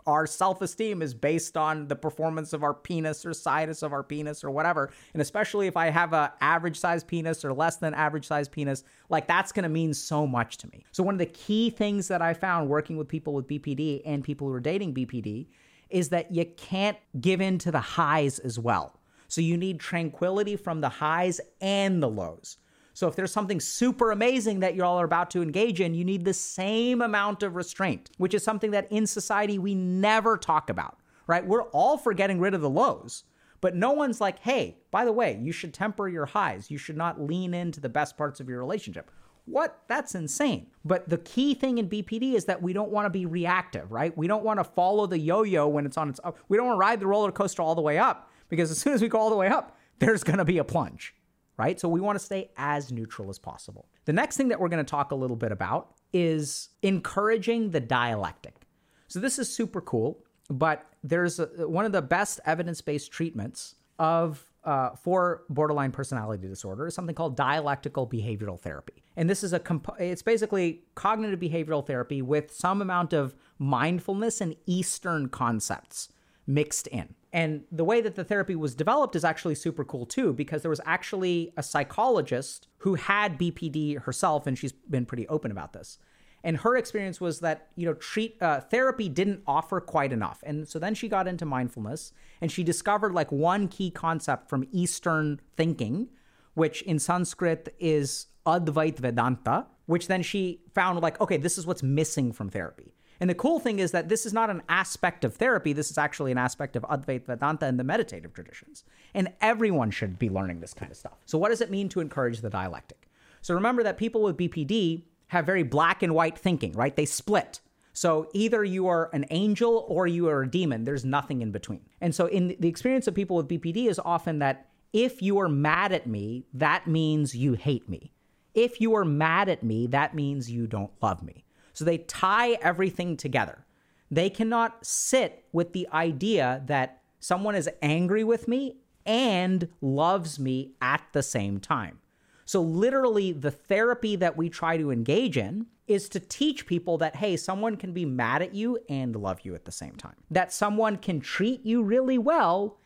our 0.05 0.27
self 0.27 0.61
esteem 0.61 1.01
is 1.01 1.13
based 1.13 1.57
on 1.57 1.87
the 1.87 1.95
performance 1.95 2.53
of 2.53 2.63
our 2.63 2.73
penis 2.73 3.25
or 3.25 3.33
size 3.33 3.81
of 3.81 3.91
our 3.91 4.03
penis 4.03 4.43
or 4.43 4.51
whatever. 4.51 4.91
And 5.13 5.21
especially 5.21 5.67
if 5.67 5.75
I 5.75 5.89
have 5.89 6.13
a 6.13 6.33
average 6.41 6.79
size 6.79 7.03
penis 7.03 7.43
or 7.43 7.53
less 7.53 7.77
than 7.77 7.93
average 7.93 8.27
size 8.27 8.47
penis, 8.47 8.83
like 9.09 9.27
that's 9.27 9.51
going 9.51 9.63
to 9.63 9.69
mean 9.69 9.93
so 9.93 10.27
much 10.27 10.57
to 10.57 10.67
me. 10.67 10.85
So 10.91 11.03
one 11.03 11.15
of 11.15 11.19
the 11.19 11.25
key 11.25 11.69
things 11.69 12.07
that 12.07 12.21
I 12.21 12.33
found 12.33 12.69
working 12.69 12.97
with 12.97 13.07
people 13.07 13.33
with 13.33 13.47
BPD 13.47 14.01
and 14.05 14.23
people 14.23 14.47
who 14.47 14.53
are 14.53 14.59
dating 14.59 14.93
BPD 14.93 15.47
is 15.89 16.09
that 16.09 16.33
you 16.33 16.45
can't 16.57 16.97
give 17.19 17.41
in 17.41 17.57
to 17.59 17.71
the 17.71 17.79
highs 17.79 18.39
as 18.39 18.59
well. 18.59 18.99
So 19.27 19.41
you 19.41 19.57
need 19.57 19.79
tranquility 19.79 20.55
from 20.55 20.81
the 20.81 20.89
highs 20.89 21.41
and 21.61 22.01
the 22.01 22.09
lows. 22.09 22.57
So 22.95 23.09
if 23.09 23.15
there's 23.17 23.33
something 23.33 23.59
super 23.59 24.11
amazing 24.11 24.61
that 24.61 24.73
you 24.73 24.81
all 24.81 25.01
are 25.01 25.05
about 25.05 25.29
to 25.31 25.41
engage 25.41 25.81
in, 25.81 25.93
you 25.93 26.05
need 26.05 26.23
the 26.23 26.33
same 26.33 27.01
amount 27.01 27.43
of 27.43 27.57
restraint, 27.57 28.09
which 28.17 28.33
is 28.33 28.41
something 28.41 28.71
that 28.71 28.89
in 28.89 29.05
society 29.05 29.59
we 29.59 29.75
never 29.75 30.37
talk 30.37 30.69
about, 30.69 30.97
right? 31.27 31.45
We're 31.45 31.63
all 31.63 31.97
for 31.97 32.13
getting 32.13 32.39
rid 32.39 32.53
of 32.53 32.61
the 32.61 32.69
lows. 32.69 33.25
But 33.59 33.75
no 33.75 33.91
one's 33.91 34.21
like, 34.21 34.39
hey, 34.39 34.77
by 34.91 35.03
the 35.03 35.11
way, 35.11 35.37
you 35.41 35.51
should 35.51 35.73
temper 35.73 36.07
your 36.07 36.25
highs. 36.25 36.71
You 36.71 36.77
should 36.77 36.95
not 36.95 37.19
lean 37.19 37.53
into 37.53 37.81
the 37.81 37.89
best 37.89 38.17
parts 38.17 38.39
of 38.39 38.47
your 38.47 38.59
relationship. 38.59 39.11
What? 39.43 39.81
That's 39.89 40.15
insane. 40.15 40.67
But 40.85 41.09
the 41.09 41.17
key 41.17 41.53
thing 41.53 41.79
in 41.79 41.89
BPD 41.89 42.33
is 42.33 42.45
that 42.45 42.61
we 42.61 42.71
don't 42.71 42.91
want 42.91 43.07
to 43.07 43.09
be 43.09 43.25
reactive, 43.25 43.91
right? 43.91 44.17
We 44.17 44.27
don't 44.27 44.45
want 44.45 44.61
to 44.61 44.63
follow 44.63 45.05
the 45.05 45.19
yo 45.19 45.43
yo 45.43 45.67
when 45.67 45.85
it's 45.85 45.97
on 45.97 46.09
its 46.09 46.21
up. 46.23 46.37
We 46.47 46.55
don't 46.55 46.67
want 46.67 46.77
to 46.77 46.79
ride 46.79 47.01
the 47.01 47.07
roller 47.07 47.33
coaster 47.33 47.61
all 47.61 47.75
the 47.75 47.81
way 47.81 47.97
up 47.97 48.31
because 48.47 48.71
as 48.71 48.77
soon 48.77 48.93
as 48.93 49.01
we 49.01 49.09
go 49.09 49.19
all 49.19 49.29
the 49.29 49.35
way 49.35 49.49
up, 49.49 49.77
there's 49.99 50.23
going 50.23 50.37
to 50.39 50.45
be 50.45 50.59
a 50.59 50.63
plunge 50.63 51.13
right? 51.57 51.79
So 51.79 51.87
we 51.87 52.01
want 52.01 52.19
to 52.19 52.25
stay 52.25 52.51
as 52.57 52.91
neutral 52.91 53.29
as 53.29 53.39
possible. 53.39 53.87
The 54.05 54.13
next 54.13 54.37
thing 54.37 54.49
that 54.49 54.59
we're 54.59 54.69
going 54.69 54.83
to 54.83 54.89
talk 54.89 55.11
a 55.11 55.15
little 55.15 55.35
bit 55.35 55.51
about 55.51 55.95
is 56.13 56.69
encouraging 56.81 57.71
the 57.71 57.79
dialectic. 57.79 58.65
So 59.07 59.19
this 59.19 59.39
is 59.39 59.53
super 59.53 59.81
cool, 59.81 60.23
but 60.49 60.85
there's 61.03 61.39
a, 61.39 61.45
one 61.67 61.85
of 61.85 61.91
the 61.91 62.01
best 62.01 62.39
evidence-based 62.45 63.11
treatments 63.11 63.75
of 63.99 64.45
uh, 64.63 64.95
for 64.95 65.43
borderline 65.49 65.91
personality 65.91 66.47
disorder 66.47 66.87
is 66.87 66.95
something 66.95 67.13
called 67.13 67.37
dialectical 67.37 68.07
behavioral 68.07 68.59
therapy. 68.59 69.03
And 69.15 69.29
this 69.29 69.43
is 69.43 69.53
a 69.53 69.59
comp- 69.59 69.95
it's 69.99 70.23
basically 70.23 70.83
cognitive 70.95 71.39
behavioral 71.39 71.85
therapy 71.85 72.21
with 72.21 72.51
some 72.51 72.81
amount 72.81 73.13
of 73.13 73.35
mindfulness 73.59 74.41
and 74.41 74.55
Eastern 74.65 75.29
concepts 75.29 76.09
mixed 76.47 76.87
in. 76.87 77.13
And 77.35 77.65
the 77.69 77.83
way 77.83 77.99
that 77.99 78.15
the 78.15 78.23
therapy 78.23 78.55
was 78.55 78.75
developed 78.75 79.13
is 79.13 79.25
actually 79.25 79.55
super 79.55 79.83
cool 79.83 80.05
too, 80.05 80.31
because 80.31 80.61
there 80.61 80.69
was 80.69 80.79
actually 80.85 81.51
a 81.57 81.63
psychologist 81.63 82.69
who 82.77 82.95
had 82.95 83.37
BPD 83.37 83.99
herself, 84.03 84.47
and 84.47 84.57
she's 84.57 84.71
been 84.71 85.05
pretty 85.05 85.27
open 85.27 85.51
about 85.51 85.73
this. 85.73 85.99
And 86.45 86.55
her 86.59 86.77
experience 86.77 87.19
was 87.19 87.41
that 87.41 87.67
you 87.75 87.85
know 87.85 87.93
treat 87.95 88.41
uh, 88.41 88.61
therapy 88.61 89.09
didn't 89.09 89.41
offer 89.45 89.81
quite 89.81 90.13
enough, 90.13 90.43
and 90.45 90.65
so 90.65 90.79
then 90.79 90.95
she 90.95 91.09
got 91.09 91.27
into 91.27 91.45
mindfulness, 91.45 92.13
and 92.39 92.49
she 92.49 92.63
discovered 92.63 93.11
like 93.11 93.33
one 93.33 93.67
key 93.67 93.91
concept 93.91 94.49
from 94.49 94.65
Eastern 94.71 95.41
thinking, 95.57 96.07
which 96.53 96.83
in 96.83 96.99
Sanskrit 96.99 97.75
is 97.79 98.27
Advait 98.45 98.97
Vedanta, 98.97 99.67
which 99.87 100.07
then 100.07 100.23
she 100.23 100.61
found 100.73 101.01
like 101.01 101.19
okay, 101.19 101.35
this 101.35 101.57
is 101.57 101.67
what's 101.67 101.83
missing 101.83 102.31
from 102.31 102.49
therapy. 102.49 102.94
And 103.19 103.29
the 103.29 103.35
cool 103.35 103.59
thing 103.59 103.79
is 103.79 103.91
that 103.91 104.09
this 104.09 104.25
is 104.25 104.33
not 104.33 104.49
an 104.49 104.61
aspect 104.67 105.23
of 105.23 105.35
therapy. 105.35 105.73
This 105.73 105.91
is 105.91 105.97
actually 105.97 106.31
an 106.31 106.37
aspect 106.37 106.75
of 106.75 106.83
Advaita 106.83 107.25
Vedanta 107.25 107.65
and 107.65 107.79
the 107.79 107.83
meditative 107.83 108.33
traditions. 108.33 108.83
And 109.13 109.31
everyone 109.41 109.91
should 109.91 110.19
be 110.19 110.29
learning 110.29 110.59
this 110.59 110.73
kind 110.73 110.91
of 110.91 110.97
stuff. 110.97 111.17
So, 111.25 111.37
what 111.37 111.49
does 111.49 111.61
it 111.61 111.71
mean 111.71 111.89
to 111.89 112.01
encourage 112.01 112.41
the 112.41 112.49
dialectic? 112.49 113.09
So, 113.41 113.53
remember 113.53 113.83
that 113.83 113.97
people 113.97 114.21
with 114.21 114.37
BPD 114.37 115.03
have 115.27 115.45
very 115.45 115.63
black 115.63 116.03
and 116.03 116.13
white 116.13 116.37
thinking, 116.37 116.73
right? 116.73 116.95
They 116.95 117.05
split. 117.05 117.61
So, 117.93 118.29
either 118.33 118.63
you 118.63 118.87
are 118.87 119.09
an 119.13 119.25
angel 119.29 119.85
or 119.87 120.07
you 120.07 120.27
are 120.27 120.43
a 120.43 120.49
demon. 120.49 120.83
There's 120.83 121.05
nothing 121.05 121.41
in 121.41 121.51
between. 121.51 121.81
And 122.01 122.13
so, 122.13 122.25
in 122.25 122.55
the 122.59 122.67
experience 122.67 123.07
of 123.07 123.15
people 123.15 123.37
with 123.37 123.47
BPD, 123.47 123.87
is 123.87 123.99
often 124.03 124.39
that 124.39 124.69
if 124.91 125.21
you 125.21 125.39
are 125.39 125.49
mad 125.49 125.91
at 125.93 126.07
me, 126.07 126.45
that 126.53 126.87
means 126.87 127.35
you 127.35 127.53
hate 127.53 127.87
me. 127.87 128.11
If 128.53 128.79
you 128.79 128.95
are 128.95 129.05
mad 129.05 129.49
at 129.49 129.63
me, 129.63 129.87
that 129.87 130.15
means 130.15 130.51
you 130.51 130.67
don't 130.67 130.91
love 131.01 131.23
me. 131.23 131.44
So 131.75 131.85
they 131.85 131.99
tie 131.99 132.53
everything 132.53 133.17
together. 133.17 133.65
They 134.09 134.29
cannot 134.29 134.85
sit 134.85 135.45
with 135.51 135.73
the 135.73 135.87
idea 135.93 136.63
that 136.65 137.01
someone 137.19 137.53
is 137.53 137.69
angry 137.81 138.23
with 138.23 138.47
me 138.47 138.77
and 139.05 139.67
loves 139.81 140.39
me 140.39 140.71
at 140.81 141.03
the 141.11 141.21
same 141.21 141.59
time. 141.59 141.99
So, 142.45 142.61
literally, 142.61 143.31
the 143.31 143.51
therapy 143.51 144.15
that 144.15 144.37
we 144.37 144.49
try 144.49 144.77
to 144.77 144.91
engage 144.91 145.37
in 145.37 145.65
is 145.87 146.07
to 146.09 146.19
teach 146.19 146.65
people 146.65 146.97
that, 146.99 147.15
hey, 147.15 147.35
someone 147.37 147.75
can 147.75 147.91
be 147.91 148.05
mad 148.05 148.41
at 148.41 148.53
you 148.53 148.79
and 148.87 149.15
love 149.15 149.41
you 149.43 149.55
at 149.55 149.65
the 149.65 149.71
same 149.71 149.95
time. 149.95 150.15
That 150.31 150.53
someone 150.53 150.97
can 150.97 151.19
treat 151.19 151.65
you 151.65 151.83
really 151.83 152.17
well 152.17 152.77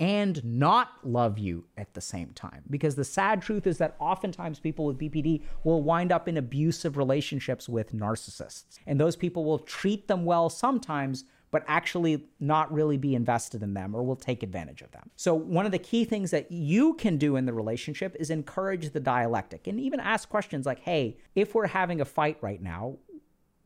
and 0.00 0.44
not 0.44 0.90
love 1.02 1.38
you 1.38 1.64
at 1.76 1.92
the 1.94 2.00
same 2.00 2.32
time. 2.32 2.62
Because 2.70 2.94
the 2.94 3.04
sad 3.04 3.42
truth 3.42 3.66
is 3.66 3.78
that 3.78 3.96
oftentimes 3.98 4.60
people 4.60 4.84
with 4.84 4.98
BPD 4.98 5.42
will 5.64 5.82
wind 5.82 6.12
up 6.12 6.28
in 6.28 6.36
abusive 6.36 6.96
relationships 6.96 7.68
with 7.68 7.92
narcissists. 7.92 8.78
And 8.86 9.00
those 9.00 9.16
people 9.16 9.44
will 9.44 9.58
treat 9.58 10.06
them 10.06 10.24
well 10.24 10.48
sometimes, 10.48 11.24
but 11.50 11.64
actually 11.66 12.24
not 12.38 12.72
really 12.72 12.96
be 12.96 13.14
invested 13.14 13.62
in 13.62 13.74
them 13.74 13.96
or 13.96 14.04
will 14.04 14.16
take 14.16 14.42
advantage 14.42 14.82
of 14.82 14.92
them. 14.92 15.10
So, 15.16 15.34
one 15.34 15.66
of 15.66 15.72
the 15.72 15.78
key 15.78 16.04
things 16.04 16.30
that 16.30 16.52
you 16.52 16.94
can 16.94 17.16
do 17.16 17.36
in 17.36 17.46
the 17.46 17.52
relationship 17.52 18.14
is 18.20 18.30
encourage 18.30 18.90
the 18.90 19.00
dialectic 19.00 19.66
and 19.66 19.80
even 19.80 19.98
ask 19.98 20.28
questions 20.28 20.66
like, 20.66 20.80
hey, 20.80 21.16
if 21.34 21.54
we're 21.54 21.66
having 21.66 22.00
a 22.00 22.04
fight 22.04 22.38
right 22.40 22.62
now, 22.62 22.98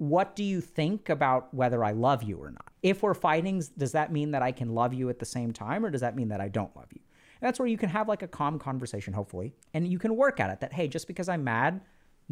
what 0.03 0.35
do 0.35 0.43
you 0.43 0.61
think 0.61 1.11
about 1.11 1.55
whether 1.55 1.85
I 1.85 1.93
love 1.93 2.25
you 2.25 2.37
or 2.37 2.51
not? 2.51 2.73
If 2.83 3.05
we're 3.05 3.15
fighting, 3.15 3.63
does 3.79 3.93
that 3.93 4.11
mean 4.11 4.33
that 4.33 4.43
I 4.43 4.51
can 4.51 4.75
love 4.75 4.93
you 4.93 5.09
at 5.11 5.21
the 5.21 5.25
same 5.25 5.53
time, 5.53 5.87
or 5.87 5.91
does 5.91 6.01
that 6.01 6.17
mean 6.17 6.27
that 6.31 6.41
I 6.41 6.49
don't 6.49 6.75
love 6.75 6.89
you? 6.93 7.01
And 7.41 7.47
that's 7.47 7.61
where 7.61 7.69
you 7.69 7.79
can 7.79 7.89
have 7.89 8.09
like 8.09 8.23
a 8.23 8.27
calm 8.27 8.59
conversation, 8.59 9.13
hopefully, 9.13 9.55
and 9.75 9.87
you 9.87 10.01
can 10.01 10.17
work 10.17 10.41
at 10.41 10.51
it 10.51 10.59
that, 10.59 10.73
hey, 10.73 10.89
just 10.89 11.07
because 11.07 11.29
I'm 11.29 11.45
mad 11.45 11.83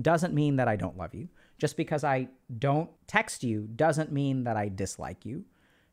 doesn't 0.03 0.35
mean 0.35 0.57
that 0.57 0.67
I 0.67 0.75
don't 0.75 0.99
love 0.99 1.15
you. 1.15 1.29
Just 1.59 1.77
because 1.77 2.03
I 2.03 2.27
don't 2.59 2.91
text 3.07 3.45
you 3.45 3.69
doesn't 3.77 4.11
mean 4.11 4.43
that 4.43 4.57
I 4.57 4.69
dislike 4.69 5.25
you. 5.25 5.45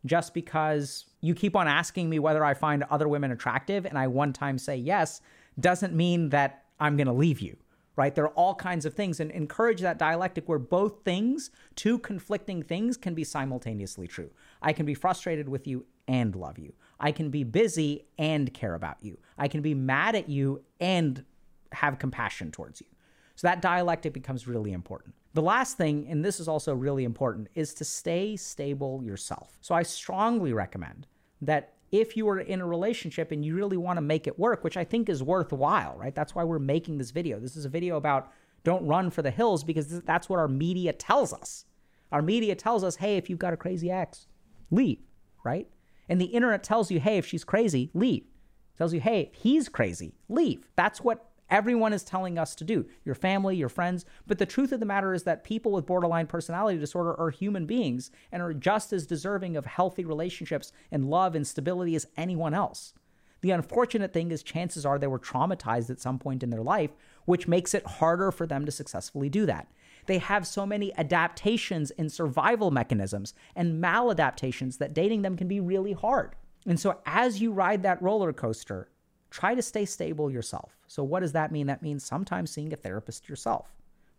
Just 0.03 0.33
because 0.33 1.05
you 1.21 1.35
keep 1.35 1.55
on 1.55 1.67
asking 1.67 2.09
me 2.09 2.17
whether 2.17 2.43
I 2.43 2.55
find 2.55 2.85
other 2.89 3.07
women 3.07 3.29
attractive 3.29 3.85
and 3.85 3.99
I 3.99 4.07
one 4.07 4.33
time 4.33 4.57
say 4.57 4.77
yes 4.77 5.21
doesn't 5.59 5.93
mean 5.93 6.29
that 6.29 6.63
I'm 6.79 6.97
going 6.97 7.05
to 7.05 7.13
leave 7.13 7.39
you 7.39 7.55
right? 7.97 8.15
There 8.15 8.23
are 8.23 8.33
all 8.35 8.55
kinds 8.55 8.85
of 8.85 8.93
things 8.93 9.19
and 9.19 9.29
encourage 9.31 9.81
that 9.81 9.97
dialectic 9.97 10.47
where 10.47 10.59
both 10.59 11.03
things, 11.03 11.51
two 11.75 11.99
conflicting 11.99 12.63
things, 12.63 12.95
can 12.95 13.13
be 13.13 13.25
simultaneously 13.25 14.07
true. 14.07 14.29
I 14.61 14.71
can 14.71 14.85
be 14.85 14.93
frustrated 14.93 15.49
with 15.49 15.67
you 15.67 15.85
and 16.07 16.35
love 16.35 16.57
you. 16.57 16.73
I 16.99 17.11
can 17.11 17.29
be 17.29 17.43
busy 17.43 18.05
and 18.17 18.53
care 18.53 18.75
about 18.75 18.97
you. 19.01 19.17
I 19.37 19.49
can 19.49 19.61
be 19.61 19.73
mad 19.73 20.15
at 20.15 20.29
you 20.29 20.63
and 20.79 21.25
have 21.73 21.99
compassion 21.99 22.51
towards 22.51 22.79
you. 22.79 22.87
So 23.35 23.47
that 23.47 23.61
dialectic 23.61 24.13
becomes 24.13 24.47
really 24.47 24.71
important. 24.71 25.15
The 25.33 25.41
last 25.41 25.77
thing, 25.77 26.07
and 26.09 26.23
this 26.23 26.39
is 26.39 26.47
also 26.47 26.73
really 26.73 27.03
important, 27.03 27.49
is 27.55 27.73
to 27.75 27.85
stay 27.85 28.35
stable 28.35 29.03
yourself. 29.03 29.57
So 29.61 29.75
I 29.75 29.83
strongly 29.83 30.53
recommend 30.53 31.07
that 31.41 31.73
if 31.91 32.17
you 32.17 32.27
are 32.29 32.39
in 32.39 32.61
a 32.61 32.65
relationship 32.65 33.31
and 33.31 33.45
you 33.45 33.55
really 33.55 33.77
want 33.77 33.97
to 33.97 34.01
make 34.01 34.27
it 34.27 34.37
work, 34.37 34.63
which 34.63 34.77
I 34.77 34.83
think 34.83 35.09
is 35.09 35.23
worthwhile, 35.23 35.95
right? 35.97 36.13
That's 36.13 36.35
why 36.35 36.43
we're 36.43 36.59
making 36.59 36.97
this 36.97 37.11
video. 37.11 37.39
This 37.39 37.55
is 37.55 37.65
a 37.65 37.69
video 37.69 37.97
about 37.97 38.31
don't 38.63 38.85
run 38.85 39.09
for 39.09 39.21
the 39.21 39.31
hills 39.31 39.63
because 39.63 40.01
that's 40.01 40.27
what 40.27 40.39
our 40.39 40.47
media 40.47 40.91
tells 40.91 41.33
us. 41.33 41.65
Our 42.11 42.21
media 42.21 42.55
tells 42.55 42.83
us, 42.83 42.97
hey, 42.97 43.17
if 43.17 43.29
you've 43.29 43.39
got 43.39 43.53
a 43.53 43.57
crazy 43.57 43.89
ex, 43.89 44.27
leave, 44.71 44.99
right? 45.43 45.67
And 46.09 46.19
the 46.19 46.25
internet 46.25 46.63
tells 46.63 46.91
you, 46.91 46.99
hey, 46.99 47.17
if 47.17 47.25
she's 47.25 47.43
crazy, 47.43 47.89
leave. 47.93 48.23
It 48.23 48.77
tells 48.77 48.93
you, 48.93 48.99
hey, 48.99 49.31
if 49.33 49.41
he's 49.41 49.69
crazy, 49.69 50.15
leave. 50.29 50.67
That's 50.75 51.01
what 51.01 51.29
everyone 51.49 51.93
is 51.93 52.03
telling 52.03 52.37
us 52.37 52.55
to 52.55 52.63
do 52.63 52.85
your 53.03 53.15
family, 53.15 53.55
your 53.55 53.69
friends. 53.69 54.05
But 54.25 54.37
the 54.37 54.45
truth 54.45 54.71
of 54.71 54.79
the 54.79 54.85
matter 54.85 55.13
is 55.13 55.23
that 55.23 55.43
people 55.43 55.71
with 55.71 55.85
borderline 55.85 56.27
personality 56.27 56.79
disorder 56.79 57.19
are 57.19 57.29
human 57.29 57.65
beings 57.65 58.11
and 58.31 58.41
are 58.41 58.53
just 58.53 58.93
as 58.93 59.07
deserving 59.07 59.55
of 59.55 59.65
healthy 59.65 60.05
relationships 60.05 60.71
and 60.91 61.09
love 61.09 61.35
and 61.35 61.45
stability 61.45 61.95
as 61.95 62.07
anyone 62.17 62.53
else. 62.53 62.93
The 63.41 63.51
unfortunate 63.51 64.13
thing 64.13 64.31
is, 64.31 64.41
chances 64.41 64.85
are 64.85 64.97
they 64.97 65.07
were 65.07 65.19
traumatized 65.19 65.89
at 65.89 65.99
some 65.99 66.17
point 66.17 66.43
in 66.43 66.49
their 66.49 66.63
life, 66.63 66.91
which 67.25 67.47
makes 67.47 67.73
it 67.73 67.85
harder 67.85 68.31
for 68.31 68.47
them 68.47 68.65
to 68.65 68.71
successfully 68.71 69.29
do 69.29 69.45
that. 69.45 69.67
They 70.07 70.17
have 70.17 70.47
so 70.47 70.65
many 70.65 70.97
adaptations 70.97 71.91
and 71.91 72.11
survival 72.11 72.71
mechanisms 72.71 73.33
and 73.55 73.81
maladaptations 73.83 74.77
that 74.79 74.93
dating 74.93 75.21
them 75.21 75.37
can 75.37 75.47
be 75.47 75.59
really 75.59 75.93
hard. 75.93 76.35
And 76.65 76.79
so, 76.79 76.99
as 77.05 77.41
you 77.41 77.51
ride 77.51 77.83
that 77.83 78.01
roller 78.01 78.33
coaster, 78.33 78.89
try 79.37 79.53
to 79.53 79.61
stay 79.61 79.85
stable 79.85 80.31
yourself. 80.31 80.75
So, 80.87 81.03
what 81.03 81.19
does 81.19 81.33
that 81.33 81.51
mean? 81.51 81.67
That 81.67 81.83
means 81.83 82.03
sometimes 82.03 82.49
seeing 82.49 82.73
a 82.73 82.75
therapist 82.75 83.29
yourself. 83.29 83.67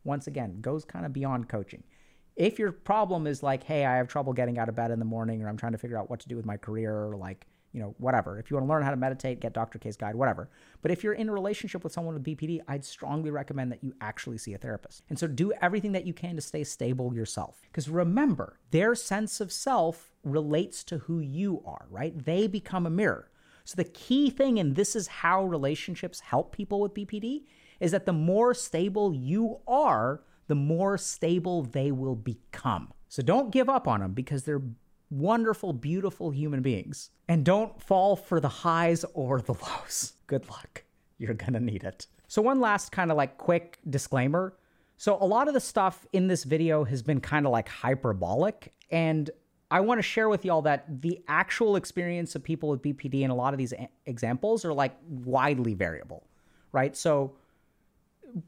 Once 0.05 0.29
again, 0.29 0.61
goes 0.61 0.85
kind 0.85 1.05
of 1.05 1.13
beyond 1.13 1.49
coaching. 1.49 1.83
If 2.37 2.57
your 2.57 2.71
problem 2.71 3.27
is 3.27 3.43
like, 3.43 3.65
hey, 3.65 3.85
I 3.85 3.97
have 3.97 4.07
trouble 4.07 4.33
getting 4.33 4.61
out 4.61 4.69
of 4.69 4.77
bed 4.77 4.93
in 4.93 5.01
the 5.01 5.05
morning, 5.05 5.43
or 5.43 5.49
I'm 5.49 5.57
trying 5.57 5.73
to 5.73 5.79
figure 5.79 5.99
out 5.99 6.09
what 6.09 6.21
to 6.21 6.29
do 6.29 6.37
with 6.37 6.47
my 6.47 6.57
career, 6.57 6.95
or 6.95 7.17
like, 7.17 7.49
you 7.73 7.81
know, 7.81 7.97
whatever. 7.99 8.39
If 8.39 8.49
you 8.49 8.57
want 8.57 8.69
to 8.69 8.73
learn 8.73 8.85
how 8.85 8.93
to 8.93 8.97
meditate, 8.97 9.41
get 9.41 9.53
Dr. 9.53 9.81
K's 9.81 9.97
guide, 9.97 10.15
whatever. 10.15 10.51
But 10.83 10.93
if 10.93 11.03
you're 11.03 11.15
in 11.15 11.29
a 11.29 11.33
relationship 11.33 11.83
with 11.83 11.93
someone 11.93 12.15
with 12.15 12.23
BPD, 12.23 12.61
I'd 12.69 12.85
strongly 12.85 13.33
recommend 13.33 13.73
that 13.73 13.83
you 13.83 13.95
actually 14.01 14.39
see 14.39 14.55
a 14.55 14.59
therapist. 14.59 15.03
And 15.09 15.19
so 15.19 15.27
do 15.27 15.53
everything 15.61 15.93
that 15.93 16.07
you 16.07 16.15
can 16.15 16.37
to 16.37 16.43
stay 16.43 16.63
stable 16.63 17.13
yourself. 17.13 17.61
Because 17.63 17.89
remember, 17.89 18.61
their 18.71 18.95
sense 18.95 19.41
of 19.41 19.51
self 19.51 20.13
relates 20.23 20.85
to 20.85 20.99
who 20.99 21.19
you 21.19 21.61
are, 21.67 21.87
right? 21.91 22.17
They 22.25 22.47
become 22.47 22.87
a 22.87 22.91
mirror. 22.91 23.31
So 23.69 23.75
the 23.77 23.85
key 23.85 24.31
thing, 24.31 24.59
and 24.59 24.75
this 24.75 24.97
is 24.97 25.07
how 25.07 25.45
relationships 25.45 26.21
help 26.21 26.57
people 26.57 26.81
with 26.81 26.95
BPD, 26.95 27.43
is 27.81 27.91
that 27.91 28.07
the 28.07 28.15
more 28.15 28.55
stable 28.55 29.13
you 29.13 29.59
are, 29.69 30.23
the 30.47 30.55
more 30.55 30.97
stable 30.97 31.65
they 31.65 31.93
will 31.93 32.17
become. 32.17 32.95
So 33.11 33.21
don't 33.21 33.51
give 33.51 33.69
up 33.69 33.87
on 33.87 34.01
them 34.01 34.15
because 34.15 34.45
they're 34.45 34.63
wonderful, 35.11 35.75
beautiful 35.75 36.31
human 36.31 36.63
beings. 36.63 37.11
And 37.29 37.45
don't 37.45 37.79
fall 37.83 38.17
for 38.17 38.41
the 38.41 38.49
highs 38.49 39.05
or 39.13 39.43
the 39.43 39.53
lows. 39.53 40.15
Good 40.29 40.49
luck. 40.49 40.85
You're 41.19 41.35
gonna 41.35 41.61
need 41.61 41.85
it. 41.85 42.07
So, 42.27 42.41
one 42.41 42.61
last 42.61 42.91
kind 42.91 43.11
of 43.11 43.19
like 43.19 43.37
quick 43.37 43.81
disclaimer. 43.91 44.57
So, 44.97 45.19
a 45.21 45.27
lot 45.27 45.47
of 45.47 45.53
the 45.53 45.61
stuff 45.61 46.07
in 46.15 46.27
this 46.27 46.45
video 46.45 46.85
has 46.85 47.03
been 47.03 47.21
kind 47.21 47.45
of 47.45 47.53
like 47.53 47.69
hyperbolic. 47.69 48.73
And 48.91 49.31
I 49.71 49.81
want 49.81 49.99
to 49.99 50.03
share 50.03 50.29
with 50.29 50.45
y'all 50.45 50.63
that 50.63 51.03
the 51.03 51.21
actual 51.29 51.77
experience 51.77 52.35
of 52.35 52.43
people 52.43 52.71
with 52.71 52.83
BPD 52.83 53.23
in 53.23 53.31
a 53.31 53.35
lot 53.35 53.53
of 53.53 53.59
these 53.59 53.75
examples 54.07 54.65
are 54.65 54.73
like 54.73 54.97
widely 55.07 55.75
variable, 55.75 56.25
right? 56.73 56.97
So, 56.97 57.35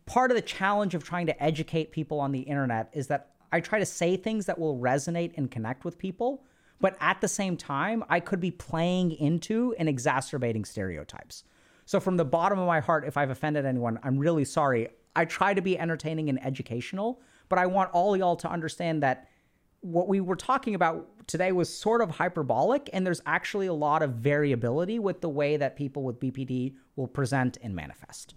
part 0.07 0.31
of 0.31 0.35
the 0.35 0.43
challenge 0.43 0.95
of 0.95 1.03
trying 1.05 1.27
to 1.27 1.43
educate 1.43 1.91
people 1.91 2.21
on 2.21 2.33
the 2.33 2.41
internet 2.41 2.91
is 2.93 3.07
that 3.09 3.31
I 3.53 3.61
try 3.61 3.79
to 3.79 3.87
say 3.87 4.17
things 4.17 4.47
that 4.47 4.59
will 4.59 4.79
resonate 4.79 5.33
and 5.37 5.51
connect 5.51 5.85
with 5.85 5.99
people, 5.99 6.45
but 6.81 6.97
at 7.01 7.21
the 7.21 7.29
same 7.29 7.57
time, 7.57 8.05
I 8.09 8.21
could 8.21 8.41
be 8.41 8.51
playing 8.51 9.13
into 9.13 9.75
and 9.79 9.89
exacerbating 9.89 10.65
stereotypes. 10.65 11.45
So, 11.85 12.01
from 12.01 12.17
the 12.17 12.25
bottom 12.25 12.59
of 12.59 12.67
my 12.67 12.81
heart, 12.81 13.05
if 13.07 13.19
I've 13.19 13.31
offended 13.31 13.67
anyone, 13.67 13.99
I'm 14.03 14.19
really 14.19 14.47
sorry. 14.47 14.89
I 15.15 15.27
try 15.27 15.53
to 15.53 15.61
be 15.61 15.79
entertaining 15.79 16.31
and 16.31 16.43
educational, 16.43 17.21
but 17.51 17.59
I 17.59 17.67
want 17.67 17.91
all 17.93 18.17
y'all 18.17 18.37
to 18.37 18.49
understand 18.49 19.03
that 19.03 19.29
what 19.81 20.09
we 20.09 20.21
were 20.21 20.37
talking 20.37 20.75
about 20.75 21.09
today 21.31 21.53
was 21.53 21.73
sort 21.73 22.03
of 22.03 22.11
hyperbolic, 22.11 22.91
and 22.93 23.07
there's 23.07 23.23
actually 23.25 23.69
a 23.69 23.73
lot 23.73 24.03
of 24.03 24.15
variability 24.15 24.99
with 24.99 25.21
the 25.21 25.29
way 25.29 25.57
that 25.57 25.77
people 25.77 26.03
with 26.03 26.19
BPD 26.19 26.75
will 26.97 27.07
present 27.07 27.57
and 27.63 27.75
manifest. 27.75 28.35